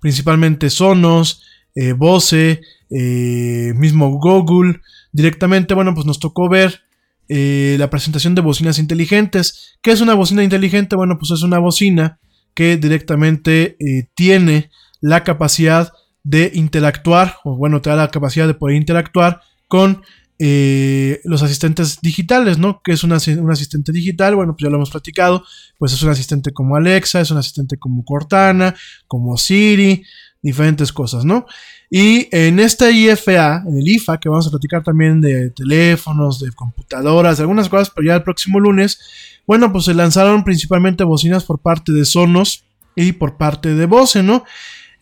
[0.00, 1.44] principalmente Sonos,
[1.96, 4.80] Bose, mismo Google,
[5.12, 6.80] directamente, bueno, pues nos tocó ver
[7.28, 9.76] la presentación de bocinas inteligentes.
[9.80, 10.96] ¿Qué es una bocina inteligente?
[10.96, 12.18] Bueno, pues es una bocina
[12.54, 13.76] que directamente
[14.14, 14.70] tiene
[15.00, 15.92] la capacidad
[16.26, 20.02] de interactuar, o bueno, te da la capacidad de poder interactuar con
[20.40, 22.80] eh, los asistentes digitales, ¿no?
[22.82, 25.44] Que es un asistente digital, bueno, pues ya lo hemos platicado,
[25.78, 28.74] pues es un asistente como Alexa, es un asistente como Cortana,
[29.06, 30.02] como Siri,
[30.42, 31.46] diferentes cosas, ¿no?
[31.88, 36.50] Y en este IFA, en el IFA, que vamos a platicar también de teléfonos, de
[36.50, 38.98] computadoras, de algunas cosas, pero ya el próximo lunes,
[39.46, 42.64] bueno, pues se lanzaron principalmente bocinas por parte de Sonos
[42.96, 44.44] y por parte de Bose, ¿no?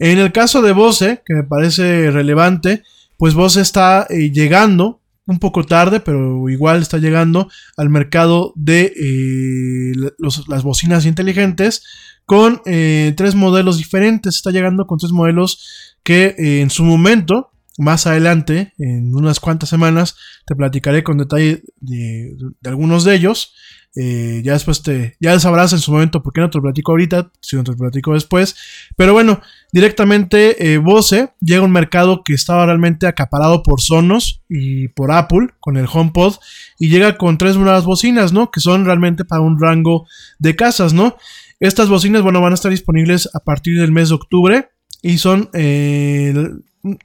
[0.04, 2.82] En el caso de Bose, que me parece relevante,
[3.16, 7.48] pues Bose está eh, llegando un poco tarde, pero igual está llegando
[7.78, 10.10] al mercado de eh,
[10.46, 11.82] las bocinas inteligentes
[12.26, 14.36] con eh, tres modelos diferentes.
[14.36, 20.16] Está llegando con tres modelos que en su momento, más adelante, en unas cuantas semanas,
[20.44, 22.36] te platicaré con detalle de
[22.66, 23.54] algunos de ellos.
[23.96, 26.92] Eh, ya después te, ya sabrás en su momento por qué no te lo platico
[26.92, 28.56] ahorita, si no te lo platico después.
[28.96, 29.40] Pero bueno,
[29.72, 35.12] directamente eh, Bose llega a un mercado que estaba realmente acaparado por Sonos y por
[35.12, 36.34] Apple con el HomePod
[36.78, 38.50] y llega con tres nuevas bocinas, ¿no?
[38.50, 40.06] Que son realmente para un rango
[40.38, 41.16] de casas, ¿no?
[41.60, 44.68] Estas bocinas, bueno, van a estar disponibles a partir del mes de octubre
[45.02, 46.34] y son eh,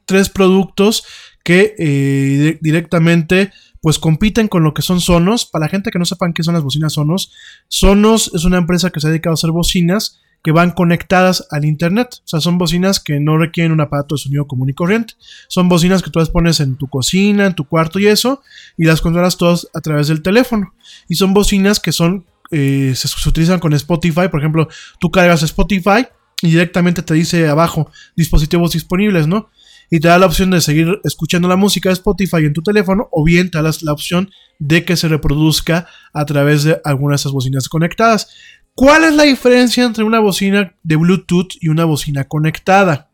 [0.06, 1.04] tres productos
[1.44, 5.46] que directamente pues compiten con lo que son Sonos.
[5.46, 7.32] Para la gente que no sepan qué son las bocinas Sonos,
[7.68, 11.66] Sonos es una empresa que se ha dedicado a hacer bocinas que van conectadas al
[11.66, 12.10] internet.
[12.20, 15.16] O sea, son bocinas que no requieren un aparato de sonido común y corriente.
[15.48, 18.42] Son bocinas que tú las pones en tu cocina, en tu cuarto y eso,
[18.78, 20.74] y las controlas todas a través del teléfono.
[21.08, 24.30] Y son bocinas que son, eh, se, se utilizan con Spotify.
[24.30, 24.70] Por ejemplo,
[25.00, 26.08] tú cargas Spotify
[26.42, 29.50] y directamente te dice abajo dispositivos disponibles, ¿no?
[29.90, 33.08] Y te da la opción de seguir escuchando la música de Spotify en tu teléfono
[33.12, 34.30] o bien te da la opción
[34.60, 38.30] de que se reproduzca a través de alguna de esas bocinas conectadas.
[38.76, 43.10] ¿Cuál es la diferencia entre una bocina de Bluetooth y una bocina conectada?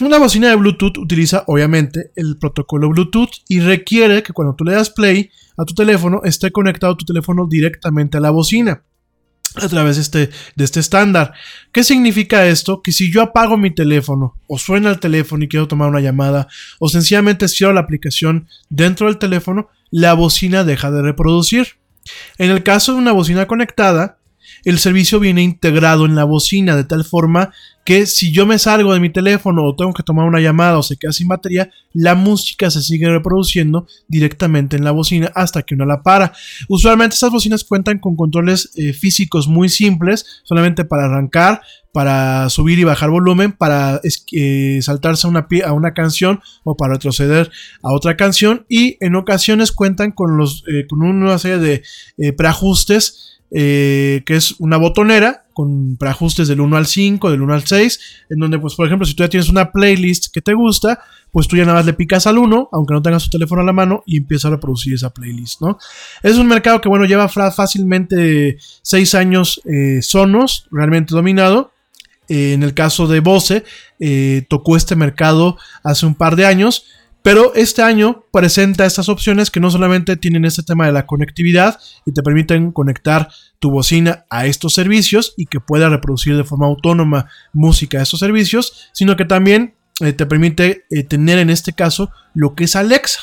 [0.00, 4.72] Una bocina de Bluetooth utiliza obviamente el protocolo Bluetooth y requiere que cuando tú le
[4.72, 8.82] das play a tu teléfono esté conectado tu teléfono directamente a la bocina
[9.56, 11.32] a través de este, de este estándar.
[11.72, 12.82] ¿Qué significa esto?
[12.82, 16.48] Que si yo apago mi teléfono o suena el teléfono y quiero tomar una llamada
[16.78, 21.76] o sencillamente cierro la aplicación dentro del teléfono, la bocina deja de reproducir.
[22.38, 24.18] En el caso de una bocina conectada,
[24.64, 27.52] el servicio viene integrado en la bocina de tal forma
[27.86, 30.82] que si yo me salgo de mi teléfono o tengo que tomar una llamada o
[30.82, 35.76] se queda sin batería, la música se sigue reproduciendo directamente en la bocina hasta que
[35.76, 36.32] uno la para.
[36.68, 42.80] Usualmente estas bocinas cuentan con controles eh, físicos muy simples, solamente para arrancar, para subir
[42.80, 44.00] y bajar volumen, para
[44.32, 47.52] eh, saltarse a una, a una, canción o para retroceder
[47.84, 53.38] a otra canción y en ocasiones cuentan con, los, eh, con una serie de preajustes
[53.48, 58.40] que es una botonera con ajustes del 1 al 5, del 1 al 6, en
[58.40, 61.00] donde, pues, por ejemplo, si tú ya tienes una playlist que te gusta,
[61.30, 63.64] pues tú ya nada más le picas al 1, aunque no tengas tu teléfono a
[63.64, 65.78] la mano, y empieza a reproducir esa playlist, ¿no?
[66.22, 71.72] Es un mercado que, bueno, lleva fácilmente 6 años eh, Sonos, realmente dominado.
[72.28, 73.64] Eh, en el caso de Bose,
[73.98, 76.84] eh, tocó este mercado hace un par de años
[77.26, 81.76] pero este año presenta estas opciones que no solamente tienen este tema de la conectividad
[82.04, 86.68] y te permiten conectar tu bocina a estos servicios y que pueda reproducir de forma
[86.68, 91.72] autónoma música a estos servicios, sino que también eh, te permite eh, tener en este
[91.72, 93.18] caso lo que es Alexa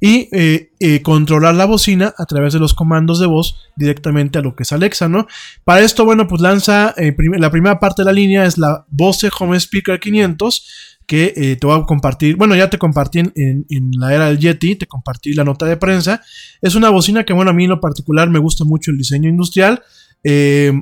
[0.00, 4.54] y eh, controlar la bocina a través de los comandos de voz directamente a lo
[4.54, 5.26] que es Alexa, ¿no?
[5.64, 9.56] Para esto, bueno, pues lanza la primera parte de la línea es la Bose Home
[9.58, 12.36] Speaker 500 que eh, te voy a compartir.
[12.36, 13.66] Bueno, ya te compartí en,
[13.98, 16.20] la era del Yeti, te compartí la nota de prensa.
[16.60, 19.28] Es una bocina que, bueno, a mí en lo particular me gusta mucho el diseño
[19.28, 19.82] industrial.
[20.24, 20.72] Eh,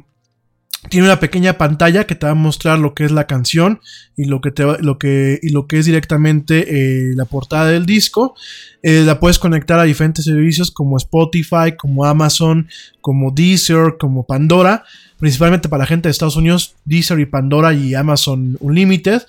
[0.88, 3.80] tiene una pequeña pantalla que te va a mostrar lo que es la canción
[4.16, 7.84] y lo que, te lo que, y lo que es directamente eh, la portada del
[7.84, 8.34] disco.
[8.82, 12.68] la puedes conectar a diferentes servicios como Spotify, como Amazon,
[13.02, 14.84] como Deezer, como Pandora.
[15.18, 19.22] Principalmente para la gente de Estados Unidos, Deezer y Pandora y Amazon Unlimited.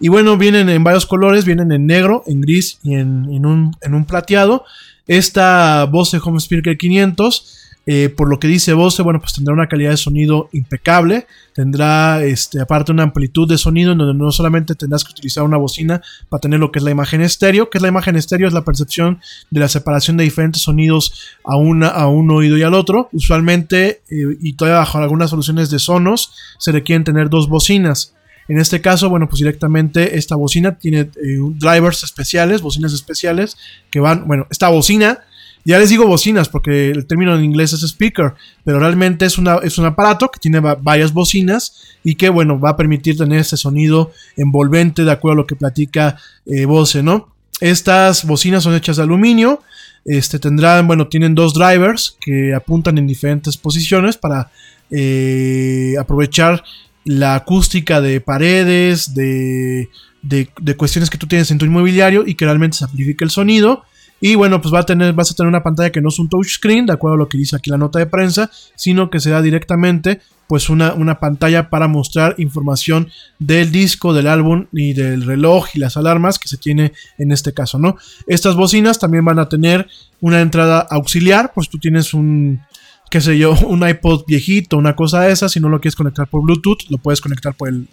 [0.00, 4.64] Y bueno, vienen en varios colores, vienen en negro, en gris y en, un, plateado.
[5.06, 7.54] Esta Bose Home Speaker 500,
[7.86, 11.26] eh, por lo que dice Bose, bueno, pues tendrá una calidad de sonido impecable.
[11.52, 15.56] Tendrá, este, aparte, una amplitud de sonido en donde no solamente tendrás que utilizar una
[15.56, 18.54] bocina para tener lo que es la imagen estéreo, que es la imagen estéreo, es
[18.54, 19.20] la percepción
[19.50, 23.08] de la separación de diferentes sonidos a, una, a un oído y al otro.
[23.12, 28.14] Usualmente, eh, y todavía bajo algunas soluciones de sonos, se requieren tener dos bocinas.
[28.48, 33.56] En este caso, bueno, pues directamente esta bocina tiene eh, drivers especiales, bocinas especiales
[33.90, 35.20] que van, bueno, esta bocina
[35.64, 38.32] Ya les digo bocinas porque el término en inglés es speaker,
[38.64, 42.70] pero realmente es, una, es un aparato que tiene varias bocinas y que, bueno, va
[42.70, 46.16] a permitir tener este sonido envolvente de acuerdo a lo que platica
[46.46, 47.34] eh, Bose, ¿no?
[47.60, 49.60] Estas bocinas son hechas de aluminio,
[50.04, 54.50] este, tendrán, bueno, tienen dos drivers que apuntan en diferentes posiciones para
[54.90, 56.64] eh, aprovechar
[57.08, 59.88] la acústica de paredes, de,
[60.20, 63.84] de, cuestiones que tú tienes en tu inmobiliario y que realmente se amplifique el sonido.
[64.20, 66.28] Y bueno, pues va a tener, vas a tener una pantalla que no es un
[66.28, 69.30] touchscreen, de acuerdo a lo que dice aquí la nota de prensa, sino que se
[69.30, 73.08] da directamente pues una, una, pantalla para mostrar información
[73.38, 77.52] del disco, del álbum y del reloj y las alarmas que se tiene en este
[77.52, 77.96] caso, ¿no?
[78.26, 79.86] Estas bocinas también van a tener
[80.20, 82.62] una entrada auxiliar, pues tú tienes un,
[83.10, 86.28] qué sé yo, un iPod viejito, una cosa de esa, si no lo quieres conectar
[86.28, 87.88] por Bluetooth, lo puedes conectar por el,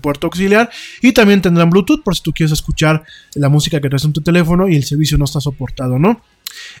[0.00, 0.70] puerto auxiliar
[1.02, 3.04] y también tendrán Bluetooth por si tú quieres escuchar
[3.34, 6.20] la música que traes en tu teléfono y el servicio no está soportado, ¿no?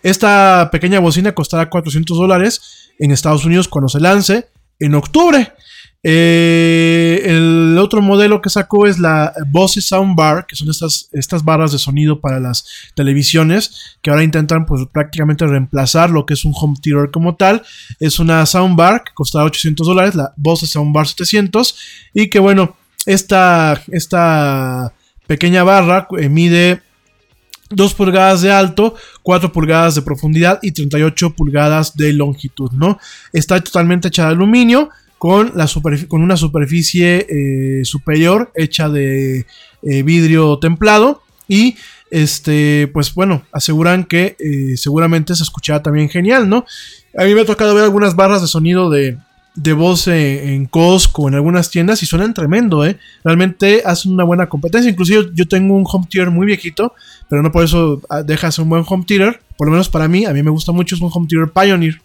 [0.02, 4.48] Esta pequeña bocina costará 400 dólares en Estados Unidos cuando se lance
[4.78, 5.52] en octubre.
[6.06, 11.72] Eh, el otro modelo que sacó es la Bose Soundbar, que son estas, estas barras
[11.72, 16.52] de sonido para las televisiones, que ahora intentan pues prácticamente reemplazar lo que es un
[16.54, 17.62] home theater como tal.
[18.00, 21.74] Es una soundbar que costaba 800 dólares, la Bose Soundbar 700,
[22.12, 22.76] y que bueno,
[23.06, 24.92] esta, esta
[25.26, 26.82] pequeña barra eh, mide
[27.70, 32.98] 2 pulgadas de alto, 4 pulgadas de profundidad y 38 pulgadas de longitud, ¿no?
[33.32, 35.68] Está totalmente hecha de aluminio con, la
[36.08, 39.46] con una superficie eh, superior hecha de
[39.82, 41.76] eh, vidrio templado y
[42.10, 46.64] este, pues bueno, aseguran que eh, seguramente se escuchará también genial, ¿no?
[47.18, 49.18] A mí me ha tocado ver algunas barras de sonido de,
[49.54, 52.98] de voz en, Costco, en algunas tiendas y suenan tremendo, ¿eh?
[53.22, 54.90] Realmente hacen una buena competencia.
[54.90, 56.94] Inclusive yo tengo un home theater muy viejito,
[57.28, 59.40] pero no por eso ah, dejas un buen home theater.
[59.56, 62.00] Por lo menos para mí, a mí me gusta mucho, es un home theater Pioneer.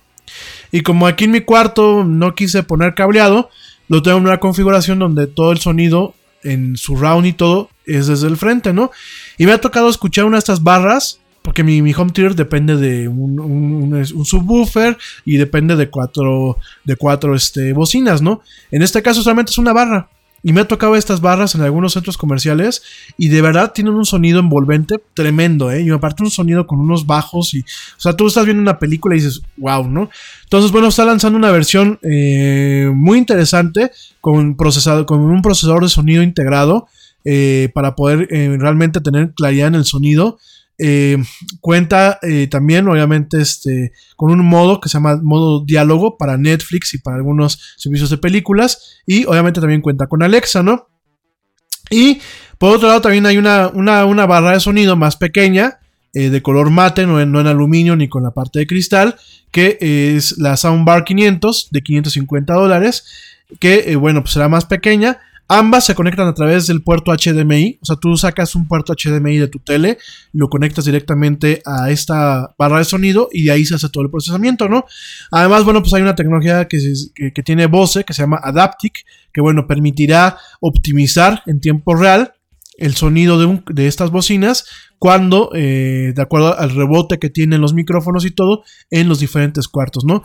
[0.72, 3.50] Y como aquí en mi cuarto no quise poner cableado,
[3.88, 6.14] lo tengo en una configuración donde todo el sonido
[6.44, 8.92] en su round y todo es desde el frente, ¿no?
[9.38, 13.08] Y me ha tocado escuchar una de estas barras porque mi, home theater depende de
[13.08, 18.42] un, subwoofer y depende de cuatro, de cuatro este, bocinas, ¿no?
[18.72, 20.10] En este caso solamente es una barra.
[20.44, 22.82] Y me ha tocado estas barras en algunos centros comerciales
[23.18, 25.82] y de verdad tienen un sonido envolvente tremendo, ¿eh?
[25.82, 27.62] Y aparte un sonido con unos bajos y...
[27.62, 30.10] O sea, tú estás viendo una película y dices, wow, ¿no?
[30.44, 33.92] Entonces, bueno, está lanzando una versión eh, muy interesante
[34.22, 36.88] con, procesado, con un procesador de sonido integrado
[37.26, 40.40] eh, para poder eh, realmente tener claridad en el sonido.
[40.82, 41.18] Eh,
[41.60, 46.94] cuenta eh, también, obviamente, este, con un modo que se llama modo diálogo para Netflix
[46.94, 49.02] y para algunos servicios de películas.
[49.06, 50.88] Y obviamente también cuenta con Alexa, ¿no?
[51.92, 52.22] Y
[52.58, 55.80] por otro lado también hay una, una, barra de sonido más pequeña,
[56.14, 59.16] eh, de color mate, no en, no en, aluminio ni con la parte de cristal,
[59.52, 63.06] que es la Soundbar 500 de 550 dólares,
[63.60, 65.20] que bueno, pues será más pequeña
[65.52, 69.38] Ambas se conectan a través del puerto HDMI, o sea, tú sacas un puerto HDMI
[69.38, 69.98] de tu tele,
[70.32, 74.12] lo conectas directamente a esta barra de sonido y de ahí se hace todo el
[74.12, 74.86] procesamiento, ¿no?
[75.32, 76.78] Además, bueno, pues hay una tecnología que,
[77.44, 79.04] tiene Bose que se llama Adaptic,
[79.34, 82.36] que bueno, permitirá optimizar en tiempo real
[82.78, 83.40] el sonido
[83.74, 84.66] de, estas bocinas
[85.00, 88.62] cuando, eh, de acuerdo al rebote que tienen los micrófonos y todo,
[88.92, 90.22] en los diferentes cuartos, ¿no?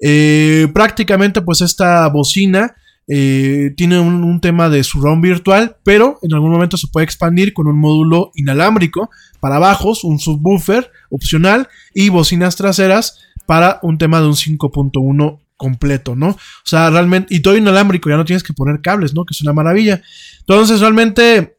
[0.00, 2.74] Eh, prácticamente, pues esta bocina
[3.08, 7.68] eh, tiene un, tema de surround virtual, pero en algún momento se puede expandir con
[7.68, 9.10] un módulo inalámbrico
[9.40, 16.16] para bajos, un subwoofer opcional y bocinas traseras para un tema de un 5.1 completo,
[16.16, 16.30] ¿no?
[16.30, 19.24] O sea, realmente, y todo inalámbrico, ya no tienes que poner cables, ¿no?
[19.24, 20.02] Que es una maravilla.
[20.40, 21.56] Entonces, realmente,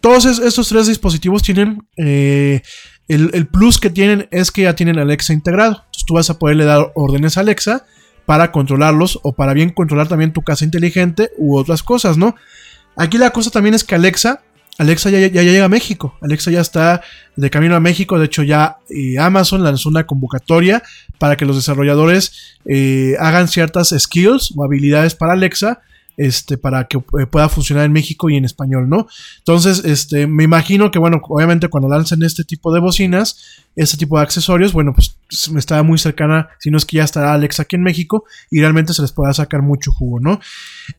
[0.00, 2.62] todos estos tres dispositivos tienen, eh,
[3.08, 5.82] el, el, plus que tienen es que ya tienen Alexa integrado.
[5.86, 7.84] Entonces, tú vas a poderle dar órdenes a Alexa
[8.26, 12.34] para controlarlos o para bien controlar también tu casa inteligente u otras cosas, ¿no?
[12.96, 14.42] Aquí la cosa también es que Alexa,
[14.78, 17.02] Alexa ya, llega a México, Alexa ya está
[17.36, 20.82] de camino a México, de hecho ya eh, Amazon lanzó una convocatoria
[21.18, 25.80] para que los desarrolladores eh, hagan ciertas skills o habilidades para Alexa
[26.16, 29.06] este, para que eh, pueda funcionar en México y en español, ¿no?
[29.38, 34.16] Entonces, este, me imagino que, bueno, obviamente cuando lancen este tipo de bocinas, este tipo
[34.16, 35.18] de accesorios, bueno, pues
[35.50, 38.60] me está muy cercana, si no es que ya estará Alex aquí en México y
[38.60, 40.40] realmente se les pueda sacar mucho jugo, ¿no?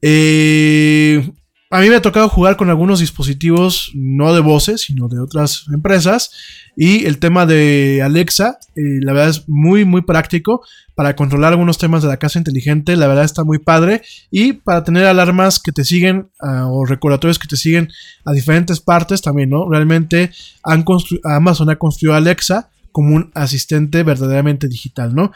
[0.02, 1.32] Eh,
[1.70, 5.66] a mí me ha tocado jugar con algunos dispositivos, no de voces, sino de otras
[5.74, 6.32] empresas.
[6.78, 10.64] Y el tema de Alexa, eh, la verdad es muy, muy práctico
[10.96, 12.96] para controlar algunos temas de la casa inteligente.
[12.96, 14.02] La verdad está muy padre.
[14.32, 17.90] Y para tener alarmas que te siguen ah, o recordatorios que te siguen
[18.24, 19.70] a diferentes partes también, ¿no?
[19.70, 20.32] Realmente
[20.64, 25.32] Amazon ha construido Alexa como un asistente verdaderamente digital, ¿no?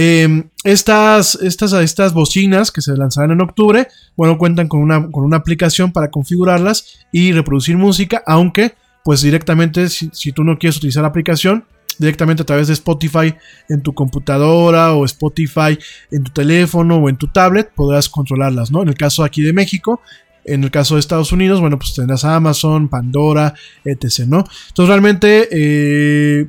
[0.00, 5.24] Em, estas, estas, estas bocinas que se lanzarán en octubre, bueno, cuentan con una, con
[5.24, 11.02] una aplicación para configurarlas y reproducir música, aunque pues directamente si, tú no quieres utilizar
[11.02, 11.64] la aplicación,
[11.98, 13.34] directamente a través de Spotify
[13.68, 15.76] en tu computadora o Spotify
[16.12, 18.82] en tu teléfono o en tu tablet, podrás controlarlas, ¿no?
[18.82, 20.00] En el caso aquí de México,
[20.44, 23.52] en el caso de Estados Unidos, bueno, pues tendrás Amazon, Pandora,
[23.84, 24.44] etc., ¿no?
[24.68, 26.46] Entonces realmente eh,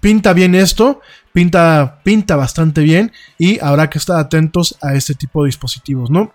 [0.00, 1.00] pinta bien esto,
[1.32, 6.32] pinta, pinta bastante bien y habrá que estar atentos a este tipo de dispositivos, ¿no?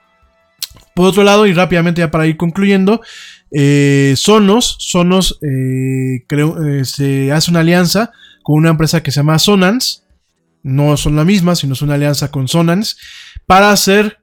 [0.94, 3.02] Por otro lado, y rápidamente ya para ir concluyendo,
[3.52, 6.56] eh, Sonos, Sonos eh, creo,
[6.86, 8.12] se hace una alianza
[8.44, 10.02] con una empresa que se llama Sonance,
[10.64, 12.96] no son la misma, sino es una alianza con Sonance,
[13.46, 14.20] para hacer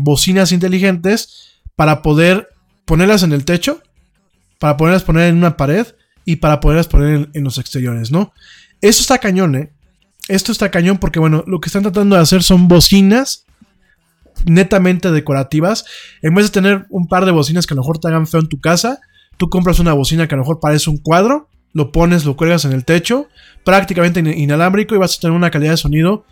[0.00, 1.44] bocinas inteligentes
[1.76, 2.48] para poder
[2.84, 3.82] ponerlas en el techo,
[4.58, 5.86] para poderlas poner en una pared
[6.24, 8.32] y para poderlas poner en, los exteriores, ¿no?
[8.80, 9.72] Eso está cañón, ¿eh?
[10.28, 13.44] Esto está cañón porque, bueno, lo que están tratando de hacer son bocinas
[14.46, 15.84] netamente decorativas.
[16.22, 18.40] En vez de tener un par de bocinas que a lo mejor te hagan feo
[18.40, 19.00] en tu casa,
[19.36, 22.64] tú compras una bocina que a lo mejor parece un cuadro, lo pones, lo cuelgas
[22.64, 23.28] en el techo,
[23.64, 26.24] prácticamente inalámbrico y vas a tener una calidad de sonido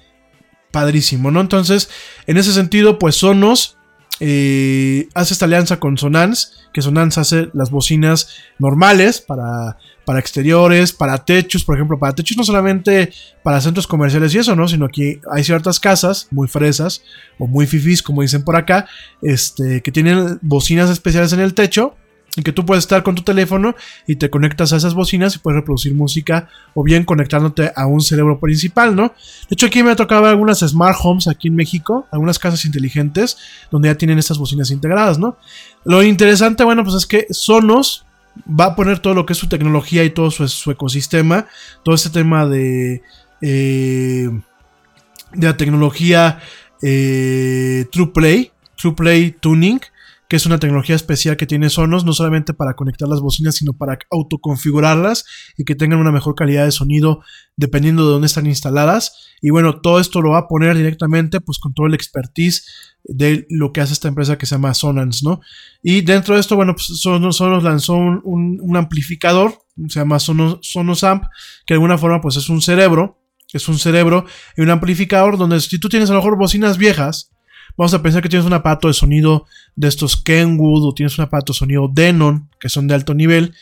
[0.71, 1.41] padrísimo, ¿no?
[1.41, 1.91] Entonces,
[2.27, 3.77] en ese sentido, pues Sonos
[4.25, 10.93] eh, hace esta alianza con Sonance, que Sonance hace las bocinas normales para, para exteriores,
[10.93, 13.13] para techos, por ejemplo, para techos no solamente
[13.43, 14.69] para centros comerciales y eso, ¿no?
[14.69, 17.03] Sino que hay ciertas casas muy fresas
[17.37, 18.87] o muy fifis, como dicen por acá,
[19.23, 21.97] este, que tienen bocinas especiales en el techo
[22.37, 23.75] y que tú puedes estar con tu teléfono
[24.07, 28.01] y te conectas a esas bocinas y puedes reproducir música o bien conectándote a un
[28.01, 29.09] cerebro principal, ¿no?
[29.49, 33.37] De hecho aquí me ha tocado algunas smart homes aquí en México, algunas casas inteligentes
[33.71, 35.37] donde ya tienen estas bocinas integradas, ¿no?
[35.85, 38.07] Lo interesante, bueno, pues es que Sonos
[38.49, 41.47] va a poner todo lo que es su tecnología y todo su, ecosistema,
[41.83, 43.03] todo este tema de,
[43.43, 44.31] eh,
[45.35, 46.41] de la tecnología
[46.83, 49.81] eh, TruePlay, TruePlay Tuning,
[50.33, 53.75] que es una tecnología especial que tiene Sonos, no solamente para conectar las bocinas, sino
[53.75, 55.27] para autoconfigurarlas
[55.59, 57.23] y que tengan una mejor calidad de sonido
[57.55, 59.35] dependiendo de dónde están instaladas.
[59.43, 62.67] Y bueno, todo esto lo va a poner directamente pues con todo el expertise
[63.05, 65.43] de lo que hace esta empresa que se llama Sonance, ¿no?
[65.83, 71.25] Y dentro de esto, bueno, pues Sonos, lanzó un, amplificador, se llama Sonos, Sonos Amp,
[71.67, 73.23] que de alguna forma pues es un cerebro,
[73.53, 74.25] es un cerebro
[74.57, 77.33] y un amplificador donde si tú tienes a lo mejor bocinas viejas,
[77.77, 79.47] Vamos a pensar que tienes un aparato de sonido
[79.77, 83.55] de estos Kenwood o tienes un aparato de sonido Denon, que son de alto nivel,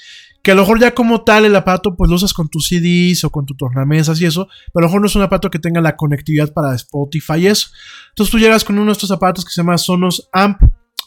[0.42, 3.24] que a lo mejor ya como tal el aparato pues lo usas con tus CDs
[3.24, 5.58] o con tus tornamesas y eso, pero a lo mejor no es un aparato que
[5.58, 7.68] tenga la conectividad para Spotify y eso.
[8.10, 10.60] Entonces tú llegas con uno de estos aparatos que se llama Sonos Amp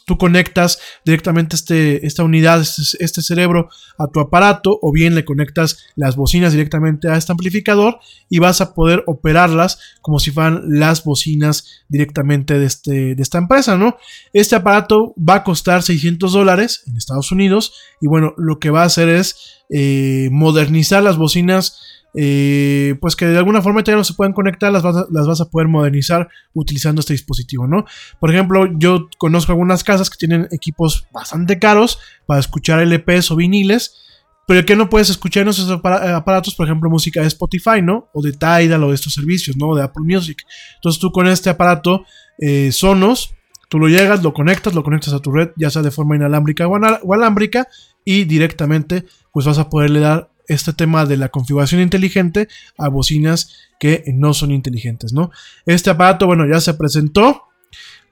[0.04, 3.68] tú conectas directamente este, esta unidad, este, este, cerebro
[3.98, 7.98] a tu aparato o bien le conectas las bocinas directamente a este amplificador
[8.28, 13.38] y vas a poder operarlas como si fueran las bocinas directamente de, este, de esta
[13.38, 13.96] empresa, ¿no?
[14.32, 18.82] Este aparato va a costar 600 dólares en Estados Unidos y bueno, lo que va
[18.82, 21.80] a hacer es eh, modernizar las bocinas
[22.14, 25.40] pues que de alguna forma ya no se pueden conectar, las vas, a, las vas
[25.40, 27.84] a poder modernizar utilizando este dispositivo, ¿no?
[28.20, 33.36] Por ejemplo, yo conozco algunas casas que tienen equipos bastante caros para escuchar LPs o
[33.36, 34.00] viniles,
[34.46, 38.08] pero que no puedes escuchar en esos aparatos, por ejemplo, música de Spotify, ¿no?
[38.12, 39.74] O de Tidal o de estos servicios, ¿no?
[39.74, 40.44] De Apple Music.
[40.76, 42.04] Entonces tú con este aparato
[42.38, 43.34] eh, Sonos,
[43.68, 46.68] tú lo llegas, lo conectas, lo conectas a tu red, ya sea de forma inalámbrica
[46.68, 47.66] o alámbrica,
[48.04, 52.48] y directamente pues vas a poderle dar este tema de la configuración inteligente
[52.78, 55.30] a bocinas que no son inteligentes, ¿no?
[55.66, 57.44] Este aparato, bueno, ya se presentó,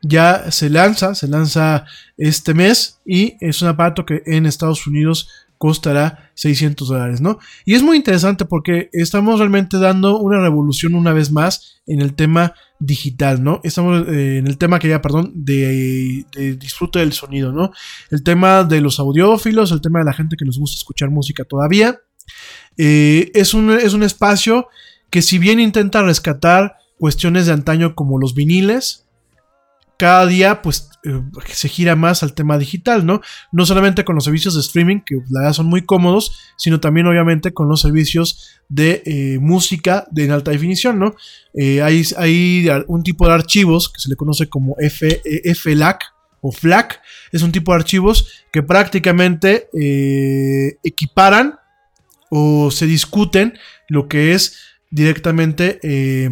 [0.03, 1.85] ya se lanza, se lanza
[2.17, 5.29] este mes y es un aparato que en Estados Unidos
[5.63, 7.39] costará 600 dólares, ¿no?
[7.65, 12.15] Y es muy interesante porque estamos realmente dando una revolución una vez más en el
[12.15, 13.61] tema digital, ¿no?
[13.63, 17.71] Estamos eh, en el tema que ya, perdón, de, de, disfrute del sonido, ¿no?
[18.11, 21.45] El tema de los audiófilos, el tema de la gente que nos gusta escuchar música
[21.45, 21.97] todavía,
[22.77, 24.69] eh, es, un, es un espacio
[25.11, 29.07] que si bien intenta rescatar cuestiones de antaño como los viniles,
[29.99, 31.23] cada día pues eh,
[31.53, 33.21] se gira más al tema digital, ¿no?
[33.53, 37.07] No solamente con los servicios de streaming, que la verdad son muy cómodos, sino también
[37.07, 41.15] obviamente con los servicios de eh, música de en alta definición, ¿no?
[41.55, 44.75] hay, hay, un tipo de archivos que se le conoce como
[45.55, 46.03] FLAC
[46.41, 47.01] o FLAC,
[47.31, 49.69] es un tipo de archivos que prácticamente
[50.83, 51.61] equiparan
[52.35, 54.57] o se discuten lo que es
[54.91, 56.31] directamente eh,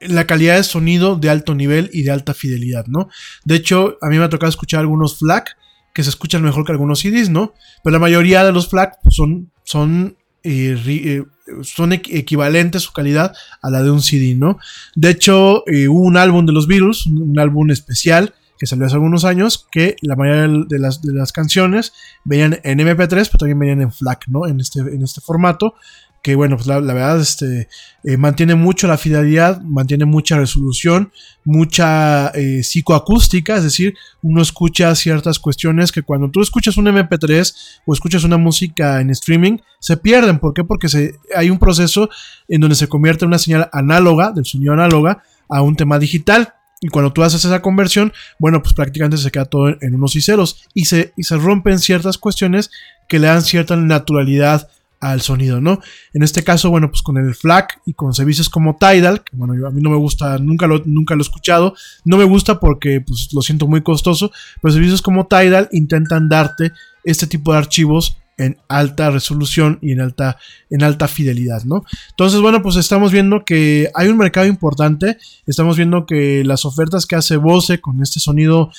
[0.00, 3.10] la calidad de sonido de alto nivel y de alta fidelidad, ¿no?
[3.44, 5.54] De hecho, a mí me ha tocado escuchar algunos FLAC
[5.92, 7.52] que se escuchan mejor que algunos CDs, ¿no?
[7.84, 11.24] Pero la mayoría de los FLAC son, son eh, eh,
[11.62, 14.58] son equivalentes su calidad a la de un CD, ¿no?
[14.94, 18.32] De hecho, eh, hubo un álbum de los Beatles, un, álbum especial
[18.62, 22.78] que salió hace algunos años, que la mayoría de las, de las canciones venían en
[22.78, 24.46] MP3, pero también venían en FLAC, ¿no?
[24.46, 25.74] En este, en este formato
[26.22, 27.68] que bueno, pues la, verdad este,
[28.04, 31.10] eh, mantiene mucho la fidelidad, mantiene mucha resolución,
[31.44, 37.54] mucha eh, psicoacústica, es decir, uno escucha ciertas cuestiones que cuando tú escuchas un MP3
[37.86, 40.38] o escuchas una música en streaming, se pierden.
[40.38, 40.62] ¿Por qué?
[40.62, 42.08] Porque se, hay un proceso
[42.46, 46.54] en donde se convierte una señal análoga, del sonido análoga, a un tema digital.
[46.82, 50.20] Y cuando tú haces esa conversión, bueno, pues prácticamente se queda todo en, unos y
[50.20, 50.64] ceros.
[50.74, 52.72] Y se, y se rompen ciertas cuestiones
[53.08, 54.68] que le dan cierta naturalidad
[54.98, 55.80] al sonido, ¿no?
[56.12, 59.66] En este caso, bueno, pues con el FLAC y con servicios como Tidal, que bueno,
[59.66, 63.00] a mí no me gusta, nunca lo, nunca lo he escuchado, no me gusta porque
[63.00, 66.72] pues lo siento muy costoso, pero servicios como Tidal intentan darte
[67.04, 70.38] este tipo de archivos en alta resolución y en alta,
[70.70, 71.84] en alta fidelidad, ¿no?
[72.10, 77.06] Entonces, bueno, pues estamos viendo que hay un mercado importante, estamos viendo que las ofertas
[77.06, 78.70] que hace Bose con este sonido,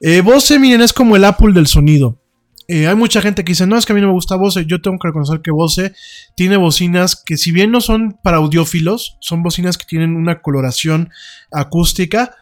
[0.00, 2.18] eh, Bose, miren, es como el Apple del sonido.
[2.68, 4.64] Eh, hay mucha gente que dice, no, es que a mí no me gusta Bose.
[4.66, 5.94] Yo tengo que reconocer que Bose
[6.36, 11.10] tiene bocinas que si bien no son para audiófilos, son bocinas que tienen una coloración
[11.50, 12.36] acústica.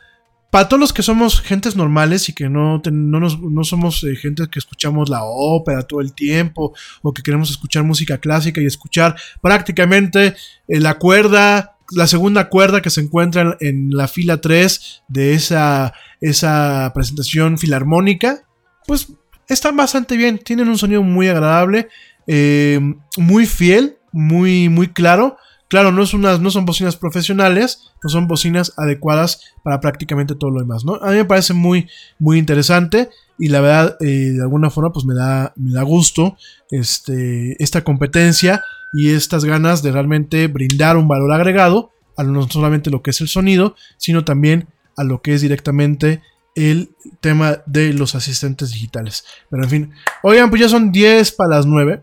[0.51, 4.59] Para todos los que somos gentes normales y que no, no, somos eh, gente que
[4.59, 10.35] escuchamos la ópera todo el tiempo o que queremos escuchar música clásica y escuchar prácticamente
[10.67, 15.93] eh, la cuerda, la segunda cuerda que se encuentra en, la fila 3 de esa,
[16.21, 18.43] esa presentación filarmónica,
[18.89, 19.13] pues
[19.47, 21.89] están bastante bien, tienen un sonido muy agradable,
[22.27, 22.81] eh,
[23.17, 25.37] muy fiel, muy, muy claro.
[25.71, 30.51] Claro, no, es unas, no son bocinas profesionales, no son bocinas adecuadas para prácticamente todo
[30.51, 30.97] lo demás, ¿no?
[30.97, 31.89] A mí me parece muy,
[32.19, 36.37] muy interesante y la verdad, eh, de alguna forma, pues me da, me da gusto
[36.73, 42.91] este, esta competencia y estas ganas de realmente brindar un valor agregado a no solamente
[42.91, 44.67] lo que es el sonido, sino también
[44.97, 46.21] a lo que es directamente
[46.57, 46.91] el
[47.21, 49.25] tema de los asistentes digitales.
[49.49, 49.93] Pero en fin,
[50.25, 52.03] oigan, pues ya son 10 para las 9.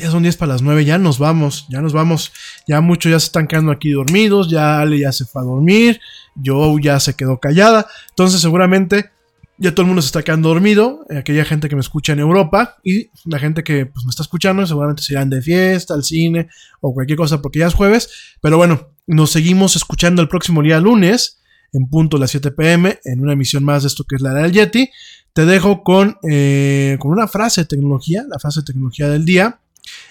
[0.00, 2.32] Ya son 10 para las 9, ya nos vamos, ya nos vamos.
[2.66, 6.00] Ya muchos ya se están quedando aquí dormidos, ya Ale ya se fue a dormir,
[6.34, 7.86] yo ya se quedó callada.
[8.10, 9.10] Entonces seguramente
[9.58, 12.78] ya todo el mundo se está quedando dormido, aquella gente que me escucha en Europa
[12.82, 16.48] y la gente que pues, me está escuchando seguramente se irán de fiesta, al cine
[16.80, 18.08] o cualquier cosa porque ya es jueves.
[18.40, 21.40] Pero bueno, nos seguimos escuchando el próximo día lunes
[21.74, 24.32] en punto a las 7 pm en una emisión más de esto que es la
[24.32, 24.90] del Yeti.
[25.34, 29.60] Te dejo con, eh, con una frase de tecnología, la frase de tecnología del día.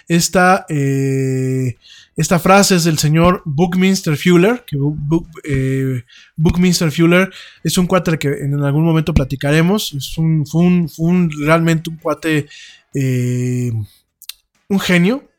[0.07, 1.77] Esta, eh,
[2.15, 4.77] esta frase es del señor Buckminster Fuller, que
[5.43, 6.03] eh,
[6.35, 7.31] Buckminster Fuller
[7.63, 9.93] es un cuate que en algún momento platicaremos.
[9.93, 12.47] Es un, fue, un, realmente un cuate,
[12.93, 15.29] un genio,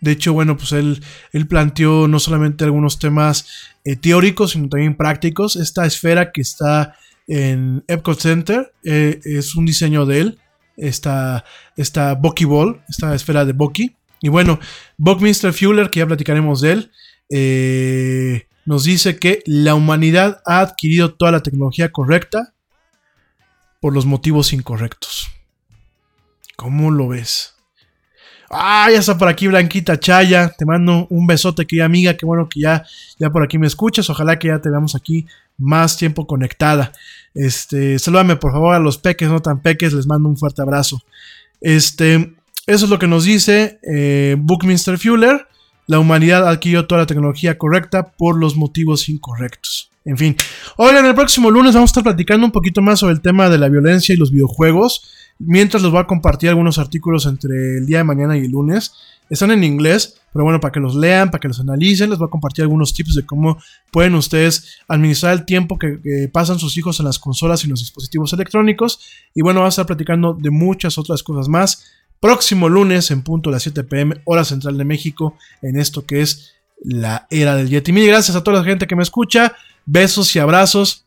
[0.00, 1.02] de hecho, bueno, pues él,
[1.32, 3.46] él planteó no solamente algunos temas
[3.84, 5.56] eh, teóricos, sino también prácticos.
[5.56, 6.96] Esta esfera que está
[7.26, 10.38] en Epcot Center eh, es un diseño de él,
[10.78, 11.44] esta,
[11.76, 13.94] esta Bucky Ball, esta esfera de Bucky.
[14.20, 14.58] Y bueno,
[14.96, 16.92] Buckminster Fuller, que ya platicaremos de él,
[17.30, 22.54] eh, nos dice que la humanidad ha adquirido toda la tecnología correcta
[23.80, 25.28] por los motivos incorrectos.
[26.56, 27.57] ¿Cómo lo ves?
[28.50, 30.48] Ah, ya está por aquí Blanquita Chaya.
[30.56, 32.16] Te mando un besote, querida amiga.
[32.16, 32.84] Qué bueno que ya,
[33.18, 34.08] ya por aquí me escuchas.
[34.08, 35.26] Ojalá que ya te veamos aquí
[35.58, 36.92] más tiempo conectada.
[37.34, 39.92] Este, salúdame por favor a los peques, no tan peques.
[39.92, 41.02] Les mando un fuerte abrazo.
[41.60, 42.34] Este,
[42.66, 45.46] eso es lo que nos dice eh, Bookminster Fuller.
[45.86, 49.90] La humanidad adquirió toda la tecnología correcta por los motivos incorrectos.
[50.04, 50.36] En fin.
[50.76, 53.58] Oigan, el próximo lunes vamos a estar platicando un poquito más sobre el tema de
[53.58, 55.17] la violencia y los videojuegos.
[55.38, 58.92] Mientras les voy a compartir algunos artículos entre el día de mañana y el lunes.
[59.30, 62.26] Están en inglés, pero bueno, para que los lean, para que los analicen, les voy
[62.26, 63.58] a compartir algunos tips de cómo
[63.92, 68.32] pueden ustedes administrar el tiempo que, pasan sus hijos en las consolas y los dispositivos
[68.32, 69.00] electrónicos.
[69.34, 71.84] Y bueno, vamos a estar platicando de muchas otras cosas más.
[72.20, 76.22] Próximo lunes en punto a las 7 pm, hora central de México, en esto que
[76.22, 77.92] es la era del Yeti.
[77.92, 79.54] Mil gracias a toda la gente que me escucha.
[79.84, 81.04] Besos y abrazos.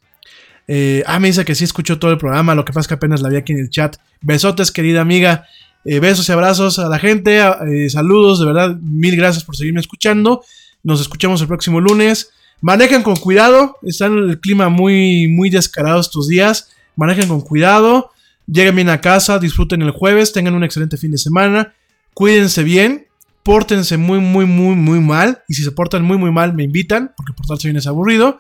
[0.73, 2.93] Eh, ah, me dice que sí escuchó todo el programa, lo que pasa es que
[2.93, 3.98] apenas la vi aquí en el chat.
[4.22, 5.45] Besotes, querida amiga.
[5.84, 7.41] Eh, besos y abrazos a la gente.
[7.41, 10.45] Eh, saludos, de verdad, mil gracias por seguirme escuchando.
[10.81, 12.31] Nos escuchamos el próximo lunes.
[12.61, 13.80] Manejen con cuidado.
[13.81, 16.69] Está en el clima muy, muy descarado estos días.
[16.95, 18.11] Manejen con cuidado.
[18.48, 19.39] Lleguen bien a casa.
[19.39, 20.31] Disfruten el jueves.
[20.31, 21.73] Tengan un excelente fin de semana.
[22.14, 23.07] Cuídense bien.
[23.43, 25.43] Pórtense muy, muy, muy, muy mal.
[25.49, 27.11] Y si se portan muy, muy mal, me invitan.
[27.18, 28.39] Porque portarse bien es aburrido.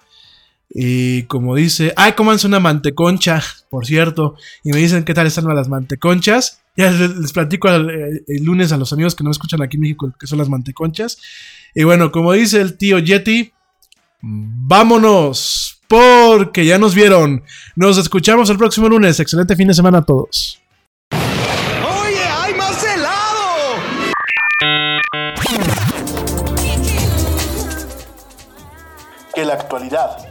[0.73, 4.35] Y como dice, ay, cómanse una manteconcha, por cierto.
[4.63, 6.61] Y me dicen qué tal están las manteconchas.
[6.77, 10.13] Ya les, platico el, lunes a los amigos que no me escuchan aquí en México
[10.17, 11.17] que son las manteconchas.
[11.75, 13.51] Y bueno, como dice el tío Yeti,
[14.21, 17.43] vámonos, porque ya nos vieron.
[17.75, 19.19] Nos escuchamos el próximo lunes.
[19.19, 20.61] Excelente fin de semana a todos.
[21.11, 23.75] ¡Oye, hay más helado!
[29.35, 30.30] Que la actualidad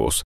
[0.01, 0.19] Аргус.